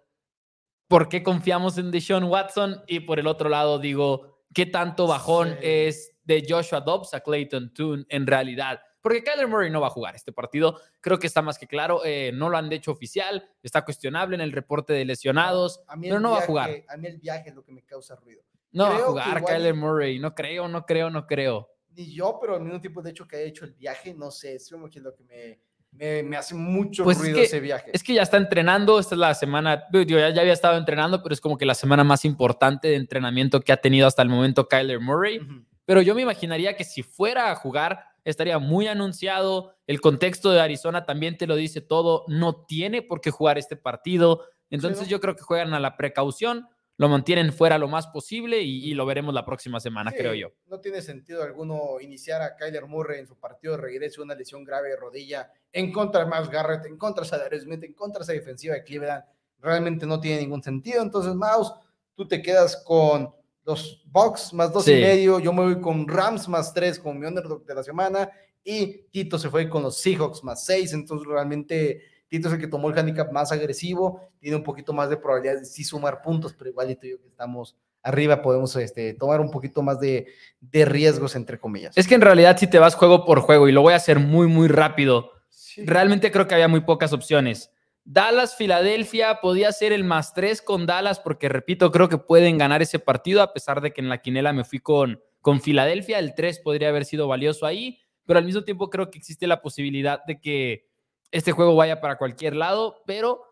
¿por 0.88 1.08
qué 1.08 1.22
confiamos 1.22 1.78
en 1.78 1.92
Deshaun 1.92 2.24
Watson? 2.24 2.82
Y 2.88 2.98
por 2.98 3.20
el 3.20 3.28
otro 3.28 3.48
lado 3.48 3.78
digo, 3.78 4.42
¿qué 4.52 4.66
tanto 4.66 5.06
bajón 5.06 5.56
es 5.62 6.11
de 6.24 6.44
Joshua 6.48 6.80
Dobbs 6.80 7.14
a 7.14 7.20
Clayton 7.20 7.72
Toon 7.72 8.04
en 8.08 8.26
realidad? 8.26 8.80
porque 9.02 9.22
Kyler 9.24 9.48
Murray 9.48 9.70
no 9.70 9.80
va 9.80 9.86
a 9.86 9.90
jugar 9.90 10.14
este 10.14 10.30
partido. 10.30 10.78
Creo 11.00 11.18
que 11.18 11.26
está 11.26 11.40
más 11.40 11.58
que 11.58 11.66
claro. 11.66 12.04
Eh, 12.04 12.32
no 12.34 12.50
lo 12.50 12.58
han 12.58 12.70
hecho 12.70 12.92
oficial, 12.92 13.48
está 13.62 13.82
cuestionable 13.82 14.34
en 14.34 14.42
el 14.42 14.52
reporte 14.52 14.92
de 14.92 15.06
lesionados, 15.06 15.82
pero 16.02 16.20
no 16.20 16.32
va 16.32 16.40
a 16.40 16.42
jugar. 16.42 16.70
A 16.86 16.98
mí 16.98 17.06
el 17.06 17.16
viaje 17.16 17.48
es 17.48 17.54
lo 17.54 17.64
que 17.64 17.72
me 17.72 17.82
causa 17.82 18.14
ruido. 18.16 18.42
No 18.72 18.84
va 18.84 18.96
a 18.96 18.98
jugar 18.98 19.44
Kyler 19.44 19.74
Murray, 19.74 20.18
no 20.18 20.34
creo, 20.34 20.68
no 20.68 20.84
creo, 20.84 21.08
no 21.08 21.26
creo. 21.26 21.70
Yo, 22.07 22.38
pero 22.40 22.57
al 22.57 22.62
mismo 22.62 22.80
tiempo, 22.80 23.03
de 23.03 23.11
hecho, 23.11 23.26
que 23.26 23.36
ha 23.36 23.40
hecho 23.40 23.64
el 23.64 23.72
viaje, 23.72 24.14
no 24.14 24.30
sé, 24.30 24.55
es 24.55 24.70
como 24.70 24.88
que 24.88 25.01
lo 25.01 25.14
que 25.14 25.24
me, 25.24 26.22
me, 26.22 26.36
hace 26.36 26.55
mucho 26.55 27.05
pues 27.05 27.18
ruido 27.18 27.40
ese 27.40 27.61
viaje. 27.61 27.90
Es 27.92 28.03
que 28.03 28.14
ya 28.14 28.22
está 28.22 28.36
entrenando, 28.36 28.98
esta 28.98 29.14
es 29.14 29.18
la 29.18 29.34
semana, 29.34 29.84
yo 29.92 30.03
ya, 30.03 30.26
había 30.26 30.53
estado 30.53 30.76
entrenando, 30.78 31.22
pero 31.22 31.32
es 31.32 31.40
como 31.40 31.59
que 31.59 31.66
la 31.66 31.74
semana 31.74 32.05
más 32.05 32.24
importante 32.24 32.88
de 32.88 32.96
entrenamiento 32.96 33.61
que 33.61 33.72
ha 33.72 33.78
tenido 33.78 34.07
hasta 34.07 34.22
el 34.22 34.28
momento 34.28 34.68
Kyler 34.68 35.01
Murray. 35.01 35.40
Pero 35.84 36.03
yo 36.03 36.14
me 36.14 36.22
imaginaría 36.22 36.76
que 36.76 36.84
si 36.84 37.03
fuera 37.03 37.51
a 37.51 37.57
jugar, 37.57 38.05
estaría 38.24 38.59
muy 38.59 38.86
anunciado. 38.86 39.74
El 39.86 40.01
contexto 40.01 40.53
de 40.53 40.61
Arizona 40.61 41.05
también 41.05 41.36
te 41.36 41.46
lo 41.46 41.57
dice 41.57 41.80
todo. 41.80 42.24
No 42.28 42.64
tiene 42.64 43.03
por 43.03 43.20
qué 43.20 43.30
jugar 43.30 43.59
este 43.59 43.76
partido. 43.76 44.44
Entonces 44.70 45.09
yo 45.09 45.20
creo 45.20 45.34
que 45.34 45.42
juegan 45.42 45.74
a 45.74 45.80
la 45.80 45.96
precaución, 45.96 46.68
lo 47.01 47.09
mantienen 47.09 47.51
fuera 47.51 47.78
lo 47.78 47.88
más 47.88 48.09
posible 48.09 48.61
y, 48.61 48.92
lo 48.92 49.07
veremos 49.07 49.32
la 49.32 49.42
próxima 49.42 49.80
semana, 49.80 50.12
creo 50.12 50.34
yo. 50.34 50.48
No 50.66 50.80
tiene 50.80 51.01
sentido 51.01 51.42
alguno 51.42 51.98
iniciar 51.98 52.42
a 52.42 52.55
Kyler 52.57 52.84
Murray 52.84 53.20
en 53.20 53.26
su 53.26 53.38
partido 53.38 53.74
de 53.74 53.80
regreso, 53.80 54.22
una 54.22 54.34
lesión 54.34 54.64
grave 54.64 54.90
de 54.90 54.96
rodilla, 54.96 55.51
en 55.72 55.92
contra 55.92 56.26
de 56.26 56.30
Miles 56.30 56.51
Garrett, 56.51 56.84
en 56.84 56.98
contra 56.98 57.24
de 57.24 57.30
Sadarius 57.30 57.62
Smith, 57.62 57.82
en 57.84 57.94
contra 57.94 58.18
de 58.18 58.24
esa 58.24 58.32
defensiva 58.34 58.74
de 58.74 58.84
Cleveland. 58.84 59.24
Realmente 59.61 60.05
no 60.05 60.20
tiene 60.20 60.42
ningún 60.42 60.62
sentido. 60.62 61.01
Entonces, 61.01 61.34
Mouse, 61.34 61.72
tú 62.14 62.28
te 62.28 62.42
quedas 62.42 62.76
con 62.84 63.34
los 63.64 64.03
Bucks 64.05 64.53
más 64.53 64.70
dos 64.70 64.86
y 64.86 64.92
medio, 64.92 65.40
yo 65.40 65.55
me 65.55 65.62
voy 65.62 65.80
con 65.80 66.07
Rams 66.07 66.48
más 66.48 66.74
tres 66.74 66.98
como 66.98 67.18
mi 67.18 67.26
underdog 67.26 67.64
de 67.64 67.76
la 67.76 67.82
semana 67.82 68.30
y 68.62 69.05
Tito 69.11 69.38
se 69.38 69.48
fue 69.48 69.70
con 69.70 69.82
los 69.82 69.96
Seahawks 69.96 70.44
más 70.44 70.66
seis, 70.66 70.92
entonces 70.92 71.26
realmente 71.26 72.03
Tito 72.31 72.49
es 72.49 72.55
el 72.55 72.61
que 72.61 72.68
tomó 72.68 72.89
el 72.89 72.99
handicap 72.99 73.33
más 73.33 73.51
agresivo, 73.51 74.31
tiene 74.39 74.57
un 74.57 74.62
poquito 74.62 74.93
más 74.93 75.11
de 75.11 75.16
probabilidad 75.16 75.59
de 75.59 75.64
sí 75.64 75.83
sumar 75.85 76.22
puntos, 76.22 76.55
pero 76.55 76.70
igualito 76.70 77.07
yo 77.07 77.20
que 77.20 77.26
estamos 77.26 77.76
arriba 78.03 78.41
podemos 78.41 78.74
este, 78.76 79.12
tomar 79.14 79.41
un 79.41 79.51
poquito 79.51 79.83
más 79.83 80.01
de, 80.01 80.28
de, 80.61 80.85
riesgos, 80.85 81.35
entre 81.35 81.59
comillas. 81.59 81.99
Es 81.99 82.07
que 82.07 82.14
en 82.14 82.20
realidad 82.22 82.57
si 82.57 82.66
te 82.68 82.78
vas 82.78 82.95
juego 82.95 83.26
por 83.26 83.41
juego, 83.41 83.68
y 83.68 83.72
lo 83.72 83.83
voy 83.83 83.93
a 83.93 83.97
hacer 83.97 84.20
muy, 84.20 84.47
muy 84.47 84.68
rápido, 84.68 85.33
realmente 85.76 86.31
creo 86.31 86.47
que 86.47 86.55
había 86.55 86.68
muy 86.68 86.81
pocas 86.81 87.12
opciones. 87.12 87.72
Dallas, 88.05 88.57
Filadelfia, 88.57 89.41
podía 89.41 89.72
ser 89.72 89.93
el 89.93 90.05
más 90.05 90.33
tres 90.33 90.62
con 90.62 90.87
Dallas, 90.87 91.18
porque 91.18 91.49
repito, 91.49 91.91
creo 91.91 92.09
que 92.09 92.16
pueden 92.16 92.59
ganar 92.59 92.81
ese 92.81 93.01
partido, 93.01 93.43
a 93.43 93.53
pesar 93.53 93.81
de 93.81 93.93
que 93.93 94.01
en 94.01 94.09
la 94.09 94.22
quinela 94.22 94.53
me 94.53 94.64
fui 94.64 94.78
con, 94.78 95.20
con 95.41 95.61
Filadelfia. 95.61 96.18
El 96.18 96.35
3 96.35 96.61
podría 96.61 96.89
haber 96.89 97.05
sido 97.05 97.28
valioso 97.28 97.66
ahí, 97.66 97.99
pero 98.24 98.39
al 98.39 98.45
mismo 98.45 98.62
tiempo 98.62 98.89
creo 98.89 99.11
que 99.11 99.18
existe 99.18 99.47
la 99.47 99.61
posibilidad 99.61 100.24
de 100.24 100.41
que 100.41 100.89
este 101.31 101.53
juego 101.53 101.76
vaya 101.76 102.01
para 102.01 102.18
cualquier 102.18 102.57
lado, 102.57 103.03
pero 103.07 103.43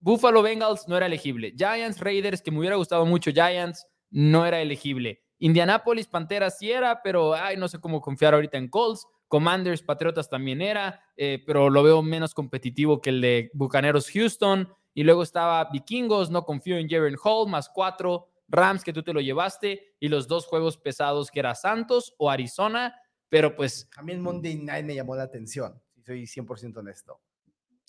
Buffalo 0.00 0.42
Bengals 0.42 0.88
no 0.88 0.96
era 0.96 1.06
elegible. 1.06 1.54
Giants, 1.56 2.00
Raiders, 2.00 2.42
que 2.42 2.50
me 2.50 2.58
hubiera 2.58 2.76
gustado 2.76 3.04
mucho 3.06 3.30
Giants, 3.30 3.86
no 4.10 4.46
era 4.46 4.60
elegible. 4.60 5.22
Indianapolis, 5.38 6.06
Panteras 6.06 6.58
sí 6.58 6.70
era, 6.70 7.02
pero 7.02 7.34
ay, 7.34 7.56
no 7.56 7.68
sé 7.68 7.80
cómo 7.80 8.00
confiar 8.00 8.34
ahorita 8.34 8.58
en 8.58 8.68
Colts. 8.68 9.06
Commanders, 9.28 9.82
Patriotas 9.82 10.28
también 10.28 10.60
era, 10.60 11.04
eh, 11.16 11.42
pero 11.46 11.70
lo 11.70 11.82
veo 11.82 12.02
menos 12.02 12.34
competitivo 12.34 13.00
que 13.00 13.10
el 13.10 13.20
de 13.20 13.50
Bucaneros 13.54 14.10
Houston. 14.10 14.68
Y 14.92 15.04
luego 15.04 15.22
estaba 15.22 15.64
Vikingos, 15.70 16.30
no 16.30 16.44
confío 16.44 16.76
en 16.76 16.88
Jaren 16.88 17.16
Hall, 17.22 17.48
más 17.48 17.68
cuatro. 17.68 18.26
Rams, 18.48 18.82
que 18.82 18.92
tú 18.92 19.04
te 19.04 19.12
lo 19.12 19.20
llevaste. 19.20 19.94
Y 20.00 20.08
los 20.08 20.26
dos 20.26 20.46
juegos 20.46 20.76
pesados, 20.76 21.30
que 21.30 21.38
era 21.38 21.54
Santos 21.54 22.14
o 22.18 22.28
Arizona. 22.28 22.94
Pero 23.28 23.54
pues. 23.54 23.88
A 23.96 24.02
mí 24.02 24.12
el 24.12 24.18
Monday 24.18 24.56
Night 24.56 24.84
me 24.84 24.96
llamó 24.96 25.14
la 25.14 25.22
atención, 25.22 25.80
soy 26.10 26.44
100% 26.44 26.78
honesto. 26.78 27.20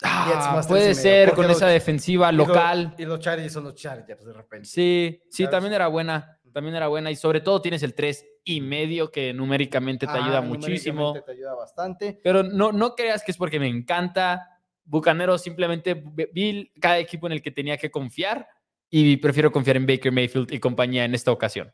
Ah, 0.03 0.63
puede 0.67 0.95
ser 0.95 1.33
con 1.33 1.49
esa 1.49 1.67
defensiva 1.67 2.31
local. 2.31 2.95
Y 2.97 3.05
los 3.05 3.19
Chargers 3.19 3.53
son 3.53 3.65
los 3.65 3.75
Chargers 3.75 4.25
de 4.25 4.33
repente. 4.33 4.67
Sí, 4.67 5.21
sí, 5.29 5.47
también 5.49 5.73
era 5.73 5.87
buena. 5.87 6.39
También 6.51 6.75
era 6.75 6.87
buena. 6.87 7.11
Y 7.11 7.15
sobre 7.15 7.41
todo 7.41 7.61
tienes 7.61 7.83
el 7.83 7.93
3 7.93 8.25
y 8.43 8.61
medio 8.61 9.11
que 9.11 9.33
numéricamente 9.33 10.07
te 10.07 10.13
ayuda 10.13 10.41
muchísimo. 10.41 11.13
Te 11.13 11.31
ayuda 11.31 11.53
bastante. 11.53 12.19
Pero 12.23 12.43
no, 12.43 12.71
no 12.71 12.95
creas 12.95 13.23
que 13.23 13.31
es 13.31 13.37
porque 13.37 13.59
me 13.59 13.67
encanta. 13.67 14.59
Bucanero 14.83 15.37
simplemente 15.37 16.03
vi 16.33 16.71
cada 16.79 16.97
equipo 16.97 17.27
en 17.27 17.33
el 17.33 17.41
que 17.41 17.51
tenía 17.51 17.77
que 17.77 17.91
confiar 17.91 18.47
y 18.89 19.17
prefiero 19.17 19.51
confiar 19.51 19.77
en 19.77 19.85
Baker 19.85 20.11
Mayfield 20.11 20.51
y 20.51 20.59
compañía 20.59 21.05
en 21.05 21.13
esta 21.13 21.31
ocasión. 21.31 21.71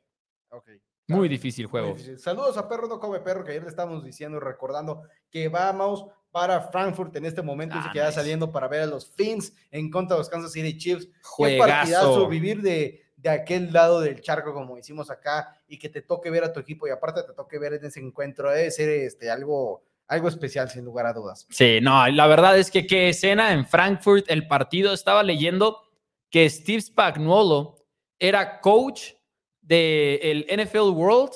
Muy 1.08 1.30
difícil 1.30 1.68
juego. 1.68 1.96
Saludos 2.18 2.58
a 2.58 2.68
Perro 2.68 2.88
No 2.88 3.00
Come 3.00 3.22
Perro, 3.22 3.46
que 3.46 3.52
ayer 3.52 3.64
le 3.64 3.70
estábamos 3.70 4.04
diciendo 4.04 4.38
y 4.38 4.42
recordando 4.42 5.04
que 5.32 5.48
vamos 5.48 6.06
para 6.32 6.62
Frankfurt 6.62 7.16
en 7.16 7.26
este 7.26 7.42
momento 7.42 7.78
y 7.78 7.82
se 7.82 7.90
ah, 7.90 7.94
queda 7.94 8.12
saliendo 8.12 8.52
para 8.52 8.68
ver 8.68 8.82
a 8.82 8.86
los 8.86 9.10
Fins 9.12 9.54
en 9.72 9.90
contra 9.90 10.16
de 10.16 10.20
los 10.22 10.30
Kansas 10.30 10.52
City 10.52 10.78
Chiefs. 10.78 11.08
Juegazo. 11.24 11.66
Qué 11.66 11.72
partidazo 11.72 12.28
vivir 12.28 12.62
de, 12.62 13.08
de 13.18 13.30
aquel 13.30 13.74
lado 13.74 14.00
del 14.00 14.22
charco, 14.22 14.54
como 14.54 14.78
hicimos 14.78 15.10
acá, 15.10 15.60
y 15.68 15.80
que 15.80 15.90
te 15.90 16.02
toque 16.02 16.30
ver 16.30 16.44
a 16.44 16.54
tu 16.54 16.60
equipo 16.60 16.88
y 16.88 16.92
aparte 16.92 17.24
te 17.24 17.34
toque 17.34 17.58
ver 17.58 17.74
en 17.74 17.86
ese 17.86 18.00
encuentro, 18.00 18.52
debe 18.52 18.70
ser 18.72 18.90
este, 18.90 19.30
algo, 19.32 19.84
algo 20.08 20.28
especial, 20.28 20.70
sin 20.70 20.86
lugar 20.86 21.08
a 21.08 21.14
dudas. 21.14 21.48
Sí, 21.50 21.80
no, 21.82 22.08
la 22.08 22.28
verdad 22.28 22.58
es 22.58 22.70
que 22.70 22.86
qué 22.86 23.10
escena 23.10 23.54
en 23.54 23.66
Frankfurt, 23.66 24.26
el 24.30 24.48
partido, 24.48 24.94
estaba 24.94 25.24
leyendo 25.24 25.82
que 26.30 26.48
Steve 26.50 26.82
Spagnuolo 26.82 27.76
era 28.20 28.62
coach 28.62 29.14
del 29.62 30.46
NFL 30.50 30.92
World 30.92 31.32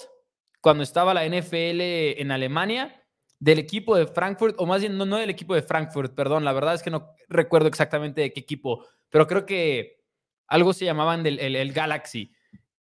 cuando 0.62 0.84
estaba 0.84 1.14
la 1.14 1.26
NFL 1.26 1.82
en 2.22 2.32
Alemania, 2.32 3.01
del 3.42 3.58
equipo 3.58 3.96
de 3.96 4.06
Frankfurt, 4.06 4.56
o 4.60 4.68
más 4.68 4.82
bien 4.82 4.96
no, 4.96 5.06
no 5.06 5.18
del 5.18 5.32
equipo 5.32 5.56
de 5.56 5.64
Frankfurt, 5.64 6.14
perdón, 6.14 6.46
la 6.46 6.54
verdad 6.54 6.76
es 6.76 6.84
que 6.84 6.92
no 6.92 7.16
recuerdo 7.28 7.68
exactamente 7.68 8.22
de 8.22 8.32
qué 8.32 8.39
equipo, 8.39 8.86
pero 9.10 9.26
creo 9.26 9.48
que 9.48 9.98
algo 10.46 10.74
se 10.74 10.86
llamaban 10.86 11.24
del 11.24 11.39
el, 11.39 11.74
Galaxy. 11.74 12.32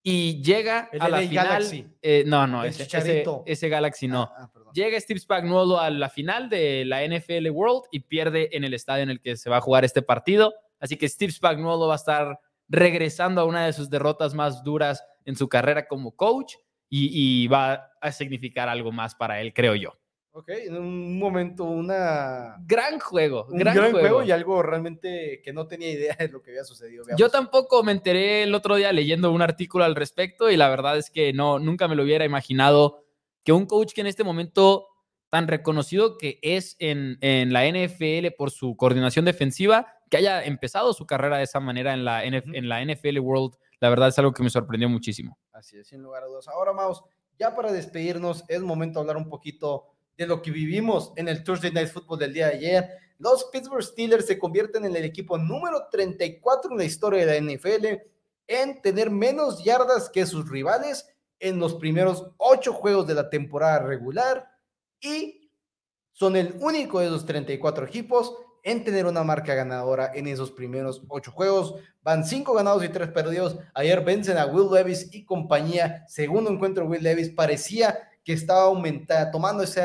y 0.03 0.39
llega 0.43 0.87
a 0.99 1.09
la 1.09 1.19
final. 1.19 1.47
Galaxy. 1.47 1.87
Eh, 2.03 2.23
no, 2.27 2.45
no, 2.45 2.63
ese, 2.63 2.87
ese, 3.47 3.69
Galaxy 3.69 4.07
no. 4.07 4.31
Ah, 4.37 4.51
ah, 4.53 4.71
llega 4.71 4.99
Steve 4.99 5.19
Spagnuolo 5.19 5.79
a 5.79 5.89
la 5.89 6.09
final 6.09 6.47
de 6.47 6.85
la 6.85 7.03
NFL 7.07 7.49
World 7.49 7.85
y 7.91 8.01
pierde 8.01 8.55
en 8.55 8.63
el 8.63 8.75
estadio 8.75 9.01
en 9.01 9.09
el 9.09 9.19
que 9.19 9.37
se 9.37 9.49
va 9.49 9.57
a 9.57 9.61
jugar 9.61 9.83
este 9.83 10.03
partido. 10.03 10.53
Así 10.79 10.95
que 10.95 11.09
Steve 11.09 11.31
Spagnuolo 11.31 11.87
va 11.87 11.93
a 11.93 11.97
estar 11.97 12.39
regresando 12.69 13.41
a 13.41 13.45
una 13.45 13.65
de 13.65 13.73
sus 13.73 13.89
derrotas 13.89 14.35
más 14.35 14.63
duras 14.63 15.03
en 15.25 15.35
su 15.35 15.49
carrera 15.49 15.87
como 15.87 16.15
coach 16.15 16.53
y, 16.87 17.47
va 17.47 17.89
a 18.01 18.11
significar 18.11 18.67
algo 18.67 18.91
más 18.91 19.15
para 19.15 19.39
él, 19.39 19.53
creo 19.53 19.75
yo. 19.75 20.00
Ok, 20.33 20.49
en 20.49 20.77
un 20.77 21.19
momento, 21.19 21.65
una... 21.65 22.55
Gran 22.65 22.99
juego, 22.99 23.47
un 23.49 23.57
gran, 23.57 23.91
juego. 23.91 24.23
y 24.23 24.31
algo 24.31 24.63
realmente 24.63 25.41
que 25.43 25.51
no 25.51 25.67
tenía 25.67 25.91
idea 25.91 26.15
de 26.17 26.29
lo 26.29 26.41
que 26.41 26.51
había 26.51 26.63
sucedido. 26.63 27.03
Yo 27.17 27.29
tampoco 27.29 27.83
me 27.83 27.91
enteré 27.91 28.43
el 28.43 28.55
otro 28.55 28.75
día 28.75 28.93
leyendo 28.93 29.31
un 29.31 29.41
artículo 29.41 29.83
al 29.83 29.95
respecto 29.95 30.49
y 30.49 30.55
la 30.55 30.69
verdad 30.69 30.97
es 30.97 31.09
que 31.09 31.33
no, 31.33 31.59
nunca 31.59 31.89
me 31.89 31.95
lo 31.95 32.03
hubiera 32.03 32.23
imaginado 32.23 33.03
que 33.43 33.51
un 33.51 33.65
coach 33.65 33.93
que 33.93 34.01
en 34.01 34.07
este 34.07 34.23
momento 34.23 34.87
tan 35.29 35.47
reconocido 35.47 36.17
que 36.17 36.39
es 36.41 36.75
en, 36.79 37.17
en 37.21 37.51
la 37.51 37.65
NFL 37.65 38.33
por 38.37 38.51
su 38.51 38.75
coordinación 38.75 39.25
defensiva, 39.25 39.87
que 40.09 40.17
haya 40.17 40.43
empezado 40.43 40.93
su 40.93 41.05
carrera 41.05 41.37
de 41.37 41.43
esa 41.43 41.59
manera 41.59 41.93
en 41.93 42.05
la, 42.05 42.23
en 42.23 42.69
la 42.69 42.83
NFL 42.85 43.19
World, 43.19 43.55
la 43.79 43.89
verdad 43.89 44.09
es 44.09 44.19
algo 44.19 44.33
que 44.33 44.43
me 44.43 44.49
sorprendió 44.49 44.89
muchísimo. 44.89 45.39
Así 45.53 45.77
es, 45.77 45.87
sin 45.87 46.01
lugar 46.01 46.23
a 46.23 46.27
dudas. 46.27 46.47
Ahora, 46.49 46.71
vamos, 46.73 47.03
ya 47.39 47.55
para 47.55 47.71
despedirnos, 47.71 48.43
es 48.47 48.61
momento 48.61 48.99
de 48.99 49.01
hablar 49.01 49.17
un 49.17 49.29
poquito 49.29 49.90
de 50.17 50.27
lo 50.27 50.41
que 50.41 50.51
vivimos 50.51 51.13
en 51.15 51.27
el 51.27 51.43
Thursday 51.43 51.71
Night 51.71 51.89
Football 51.89 52.19
del 52.19 52.33
día 52.33 52.47
de 52.47 52.53
ayer. 52.55 52.89
Los 53.17 53.45
Pittsburgh 53.45 53.83
Steelers 53.83 54.25
se 54.25 54.39
convierten 54.39 54.85
en 54.85 54.95
el 54.95 55.05
equipo 55.05 55.37
número 55.37 55.87
34 55.91 56.71
en 56.71 56.77
la 56.77 56.83
historia 56.83 57.25
de 57.25 57.41
la 57.41 57.53
NFL 57.53 57.85
en 58.47 58.81
tener 58.81 59.09
menos 59.09 59.63
yardas 59.63 60.09
que 60.09 60.25
sus 60.25 60.49
rivales 60.49 61.07
en 61.39 61.59
los 61.59 61.75
primeros 61.75 62.31
ocho 62.37 62.73
juegos 62.73 63.07
de 63.07 63.15
la 63.15 63.29
temporada 63.29 63.79
regular 63.79 64.47
y 64.99 65.51
son 66.11 66.35
el 66.35 66.55
único 66.59 66.99
de 66.99 67.09
los 67.09 67.25
34 67.25 67.85
equipos 67.85 68.35
en 68.63 68.83
tener 68.83 69.05
una 69.05 69.23
marca 69.23 69.55
ganadora 69.55 70.11
en 70.13 70.27
esos 70.27 70.51
primeros 70.51 71.03
ocho 71.07 71.31
juegos. 71.31 71.75
Van 72.03 72.25
cinco 72.25 72.53
ganados 72.53 72.83
y 72.83 72.89
tres 72.89 73.09
perdidos. 73.09 73.57
Ayer 73.73 74.03
vencen 74.03 74.37
a 74.37 74.45
Will 74.45 74.71
Levis 74.71 75.13
y 75.13 75.25
compañía. 75.25 76.05
Segundo 76.07 76.51
encuentro, 76.51 76.85
Will 76.85 77.03
Levis 77.03 77.29
parecía 77.29 78.10
que 78.23 78.33
estaba 78.33 78.63
aumentando, 78.63 79.31
tomando 79.31 79.63
ese, 79.63 79.83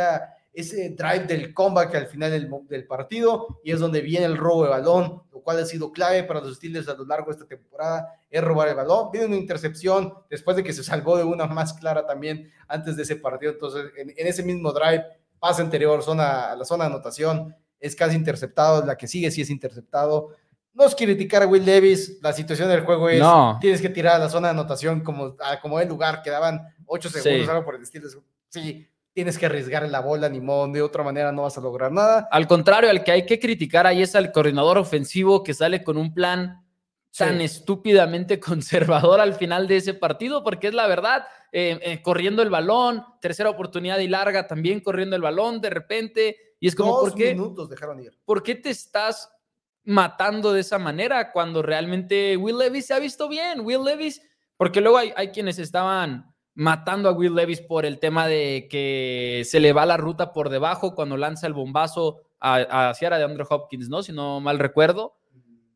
ese 0.57 0.91
drive 0.91 1.26
del 1.26 1.53
comeback 1.53 1.95
al 1.95 2.07
final 2.07 2.30
del, 2.30 2.51
del, 2.68 2.87
partido 2.87 3.61
y 3.62 3.72
es 3.72 3.78
donde 3.78 4.01
viene 4.01 4.24
el 4.24 4.39
robo 4.39 4.64
de 4.64 4.70
balón, 4.70 5.22
lo 5.30 5.43
cual 5.43 5.59
ha 5.59 5.66
sido 5.66 5.93
clave 5.93 6.24
para 6.24 6.41
los 6.41 6.57
Steelers 6.57 6.89
a 6.89 6.95
lo 6.95 7.05
largo 7.05 7.26
de 7.26 7.32
esta 7.32 7.47
temporada, 7.47 8.09
es 8.30 8.43
robar 8.43 8.68
el 8.68 8.74
balón. 8.74 9.11
Viene 9.12 9.26
una 9.26 9.37
intercepción 9.37 10.14
después 10.30 10.57
de 10.57 10.64
que 10.64 10.72
se 10.72 10.82
salvó 10.82 11.18
de 11.18 11.24
una 11.24 11.47
más 11.47 11.74
clara 11.74 12.07
también 12.07 12.51
antes 12.68 12.97
de 12.97 13.03
ese 13.03 13.16
partido. 13.16 13.53
Entonces, 13.53 13.93
en, 13.97 14.26
ese 14.26 14.43
mismo 14.43 14.72
drive, 14.72 15.05
pase 15.39 15.61
anterior, 15.61 16.03
zona, 16.03 16.53
a 16.53 16.57
la 16.57 16.64
zona 16.64 16.84
de 16.84 16.91
anotación, 16.95 17.55
es 17.78 17.95
casi 17.95 18.16
interceptado, 18.16 18.84
la 18.84 18.97
que 18.97 19.07
sigue 19.07 19.30
sí 19.30 19.43
es 19.43 19.51
interceptado. 19.51 20.30
No 20.72 20.84
es 20.84 20.95
criticar 20.95 21.43
a 21.43 21.47
Will 21.47 21.64
Davis, 21.64 22.18
la 22.22 22.32
situación 22.32 22.68
del 22.68 22.80
juego 22.80 23.09
es, 23.09 23.22
tienes 23.61 23.80
que 23.80 23.89
tirar 23.91 24.16
a 24.16 24.18
la 24.18 24.28
zona 24.28 24.49
de 24.49 24.53
anotación 24.53 25.01
como, 25.01 25.37
como 25.61 25.80
el 25.80 25.89
lugar, 25.89 26.22
quedaban 26.22 26.62
8 26.87 27.11
segundos, 27.11 27.49
algo 27.49 27.64
por 27.64 27.74
el 27.74 27.82
estilo. 27.82 28.09
Sí, 28.49 28.89
tienes 29.12 29.39
que 29.39 29.47
arriesgar 29.47 29.89
la 29.89 30.01
bola, 30.01 30.28
ni 30.28 30.41
modo, 30.41 30.70
de 30.70 30.82
otra 30.82 31.03
manera 31.03 31.32
no 31.32 31.43
vas 31.43 31.57
a 31.57 31.62
lograr 31.62 31.91
nada. 31.91 32.28
Al 32.30 32.47
contrario, 32.47 32.91
al 32.91 33.03
que 33.03 33.12
hay 33.12 33.24
que 33.24 33.41
criticar 33.41 33.87
ahí 33.87 34.03
es 34.03 34.14
al 34.14 34.30
coordinador 34.30 34.76
ofensivo 34.76 35.43
que 35.43 35.55
sale 35.55 35.82
con 35.82 35.97
un 35.97 36.12
plan 36.12 36.62
tan 37.16 37.41
estúpidamente 37.41 38.39
conservador 38.41 39.20
al 39.20 39.32
final 39.34 39.66
de 39.66 39.78
ese 39.78 39.95
partido, 39.95 40.45
porque 40.45 40.68
es 40.68 40.74
la 40.74 40.87
verdad, 40.87 41.26
eh, 41.51 41.78
eh, 41.82 42.03
corriendo 42.03 42.43
el 42.43 42.51
balón, 42.51 43.05
tercera 43.20 43.49
oportunidad 43.49 43.99
y 44.01 44.09
larga 44.09 44.47
también 44.47 44.80
corriendo 44.80 45.16
el 45.16 45.22
balón 45.22 45.62
de 45.62 45.70
repente, 45.70 46.37
y 46.61 46.68
es 46.68 46.74
como, 46.74 47.01
¿por 47.01 47.14
qué? 47.14 47.34
minutos 47.34 47.70
dejaron 47.70 48.01
ir. 48.01 48.18
¿Por 48.24 48.43
qué 48.43 48.55
te 48.55 48.68
estás 48.68 49.30
matando 49.84 50.53
de 50.53 50.61
esa 50.61 50.78
manera 50.78 51.32
cuando 51.32 51.62
realmente 51.62 52.37
Will 52.37 52.59
Levis 52.59 52.87
se 52.87 52.93
ha 52.93 52.99
visto 52.99 53.28
bien? 53.28 53.61
Will 53.61 53.82
Levis, 53.82 54.20
porque 54.59 54.82
luego 54.82 54.99
hay, 54.99 55.12
hay 55.16 55.28
quienes 55.28 55.59
estaban 55.59 56.36
matando 56.57 57.09
a 57.09 57.12
Will 57.12 57.34
Levis 57.34 57.61
por 57.61 57.84
el 57.84 58.00
tema 58.00 58.26
de 58.26 58.66
que 58.68 59.42
se 59.44 59.61
le 59.61 59.74
va 59.74 59.86
la 59.86 59.98
ruta 59.98 60.32
por 60.32 60.48
debajo 60.48 60.94
cuando 60.94 61.16
lanza 61.16 61.46
el 61.46 61.52
bombazo 61.52 62.22
hacia 62.40 63.11
de 63.11 63.24
Andrew 63.24 63.46
Hopkins, 63.48 63.88
¿no? 63.88 64.02
Si 64.02 64.12
no 64.12 64.40
mal 64.40 64.59
recuerdo. 64.59 65.16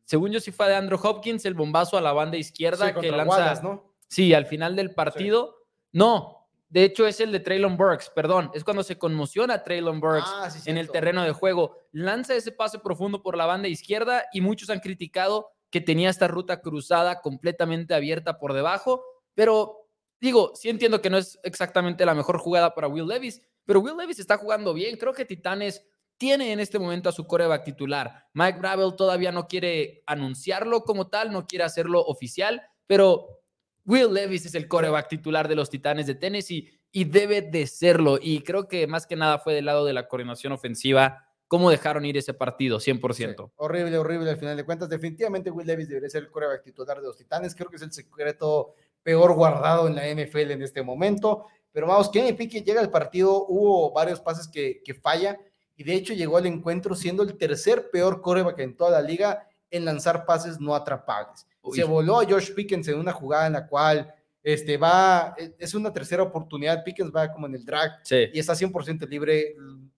Según 0.03 0.31
yo 0.31 0.39
sí 0.39 0.51
fue 0.51 0.67
de 0.67 0.75
Andrew 0.75 0.99
Hopkins, 1.01 1.45
el 1.45 1.53
bombazo 1.53 1.97
a 1.97 2.01
la 2.01 2.11
banda 2.11 2.35
izquierda 2.35 2.93
que 2.93 3.11
lanza. 3.11 3.61
¿no? 3.61 3.93
Sí, 4.07 4.33
al 4.33 4.47
final 4.47 4.75
del 4.75 4.93
partido. 4.93 5.55
No, 5.93 6.47
de 6.71 6.83
hecho, 6.83 7.05
es 7.05 7.19
el 7.19 7.31
de 7.31 7.41
Traylon 7.41 7.77
Burks, 7.77 8.09
perdón. 8.09 8.49
Es 8.55 8.63
cuando 8.63 8.81
se 8.83 8.97
conmociona 8.97 9.61
Traylon 9.61 9.99
Burks 9.99 10.27
ah, 10.27 10.49
en 10.65 10.77
el 10.77 10.89
terreno 10.89 11.23
de 11.23 11.31
juego. 11.31 11.77
Lanza 11.91 12.33
ese 12.33 12.51
pase 12.51 12.79
profundo 12.79 13.21
por 13.21 13.37
la 13.37 13.45
banda 13.45 13.67
izquierda 13.67 14.23
y 14.33 14.41
muchos 14.41 14.69
han 14.69 14.79
criticado 14.79 15.51
que 15.69 15.81
tenía 15.81 16.09
esta 16.09 16.27
ruta 16.27 16.61
cruzada 16.61 17.21
completamente 17.21 17.93
abierta 17.93 18.39
por 18.39 18.53
debajo. 18.53 19.03
Pero 19.35 19.80
digo, 20.21 20.53
sí 20.55 20.69
entiendo 20.69 21.01
que 21.01 21.09
no 21.09 21.17
es 21.17 21.39
exactamente 21.43 22.05
la 22.05 22.15
mejor 22.15 22.37
jugada 22.37 22.73
para 22.73 22.87
Will 22.87 23.07
Levis, 23.07 23.41
pero 23.65 23.81
Will 23.81 23.97
Levis 23.97 24.19
está 24.19 24.37
jugando 24.37 24.73
bien. 24.73 24.97
Creo 24.97 25.13
que 25.13 25.25
Titanes 25.25 25.85
tiene 26.17 26.53
en 26.53 26.59
este 26.59 26.77
momento 26.77 27.09
a 27.09 27.11
su 27.11 27.25
coreback 27.25 27.63
titular. 27.63 28.27
Mike 28.33 28.59
Bravel 28.59 28.95
todavía 28.95 29.31
no 29.31 29.47
quiere 29.47 30.03
anunciarlo 30.05 30.83
como 30.83 31.07
tal, 31.07 31.31
no 31.31 31.47
quiere 31.47 31.65
hacerlo 31.65 32.01
oficial, 32.05 32.61
pero 32.85 33.41
Will 33.85 34.13
Levis 34.13 34.45
es 34.45 34.55
el 34.55 34.67
coreback 34.67 35.09
titular 35.09 35.47
de 35.47 35.55
los 35.55 35.69
Titanes 35.69 36.05
de 36.05 36.15
Tennessee 36.15 36.69
y 36.91 37.05
debe 37.05 37.41
de 37.41 37.65
serlo. 37.65 38.19
Y 38.21 38.41
creo 38.41 38.67
que 38.67 38.85
más 38.85 39.07
que 39.07 39.15
nada 39.15 39.39
fue 39.39 39.55
del 39.55 39.65
lado 39.65 39.83
de 39.85 39.93
la 39.93 40.07
coordinación 40.07 40.53
ofensiva 40.53 41.25
cómo 41.47 41.69
dejaron 41.69 42.05
ir 42.05 42.15
ese 42.15 42.33
partido, 42.33 42.79
100%. 42.79 43.51
horrible, 43.57 43.97
horrible 43.97 44.29
al 44.29 44.37
final 44.37 44.55
de 44.55 44.63
cuentas. 44.63 44.87
Definitivamente 44.87 45.51
Will 45.51 45.67
Levis 45.67 45.89
debería 45.89 46.09
ser 46.09 46.23
el 46.23 46.31
coreback 46.31 46.63
titular 46.63 47.01
de 47.01 47.07
los 47.07 47.17
Titanes. 47.17 47.55
Creo 47.55 47.69
que 47.69 47.75
es 47.75 47.81
el 47.81 47.91
secreto 47.91 48.75
peor 49.03 49.33
guardado 49.33 49.87
en 49.87 49.95
la 49.95 50.07
NFL 50.07 50.51
en 50.51 50.61
este 50.61 50.81
momento. 50.81 51.47
Pero 51.71 51.87
vamos, 51.87 52.09
Kenny 52.09 52.33
Pickett 52.33 52.65
llega 52.65 52.81
al 52.81 52.91
partido, 52.91 53.45
hubo 53.47 53.91
varios 53.91 54.19
pases 54.19 54.47
que, 54.47 54.81
que 54.83 54.93
falla. 54.93 55.37
Y 55.75 55.83
de 55.83 55.93
hecho 55.93 56.13
llegó 56.13 56.37
al 56.37 56.45
encuentro 56.45 56.95
siendo 56.95 57.23
el 57.23 57.37
tercer 57.37 57.89
peor 57.91 58.21
coreback 58.21 58.59
en 58.59 58.75
toda 58.75 58.91
la 58.91 59.01
liga 59.01 59.47
en 59.71 59.85
lanzar 59.85 60.25
pases 60.25 60.59
no 60.59 60.75
atrapables. 60.75 61.47
Se 61.73 61.83
voló 61.83 62.19
a 62.19 62.25
George 62.25 62.53
Pickens 62.53 62.87
en 62.87 62.99
una 62.99 63.13
jugada 63.13 63.47
en 63.47 63.53
la 63.53 63.67
cual 63.67 64.13
este, 64.43 64.77
va, 64.77 65.33
e, 65.37 65.55
es 65.57 65.73
una 65.73 65.93
tercera 65.93 66.23
oportunidad, 66.23 66.83
Pickens 66.83 67.11
va 67.15 67.31
como 67.31 67.47
en 67.47 67.55
el 67.55 67.65
drag 67.65 67.91
y 68.09 68.39
está 68.39 68.53
100% 68.53 69.07
libre, 69.07 69.55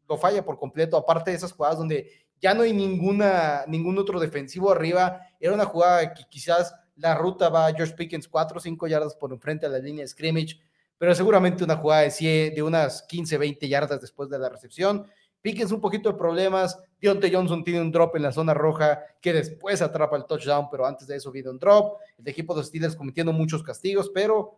lo 0.07 0.17
falla 0.17 0.43
por 0.43 0.57
completo, 0.57 0.97
aparte 0.97 1.31
de 1.31 1.37
esas 1.37 1.51
jugadas 1.51 1.77
donde 1.77 2.09
ya 2.41 2.53
no 2.53 2.63
hay 2.63 2.73
ninguna, 2.73 3.63
ningún 3.67 3.97
otro 3.97 4.19
defensivo 4.19 4.71
arriba, 4.71 5.21
era 5.39 5.53
una 5.53 5.65
jugada 5.65 6.13
que 6.13 6.23
quizás 6.29 6.75
la 6.95 7.15
ruta 7.15 7.49
va 7.49 7.67
a 7.67 7.73
George 7.73 7.93
Pickens 7.95 8.27
4 8.27 8.57
o 8.57 8.61
5 8.61 8.87
yardas 8.87 9.15
por 9.15 9.31
enfrente 9.31 9.65
a 9.65 9.69
la 9.69 9.79
línea 9.79 10.03
de 10.03 10.07
scrimmage, 10.07 10.59
pero 10.97 11.13
seguramente 11.15 11.63
una 11.63 11.77
jugada 11.77 12.03
de, 12.03 12.51
de 12.55 12.63
unas 12.63 13.03
15, 13.03 13.37
20 13.37 13.67
yardas 13.67 14.01
después 14.01 14.29
de 14.29 14.39
la 14.39 14.49
recepción, 14.49 15.05
Pickens 15.43 15.73
un 15.73 15.81
poquito 15.81 16.09
de 16.09 16.17
problemas. 16.17 16.79
Dionte 16.99 17.29
Johnson 17.31 17.65
tiene 17.65 17.81
un 17.81 17.91
drop 17.91 18.15
en 18.15 18.23
la 18.23 18.31
zona 18.31 18.53
roja 18.53 19.03
que 19.21 19.33
después 19.33 19.81
atrapa 19.81 20.15
el 20.15 20.25
touchdown, 20.25 20.69
pero 20.71 20.85
antes 20.85 21.05
de 21.05 21.17
eso 21.17 21.31
viene 21.31 21.49
un 21.49 21.59
drop. 21.59 21.97
El 22.17 22.27
equipo 22.29 22.53
de 22.53 22.61
los 22.61 22.67
Steelers 22.67 22.95
cometiendo 22.95 23.33
muchos 23.33 23.61
castigos, 23.61 24.09
pero 24.13 24.57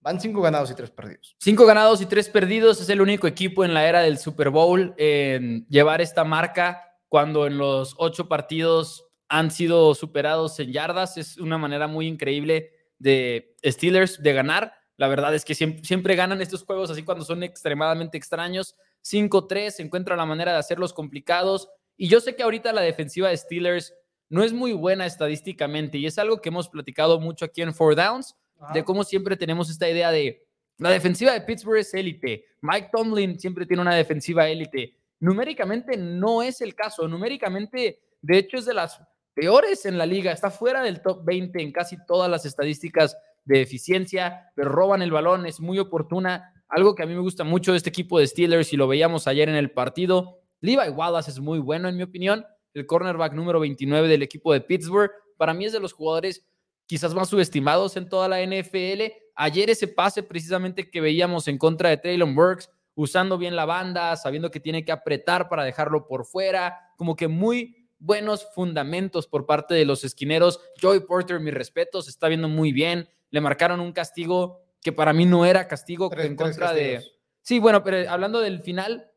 van 0.00 0.20
cinco 0.20 0.40
ganados 0.40 0.70
y 0.70 0.74
tres 0.74 0.92
perdidos. 0.92 1.34
Cinco 1.40 1.66
ganados 1.66 2.00
y 2.00 2.06
tres 2.06 2.28
perdidos. 2.28 2.80
Es 2.80 2.88
el 2.88 3.00
único 3.00 3.26
equipo 3.26 3.64
en 3.64 3.74
la 3.74 3.84
era 3.88 4.00
del 4.00 4.18
Super 4.18 4.50
Bowl 4.50 4.94
en 4.96 5.66
llevar 5.68 6.00
esta 6.00 6.22
marca 6.22 6.96
cuando 7.08 7.48
en 7.48 7.58
los 7.58 7.96
ocho 7.98 8.28
partidos 8.28 9.05
han 9.28 9.50
sido 9.50 9.94
superados 9.94 10.58
en 10.60 10.72
yardas. 10.72 11.16
Es 11.16 11.38
una 11.38 11.58
manera 11.58 11.86
muy 11.86 12.06
increíble 12.06 12.72
de 12.98 13.54
Steelers 13.64 14.22
de 14.22 14.32
ganar. 14.32 14.74
La 14.96 15.08
verdad 15.08 15.34
es 15.34 15.44
que 15.44 15.54
siempre, 15.54 15.84
siempre 15.84 16.16
ganan 16.16 16.40
estos 16.40 16.64
juegos 16.64 16.90
así 16.90 17.02
cuando 17.02 17.24
son 17.24 17.42
extremadamente 17.42 18.16
extraños 18.16 18.76
5-3, 19.04 19.70
se 19.70 19.82
encuentra 19.82 20.16
la 20.16 20.26
manera 20.26 20.52
de 20.52 20.58
hacerlos 20.58 20.92
complicados. 20.92 21.68
Y 21.96 22.08
yo 22.08 22.20
sé 22.20 22.34
que 22.34 22.42
ahorita 22.42 22.72
la 22.72 22.80
defensiva 22.80 23.28
de 23.28 23.36
Steelers 23.36 23.94
no 24.28 24.42
es 24.42 24.52
muy 24.52 24.72
buena 24.72 25.06
estadísticamente 25.06 25.98
y 25.98 26.06
es 26.06 26.18
algo 26.18 26.40
que 26.40 26.48
hemos 26.48 26.68
platicado 26.68 27.20
mucho 27.20 27.44
aquí 27.44 27.62
en 27.62 27.74
Four 27.74 27.94
Downs, 27.94 28.34
de 28.72 28.84
cómo 28.84 29.04
siempre 29.04 29.36
tenemos 29.36 29.70
esta 29.70 29.88
idea 29.88 30.10
de 30.10 30.46
la 30.78 30.90
defensiva 30.90 31.32
de 31.32 31.40
Pittsburgh 31.40 31.78
es 31.78 31.94
élite, 31.94 32.44
Mike 32.60 32.90
Tomlin 32.92 33.38
siempre 33.38 33.64
tiene 33.64 33.82
una 33.82 33.94
defensiva 33.94 34.48
élite. 34.48 34.94
Numéricamente 35.20 35.96
no 35.96 36.42
es 36.42 36.60
el 36.60 36.74
caso, 36.74 37.08
numéricamente 37.08 38.00
de 38.20 38.38
hecho 38.38 38.58
es 38.58 38.66
de 38.66 38.74
las 38.74 39.00
peores 39.36 39.84
en 39.84 39.98
la 39.98 40.06
liga, 40.06 40.32
está 40.32 40.50
fuera 40.50 40.82
del 40.82 41.02
top 41.02 41.22
20 41.24 41.62
en 41.62 41.70
casi 41.70 41.98
todas 42.06 42.30
las 42.30 42.46
estadísticas 42.46 43.16
de 43.44 43.60
eficiencia, 43.60 44.50
pero 44.54 44.70
roban 44.70 45.02
el 45.02 45.10
balón, 45.10 45.44
es 45.44 45.60
muy 45.60 45.78
oportuna, 45.78 46.54
algo 46.68 46.94
que 46.94 47.02
a 47.02 47.06
mí 47.06 47.14
me 47.14 47.20
gusta 47.20 47.44
mucho 47.44 47.72
de 47.72 47.76
este 47.76 47.90
equipo 47.90 48.18
de 48.18 48.26
Steelers 48.26 48.72
y 48.72 48.78
lo 48.78 48.88
veíamos 48.88 49.26
ayer 49.26 49.48
en 49.50 49.54
el 49.54 49.70
partido. 49.70 50.40
Levi 50.60 50.88
Wallace 50.88 51.30
es 51.30 51.38
muy 51.38 51.58
bueno, 51.58 51.88
en 51.88 51.96
mi 51.96 52.02
opinión. 52.02 52.44
El 52.72 52.86
cornerback 52.86 53.34
número 53.34 53.60
29 53.60 54.08
del 54.08 54.22
equipo 54.22 54.52
de 54.52 54.62
Pittsburgh. 54.62 55.12
Para 55.36 55.54
mí 55.54 55.66
es 55.66 55.72
de 55.72 55.80
los 55.80 55.92
jugadores 55.92 56.44
quizás 56.86 57.14
más 57.14 57.28
subestimados 57.28 57.96
en 57.96 58.08
toda 58.08 58.28
la 58.28 58.42
NFL. 58.42 59.12
Ayer 59.34 59.70
ese 59.70 59.86
pase 59.86 60.22
precisamente 60.22 60.90
que 60.90 61.00
veíamos 61.00 61.46
en 61.46 61.58
contra 61.58 61.90
de 61.90 61.98
Traylon 61.98 62.34
Burks, 62.34 62.70
usando 62.94 63.38
bien 63.38 63.54
la 63.54 63.66
banda, 63.66 64.16
sabiendo 64.16 64.50
que 64.50 64.60
tiene 64.60 64.84
que 64.84 64.92
apretar 64.92 65.48
para 65.48 65.62
dejarlo 65.62 66.08
por 66.08 66.24
fuera, 66.24 66.92
como 66.96 67.14
que 67.14 67.28
muy 67.28 67.85
buenos 67.98 68.46
fundamentos 68.54 69.26
por 69.26 69.46
parte 69.46 69.74
de 69.74 69.84
los 69.84 70.04
esquineros. 70.04 70.60
Joey 70.80 71.00
Porter, 71.00 71.40
mis 71.40 71.54
respetos, 71.54 72.08
está 72.08 72.28
viendo 72.28 72.48
muy 72.48 72.72
bien. 72.72 73.08
Le 73.30 73.40
marcaron 73.40 73.80
un 73.80 73.92
castigo 73.92 74.62
que 74.80 74.92
para 74.92 75.12
mí 75.12 75.24
no 75.24 75.44
era 75.44 75.68
castigo 75.68 76.10
en 76.16 76.36
contra 76.36 76.72
de... 76.72 77.02
Sí, 77.42 77.58
bueno, 77.58 77.82
pero 77.82 78.10
hablando 78.10 78.40
del 78.40 78.60
final, 78.60 79.10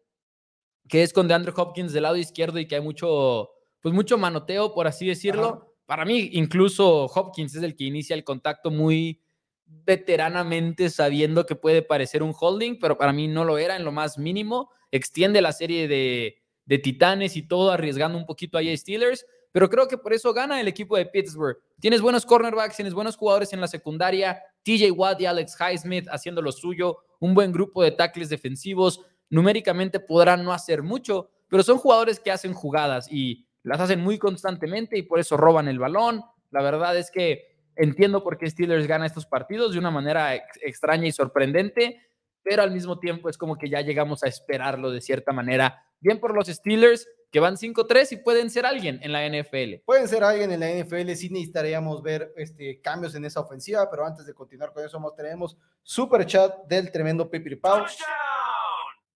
que 0.88 1.04
es 1.04 1.14
con 1.14 1.28
DeAndre 1.28 1.54
Hopkins 1.56 1.94
del 1.94 2.04
lado 2.04 2.16
izquierdo 2.16 2.60
y 2.60 2.68
que 2.68 2.76
hay 2.76 2.82
mucho, 2.82 3.52
pues 3.82 3.94
mucho 3.94 4.18
manoteo, 4.18 4.74
por 4.74 4.88
así 4.88 5.08
decirlo. 5.08 5.76
Para 5.86 6.06
mí, 6.06 6.30
incluso 6.34 7.06
Hopkins 7.06 7.56
es 7.56 7.64
el 7.64 7.76
que 7.76 7.86
inicia 7.86 8.16
el 8.16 8.24
contacto 8.24 8.72
muy 8.72 9.22
veteranamente 9.66 10.90
sabiendo 10.90 11.46
que 11.46 11.56
puede 11.56 11.82
parecer 11.82 12.24
un 12.24 12.34
holding, 12.38 12.80
pero 12.80 12.98
para 12.98 13.14
mí 13.14 13.28
no 13.28 13.46
lo 13.46 13.58
era 13.58 13.76
en 13.76 13.86
lo 13.86 13.92
más 13.92 14.18
mínimo. 14.18 14.72
Extiende 14.92 15.42
la 15.42 15.52
serie 15.52 15.88
de, 15.88 16.39
de 16.70 16.78
titanes 16.78 17.36
y 17.36 17.42
todo, 17.42 17.72
arriesgando 17.72 18.18
un 18.18 18.26
poquito 18.26 18.58
a 18.58 18.62
Steelers, 18.64 19.26
pero 19.52 19.70
creo 19.70 19.88
que 19.88 19.98
por 19.98 20.14
eso 20.14 20.32
gana 20.32 20.62
el 20.62 20.70
equipo 20.70 20.96
de 20.96 21.06
Pittsburgh. 21.06 21.58
Tienes 21.82 22.00
buenos 22.00 22.26
cornerbacks, 22.26 22.78
tienes 22.78 22.94
buenos 22.94 23.18
jugadores 23.18 23.52
en 23.52 23.60
la 23.60 23.68
secundaria, 23.68 24.42
TJ 24.64 24.92
Watt 24.92 25.20
y 25.20 25.26
Alex 25.26 25.58
Highsmith 25.60 26.08
haciendo 26.10 26.42
lo 26.42 26.54
suyo, 26.54 27.00
un 27.20 27.34
buen 27.34 27.52
grupo 27.52 27.84
de 27.84 27.92
tackles 27.92 28.30
defensivos. 28.30 29.02
Numéricamente 29.30 30.00
podrán 30.00 30.46
no 30.46 30.54
hacer 30.54 30.82
mucho, 30.82 31.30
pero 31.50 31.64
son 31.64 31.78
jugadores 31.80 32.22
que 32.22 32.32
hacen 32.32 32.54
jugadas 32.54 33.12
y 33.12 33.48
las 33.64 33.82
hacen 33.82 34.00
muy 34.00 34.18
constantemente 34.18 34.98
y 34.98 35.02
por 35.02 35.20
eso 35.20 35.36
roban 35.36 35.68
el 35.68 35.80
balón. 35.80 36.24
La 36.52 36.62
verdad 36.62 36.96
es 36.96 37.12
que 37.12 37.50
Entiendo 37.82 38.26
por 38.26 38.38
qué 38.38 38.50
Steelers 38.50 38.88
gana 38.88 39.06
estos 39.06 39.26
partidos 39.26 39.72
de 39.72 39.80
una 39.80 39.90
manera 39.90 40.36
extraña 40.36 41.08
y 41.08 41.14
sorprendente, 41.14 42.02
pero 42.44 42.62
al 42.62 42.72
mismo 42.72 43.00
tiempo 43.00 43.30
es 43.30 43.38
como 43.38 43.58
que 43.58 43.70
ya 43.70 43.80
llegamos 43.80 44.22
a 44.22 44.28
esperarlo 44.28 44.92
de 44.92 45.00
cierta 45.00 45.32
manera. 45.32 45.86
Bien 46.00 46.20
por 46.20 46.36
los 46.36 46.48
Steelers, 46.48 47.08
que 47.32 47.40
van 47.40 47.58
5-3 47.58 48.14
y 48.14 48.18
pueden 48.18 48.50
ser 48.50 48.66
alguien 48.66 49.00
en 49.04 49.12
la 49.12 49.28
NFL. 49.28 49.84
Pueden 49.86 50.08
ser 50.08 50.24
alguien 50.24 50.52
en 50.52 50.60
la 50.60 50.70
NFL, 50.70 51.12
sí 51.14 51.30
necesitaríamos 51.30 52.02
ver 52.02 52.34
este, 52.38 52.82
cambios 52.82 53.14
en 53.16 53.26
esa 53.26 53.40
ofensiva, 53.42 53.90
pero 53.90 54.06
antes 54.06 54.26
de 54.26 54.34
continuar 54.34 54.74
con 54.74 54.84
eso, 54.84 55.00
tenemos 55.16 55.58
super 55.84 56.26
chat 56.26 56.66
del 56.68 56.92
tremendo 56.92 57.30
Pipi 57.30 57.56
Pau. 57.56 57.86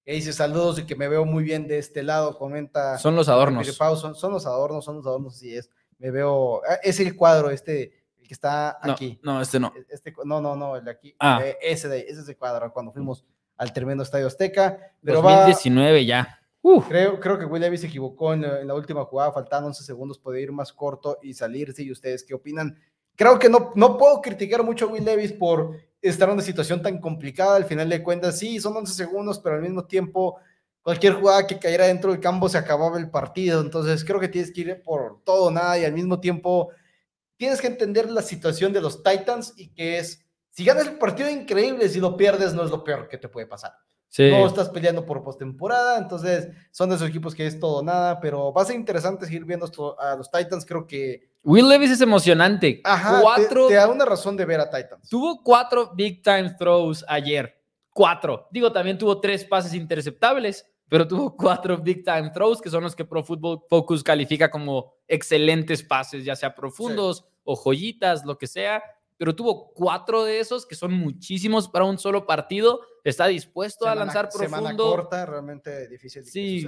Que 0.05 0.13
dice 0.13 0.33
saludos 0.33 0.79
y 0.79 0.85
que 0.85 0.95
me 0.95 1.07
veo 1.07 1.23
muy 1.23 1.43
bien 1.43 1.65
de 1.65 1.77
este 1.77 2.03
lado, 2.03 2.37
comenta. 2.37 2.97
Son 2.97 3.15
los 3.15 3.29
adornos. 3.29 3.65
son, 3.67 4.15
son, 4.15 4.33
los 4.33 4.45
adornos, 4.45 4.83
son 4.83 4.97
los 4.97 5.07
adornos, 5.07 5.37
sí 5.37 5.55
es. 5.55 5.69
Me 5.97 6.11
veo, 6.11 6.61
ah, 6.67 6.79
es 6.83 6.99
el 6.99 7.15
cuadro 7.15 7.49
este 7.49 8.03
el 8.19 8.27
que 8.27 8.33
está 8.33 8.77
aquí. 8.81 9.17
No, 9.23 9.41
este 9.41 9.61
no. 9.61 9.73
E, 9.75 9.85
este, 9.89 10.13
no, 10.25 10.41
no, 10.41 10.57
no, 10.57 10.75
el 10.75 10.83
de 10.83 10.91
aquí. 10.91 11.15
Ah. 11.19 11.39
Eh, 11.41 11.57
ese, 11.61 11.87
de, 11.87 12.01
ese 12.01 12.19
es 12.21 12.27
el 12.27 12.37
cuadro, 12.37 12.71
cuando 12.73 12.91
fuimos 12.91 13.25
al 13.55 13.71
tremendo 13.71 14.03
Estadio 14.03 14.27
Azteca. 14.27 14.77
Pero 15.01 15.21
2019 15.21 16.05
ya. 16.05 16.42
Creo, 16.87 17.19
creo 17.19 17.37
que 17.37 17.45
Will 17.45 17.61
Levis 17.61 17.81
se 17.81 17.87
equivocó 17.87 18.33
en, 18.33 18.41
la 18.41 18.73
última 18.73 19.03
jugada, 19.03 19.33
faltando 19.33 19.67
11 19.67 19.83
segundos, 19.83 20.17
puede 20.17 20.41
ir 20.41 20.53
más 20.53 20.71
corto 20.71 21.19
y 21.21 21.33
salirse. 21.33 21.83
¿Y 21.83 21.91
ustedes 21.91 22.23
qué 22.23 22.33
opinan? 22.33 22.79
Creo 23.15 23.37
que 23.37 23.49
no, 23.49 23.73
no 23.75 23.97
puedo 23.97 24.21
criticar 24.21 24.63
mucho 24.63 24.85
a 24.85 24.87
Will 24.87 25.03
Levis 25.03 25.33
por 25.33 25.77
estar 26.01 26.29
en 26.29 26.35
una 26.35 26.41
situación 26.41 26.81
tan 26.81 26.99
complicada. 26.99 27.57
Al 27.57 27.65
final 27.65 27.89
de 27.89 28.01
cuentas, 28.01 28.39
sí, 28.39 28.61
son 28.61 28.77
11 28.77 28.93
segundos, 28.93 29.39
pero 29.39 29.55
al 29.55 29.61
mismo 29.61 29.85
tiempo, 29.85 30.37
cualquier 30.81 31.13
jugada 31.13 31.45
que 31.45 31.59
cayera 31.59 31.87
dentro 31.87 32.11
del 32.11 32.21
campo 32.21 32.47
se 32.47 32.57
acababa 32.57 32.97
el 32.97 33.11
partido. 33.11 33.59
Entonces, 33.59 34.05
creo 34.05 34.21
que 34.21 34.29
tienes 34.29 34.53
que 34.53 34.61
ir 34.61 34.83
por 34.83 35.21
todo 35.25 35.51
nada 35.51 35.77
y 35.77 35.83
al 35.83 35.93
mismo 35.93 36.21
tiempo 36.21 36.69
tienes 37.35 37.59
que 37.59 37.67
entender 37.67 38.09
la 38.09 38.21
situación 38.21 38.71
de 38.71 38.79
los 38.79 39.03
Titans 39.03 39.53
y 39.57 39.73
que 39.73 39.97
es, 39.97 40.25
si 40.49 40.63
ganas 40.63 40.87
el 40.87 40.97
partido 40.97 41.29
increíble, 41.29 41.89
si 41.89 41.99
lo 41.99 42.15
pierdes 42.15 42.53
no 42.53 42.63
es 42.63 42.69
lo 42.69 42.85
peor 42.85 43.09
que 43.09 43.17
te 43.17 43.27
puede 43.27 43.47
pasar. 43.47 43.73
No 44.19 44.45
estás 44.45 44.69
peleando 44.69 45.05
por 45.05 45.23
postemporada, 45.23 45.97
entonces 45.97 46.49
son 46.71 46.89
de 46.89 46.95
esos 46.95 47.09
equipos 47.09 47.33
que 47.33 47.47
es 47.47 47.59
todo 47.59 47.81
nada, 47.81 48.19
pero 48.19 48.53
va 48.53 48.61
a 48.61 48.65
ser 48.65 48.75
interesante 48.75 49.25
seguir 49.25 49.43
viendo 49.43 49.65
esto 49.65 49.99
a 49.99 50.15
los 50.15 50.29
Titans. 50.29 50.65
Creo 50.65 50.85
que. 50.85 51.31
Will 51.43 51.67
Levis 51.67 51.91
es 51.91 52.01
emocionante. 52.01 52.79
Ajá, 52.83 53.19
cuatro, 53.21 53.67
te, 53.67 53.73
da 53.73 53.87
una 53.87 54.05
razón 54.05 54.37
de 54.37 54.45
ver 54.45 54.59
a 54.59 54.69
Titans. 54.69 55.09
Tuvo 55.09 55.41
cuatro 55.43 55.91
big 55.95 56.21
time 56.21 56.55
throws 56.57 57.03
ayer. 57.07 57.59
Cuatro. 57.89 58.47
Digo, 58.51 58.71
también 58.71 58.97
tuvo 58.97 59.19
tres 59.19 59.43
pases 59.45 59.73
interceptables, 59.73 60.65
pero 60.87 61.07
tuvo 61.07 61.35
cuatro 61.35 61.77
big 61.77 62.03
time 62.03 62.29
throws, 62.29 62.61
que 62.61 62.69
son 62.69 62.83
los 62.83 62.95
que 62.95 63.05
Pro 63.05 63.23
Football 63.23 63.63
Focus 63.67 64.03
califica 64.03 64.51
como 64.51 64.93
excelentes 65.07 65.81
pases, 65.81 66.23
ya 66.23 66.35
sea 66.35 66.53
profundos 66.53 67.25
o 67.43 67.55
joyitas, 67.55 68.25
lo 68.25 68.37
que 68.37 68.45
sea. 68.47 68.83
Pero 69.17 69.35
tuvo 69.35 69.71
cuatro 69.73 70.23
de 70.23 70.39
esos, 70.39 70.65
que 70.65 70.75
son 70.75 70.93
muchísimos 70.93 71.69
para 71.69 71.85
un 71.85 71.97
solo 71.97 72.25
partido. 72.25 72.81
Está 73.03 73.27
dispuesto 73.27 73.87
a 73.87 73.95
lanzar 73.95 74.29
profundo. 74.29 74.57
Semana 74.57 74.77
corta, 74.77 75.25
realmente 75.25 75.87
difícil. 75.87 76.25
sí, 76.25 76.67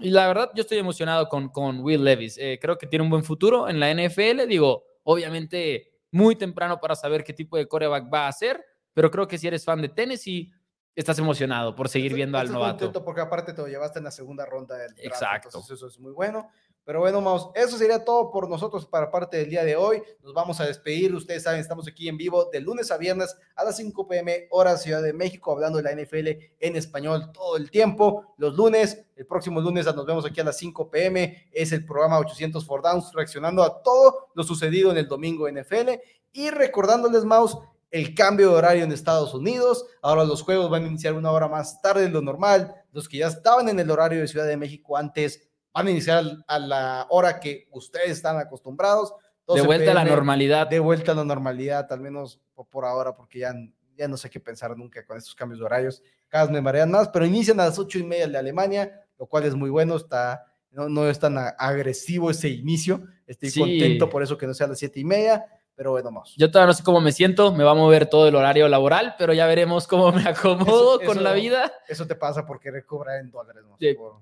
y 0.00 0.10
la 0.10 0.26
verdad 0.26 0.50
yo 0.54 0.62
estoy 0.62 0.78
emocionado 0.78 1.28
con, 1.28 1.48
con 1.48 1.80
Will 1.80 2.02
Levis. 2.02 2.38
Eh, 2.38 2.58
creo 2.60 2.78
que 2.78 2.86
tiene 2.86 3.04
un 3.04 3.10
buen 3.10 3.24
futuro 3.24 3.68
en 3.68 3.78
la 3.78 3.92
NFL. 3.92 4.46
Digo, 4.48 4.84
obviamente 5.02 5.92
muy 6.10 6.36
temprano 6.36 6.78
para 6.80 6.94
saber 6.94 7.24
qué 7.24 7.32
tipo 7.32 7.56
de 7.56 7.66
coreback 7.66 8.12
va 8.12 8.28
a 8.28 8.32
ser, 8.32 8.64
pero 8.92 9.10
creo 9.10 9.26
que 9.26 9.38
si 9.38 9.48
eres 9.48 9.64
fan 9.64 9.80
de 9.80 9.88
Tennessee, 9.88 10.52
estás 10.94 11.18
emocionado 11.18 11.74
por 11.74 11.88
seguir 11.88 12.12
viendo 12.14 12.38
al 12.38 12.52
novato. 12.52 12.92
porque 13.02 13.22
aparte 13.22 13.54
te 13.54 13.62
lo 13.62 13.68
llevaste 13.68 13.98
en 13.98 14.04
la 14.04 14.10
segunda 14.10 14.44
ronda 14.44 14.76
del 14.76 14.94
draft, 14.94 15.06
Exacto. 15.06 15.62
eso 15.72 15.86
es 15.86 15.98
muy 15.98 16.12
bueno. 16.12 16.50
Pero 16.84 16.98
bueno, 16.98 17.22
vamos, 17.22 17.50
eso 17.54 17.78
sería 17.78 18.04
todo 18.04 18.32
por 18.32 18.48
nosotros 18.48 18.86
para 18.86 19.10
parte 19.10 19.36
del 19.36 19.48
día 19.50 19.64
de 19.64 19.76
hoy. 19.76 20.02
Nos 20.22 20.34
vamos 20.34 20.60
a 20.60 20.66
despedir. 20.66 21.14
Ustedes 21.14 21.44
saben, 21.44 21.60
estamos 21.60 21.86
aquí 21.86 22.08
en 22.08 22.16
vivo 22.16 22.50
de 22.52 22.60
lunes 22.60 22.90
a 22.90 22.96
viernes 22.96 23.36
a 23.54 23.62
las 23.62 23.76
5 23.76 24.08
pm, 24.08 24.48
hora 24.50 24.76
Ciudad 24.76 25.00
de 25.00 25.12
México, 25.12 25.52
hablando 25.52 25.80
de 25.80 25.84
la 25.84 25.92
NFL 25.92 26.28
en 26.58 26.76
español 26.76 27.30
todo 27.32 27.56
el 27.56 27.70
tiempo. 27.70 28.34
Los 28.36 28.56
lunes, 28.56 29.06
el 29.14 29.26
próximo 29.26 29.60
lunes 29.60 29.86
nos 29.86 30.06
vemos 30.06 30.26
aquí 30.26 30.40
a 30.40 30.44
las 30.44 30.56
5 30.56 30.90
pm. 30.90 31.48
Es 31.52 31.70
el 31.70 31.86
programa 31.86 32.18
800 32.18 32.66
for 32.66 32.82
Downs, 32.82 33.12
reaccionando 33.12 33.62
a 33.62 33.80
todo 33.82 34.30
lo 34.34 34.42
sucedido 34.42 34.90
en 34.90 34.98
el 34.98 35.06
domingo 35.06 35.48
NFL. 35.48 35.90
Y 36.32 36.50
recordándoles, 36.50 37.24
Mouse, 37.24 37.58
el 37.92 38.14
cambio 38.14 38.48
de 38.48 38.54
horario 38.56 38.84
en 38.84 38.90
Estados 38.90 39.34
Unidos. 39.34 39.86
Ahora 40.00 40.24
los 40.24 40.42
juegos 40.42 40.68
van 40.68 40.84
a 40.84 40.88
iniciar 40.88 41.14
una 41.14 41.30
hora 41.30 41.46
más 41.46 41.80
tarde 41.80 42.02
de 42.02 42.08
lo 42.08 42.22
normal. 42.22 42.74
Los 42.90 43.08
que 43.08 43.18
ya 43.18 43.28
estaban 43.28 43.68
en 43.68 43.78
el 43.78 43.90
horario 43.90 44.20
de 44.20 44.28
Ciudad 44.28 44.46
de 44.46 44.56
México 44.56 44.96
antes 44.96 45.51
van 45.72 45.86
a 45.86 45.90
iniciar 45.90 46.24
a 46.46 46.58
la 46.58 47.06
hora 47.10 47.40
que 47.40 47.68
ustedes 47.70 48.10
están 48.10 48.38
acostumbrados. 48.38 49.14
De 49.48 49.62
vuelta 49.62 49.90
a 49.90 49.94
la 49.94 50.04
normalidad. 50.04 50.68
De 50.68 50.78
vuelta 50.78 51.12
a 51.12 51.14
la 51.14 51.24
normalidad, 51.24 51.90
al 51.92 52.00
menos 52.00 52.40
por 52.70 52.84
ahora, 52.84 53.14
porque 53.14 53.40
ya, 53.40 53.54
ya 53.96 54.08
no 54.08 54.16
sé 54.16 54.30
qué 54.30 54.40
pensar 54.40 54.76
nunca 54.76 55.04
con 55.04 55.16
estos 55.16 55.34
cambios 55.34 55.58
de 55.58 55.66
horarios. 55.66 56.02
Cada 56.28 56.44
vez 56.44 56.52
me 56.52 56.60
marean 56.60 56.90
más, 56.90 57.08
pero 57.08 57.26
inician 57.26 57.58
a 57.60 57.66
las 57.66 57.78
ocho 57.78 57.98
y 57.98 58.04
media 58.04 58.28
de 58.28 58.38
Alemania, 58.38 59.04
lo 59.18 59.26
cual 59.26 59.44
es 59.44 59.54
muy 59.54 59.70
bueno. 59.70 59.96
Está, 59.96 60.44
no, 60.70 60.88
no 60.88 61.08
es 61.08 61.18
tan 61.18 61.36
agresivo 61.58 62.30
ese 62.30 62.48
inicio. 62.48 63.02
Estoy 63.26 63.52
contento 63.52 64.08
por 64.08 64.22
eso 64.22 64.38
que 64.38 64.46
no 64.46 64.54
sea 64.54 64.66
a 64.66 64.70
las 64.70 64.78
siete 64.78 65.00
y 65.00 65.04
media 65.04 65.44
pero 65.74 65.92
bueno, 65.92 66.06
vamos. 66.06 66.34
Yo 66.36 66.50
todavía 66.50 66.68
no 66.68 66.74
sé 66.74 66.82
cómo 66.82 67.00
me 67.00 67.12
siento, 67.12 67.52
me 67.52 67.64
va 67.64 67.72
a 67.72 67.74
mover 67.74 68.06
todo 68.06 68.28
el 68.28 68.34
horario 68.34 68.68
laboral, 68.68 69.14
pero 69.18 69.32
ya 69.32 69.46
veremos 69.46 69.86
cómo 69.86 70.12
me 70.12 70.22
acomodo 70.28 71.00
con 71.00 71.22
la 71.22 71.32
vida. 71.32 71.72
Eso 71.88 72.06
te 72.06 72.14
pasa 72.14 72.46
porque 72.46 72.70
cobrar 72.84 73.20
en 73.20 73.30
dólares, 73.30 73.64
¿no? 73.66 73.76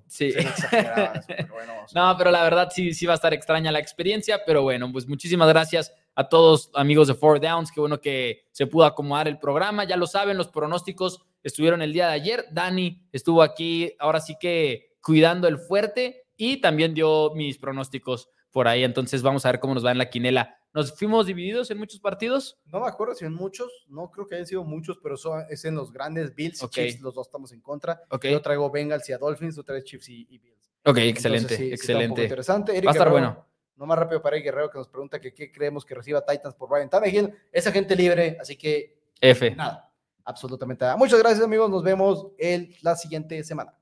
Sí. 0.06 0.32
no, 1.94 2.14
pero 2.16 2.30
la 2.30 2.42
verdad 2.42 2.68
sí, 2.70 2.94
sí 2.94 3.06
va 3.06 3.12
a 3.12 3.16
estar 3.16 3.34
extraña 3.34 3.72
la 3.72 3.78
experiencia, 3.78 4.42
pero 4.46 4.62
bueno, 4.62 4.90
pues 4.92 5.08
muchísimas 5.08 5.48
gracias 5.48 5.92
a 6.14 6.28
todos 6.28 6.70
amigos 6.74 7.08
de 7.08 7.14
Four 7.14 7.40
Downs, 7.40 7.70
qué 7.72 7.80
bueno 7.80 8.00
que 8.00 8.46
se 8.52 8.66
pudo 8.66 8.84
acomodar 8.84 9.28
el 9.28 9.38
programa, 9.38 9.84
ya 9.84 9.96
lo 9.96 10.06
saben, 10.06 10.36
los 10.36 10.48
pronósticos 10.48 11.24
estuvieron 11.42 11.82
el 11.82 11.92
día 11.92 12.08
de 12.08 12.14
ayer, 12.14 12.46
Dani 12.50 13.08
estuvo 13.12 13.42
aquí, 13.42 13.94
ahora 13.98 14.20
sí 14.20 14.36
que 14.38 14.96
cuidando 15.02 15.48
el 15.48 15.58
fuerte 15.58 16.26
y 16.36 16.60
también 16.60 16.94
dio 16.94 17.32
mis 17.34 17.58
pronósticos 17.58 18.28
por 18.50 18.68
ahí, 18.68 18.84
entonces 18.84 19.22
vamos 19.22 19.46
a 19.46 19.52
ver 19.52 19.60
cómo 19.60 19.74
nos 19.74 19.84
va 19.84 19.92
en 19.92 19.98
la 19.98 20.10
quinela 20.10 20.59
¿Nos 20.72 20.96
fuimos 20.96 21.26
divididos 21.26 21.70
en 21.72 21.78
muchos 21.78 21.98
partidos? 21.98 22.58
No 22.66 22.80
me 22.80 22.86
acuerdo 22.86 23.14
si 23.14 23.24
en 23.24 23.34
muchos, 23.34 23.68
no 23.88 24.10
creo 24.10 24.26
que 24.26 24.36
hayan 24.36 24.46
sido 24.46 24.62
muchos, 24.62 24.98
pero 25.02 25.16
son, 25.16 25.44
es 25.50 25.64
en 25.64 25.74
los 25.74 25.92
grandes 25.92 26.32
Bills 26.34 26.62
y 26.62 26.68
Chiefs, 26.68 27.00
los 27.00 27.14
dos 27.14 27.26
estamos 27.26 27.50
en 27.52 27.60
contra. 27.60 28.00
Yo 28.22 28.40
traigo 28.40 28.70
Bengals 28.70 29.08
y 29.08 29.12
a 29.12 29.18
Dolphins, 29.18 29.56
tú 29.56 29.64
traes 29.64 29.84
Chiefs 29.84 30.08
y, 30.08 30.38
Bills. 30.38 30.70
Ok, 30.84 30.98
excelente, 30.98 31.74
excelente. 31.74 32.22
interesante. 32.22 32.80
Va 32.80 32.90
a 32.90 32.92
estar 32.92 33.10
bueno. 33.10 33.46
No 33.74 33.86
más 33.86 33.98
rápido 33.98 34.22
para 34.22 34.36
el 34.36 34.42
Guerrero 34.42 34.70
que 34.70 34.78
nos 34.78 34.88
pregunta 34.88 35.20
que 35.20 35.32
qué 35.32 35.50
creemos 35.50 35.84
que 35.84 35.94
reciba 35.94 36.24
Titans 36.24 36.54
por 36.54 36.68
Brian 36.68 36.88
Tannehill. 36.88 37.34
Esa 37.50 37.72
gente 37.72 37.96
libre, 37.96 38.36
así 38.38 38.56
que 38.56 39.00
F. 39.20 39.50
Nada, 39.56 39.90
absolutamente 40.24 40.84
nada. 40.84 40.96
Muchas 40.96 41.18
gracias 41.18 41.42
amigos, 41.42 41.68
nos 41.70 41.82
vemos 41.82 42.28
el, 42.38 42.76
la 42.82 42.94
siguiente 42.94 43.42
semana. 43.42 43.74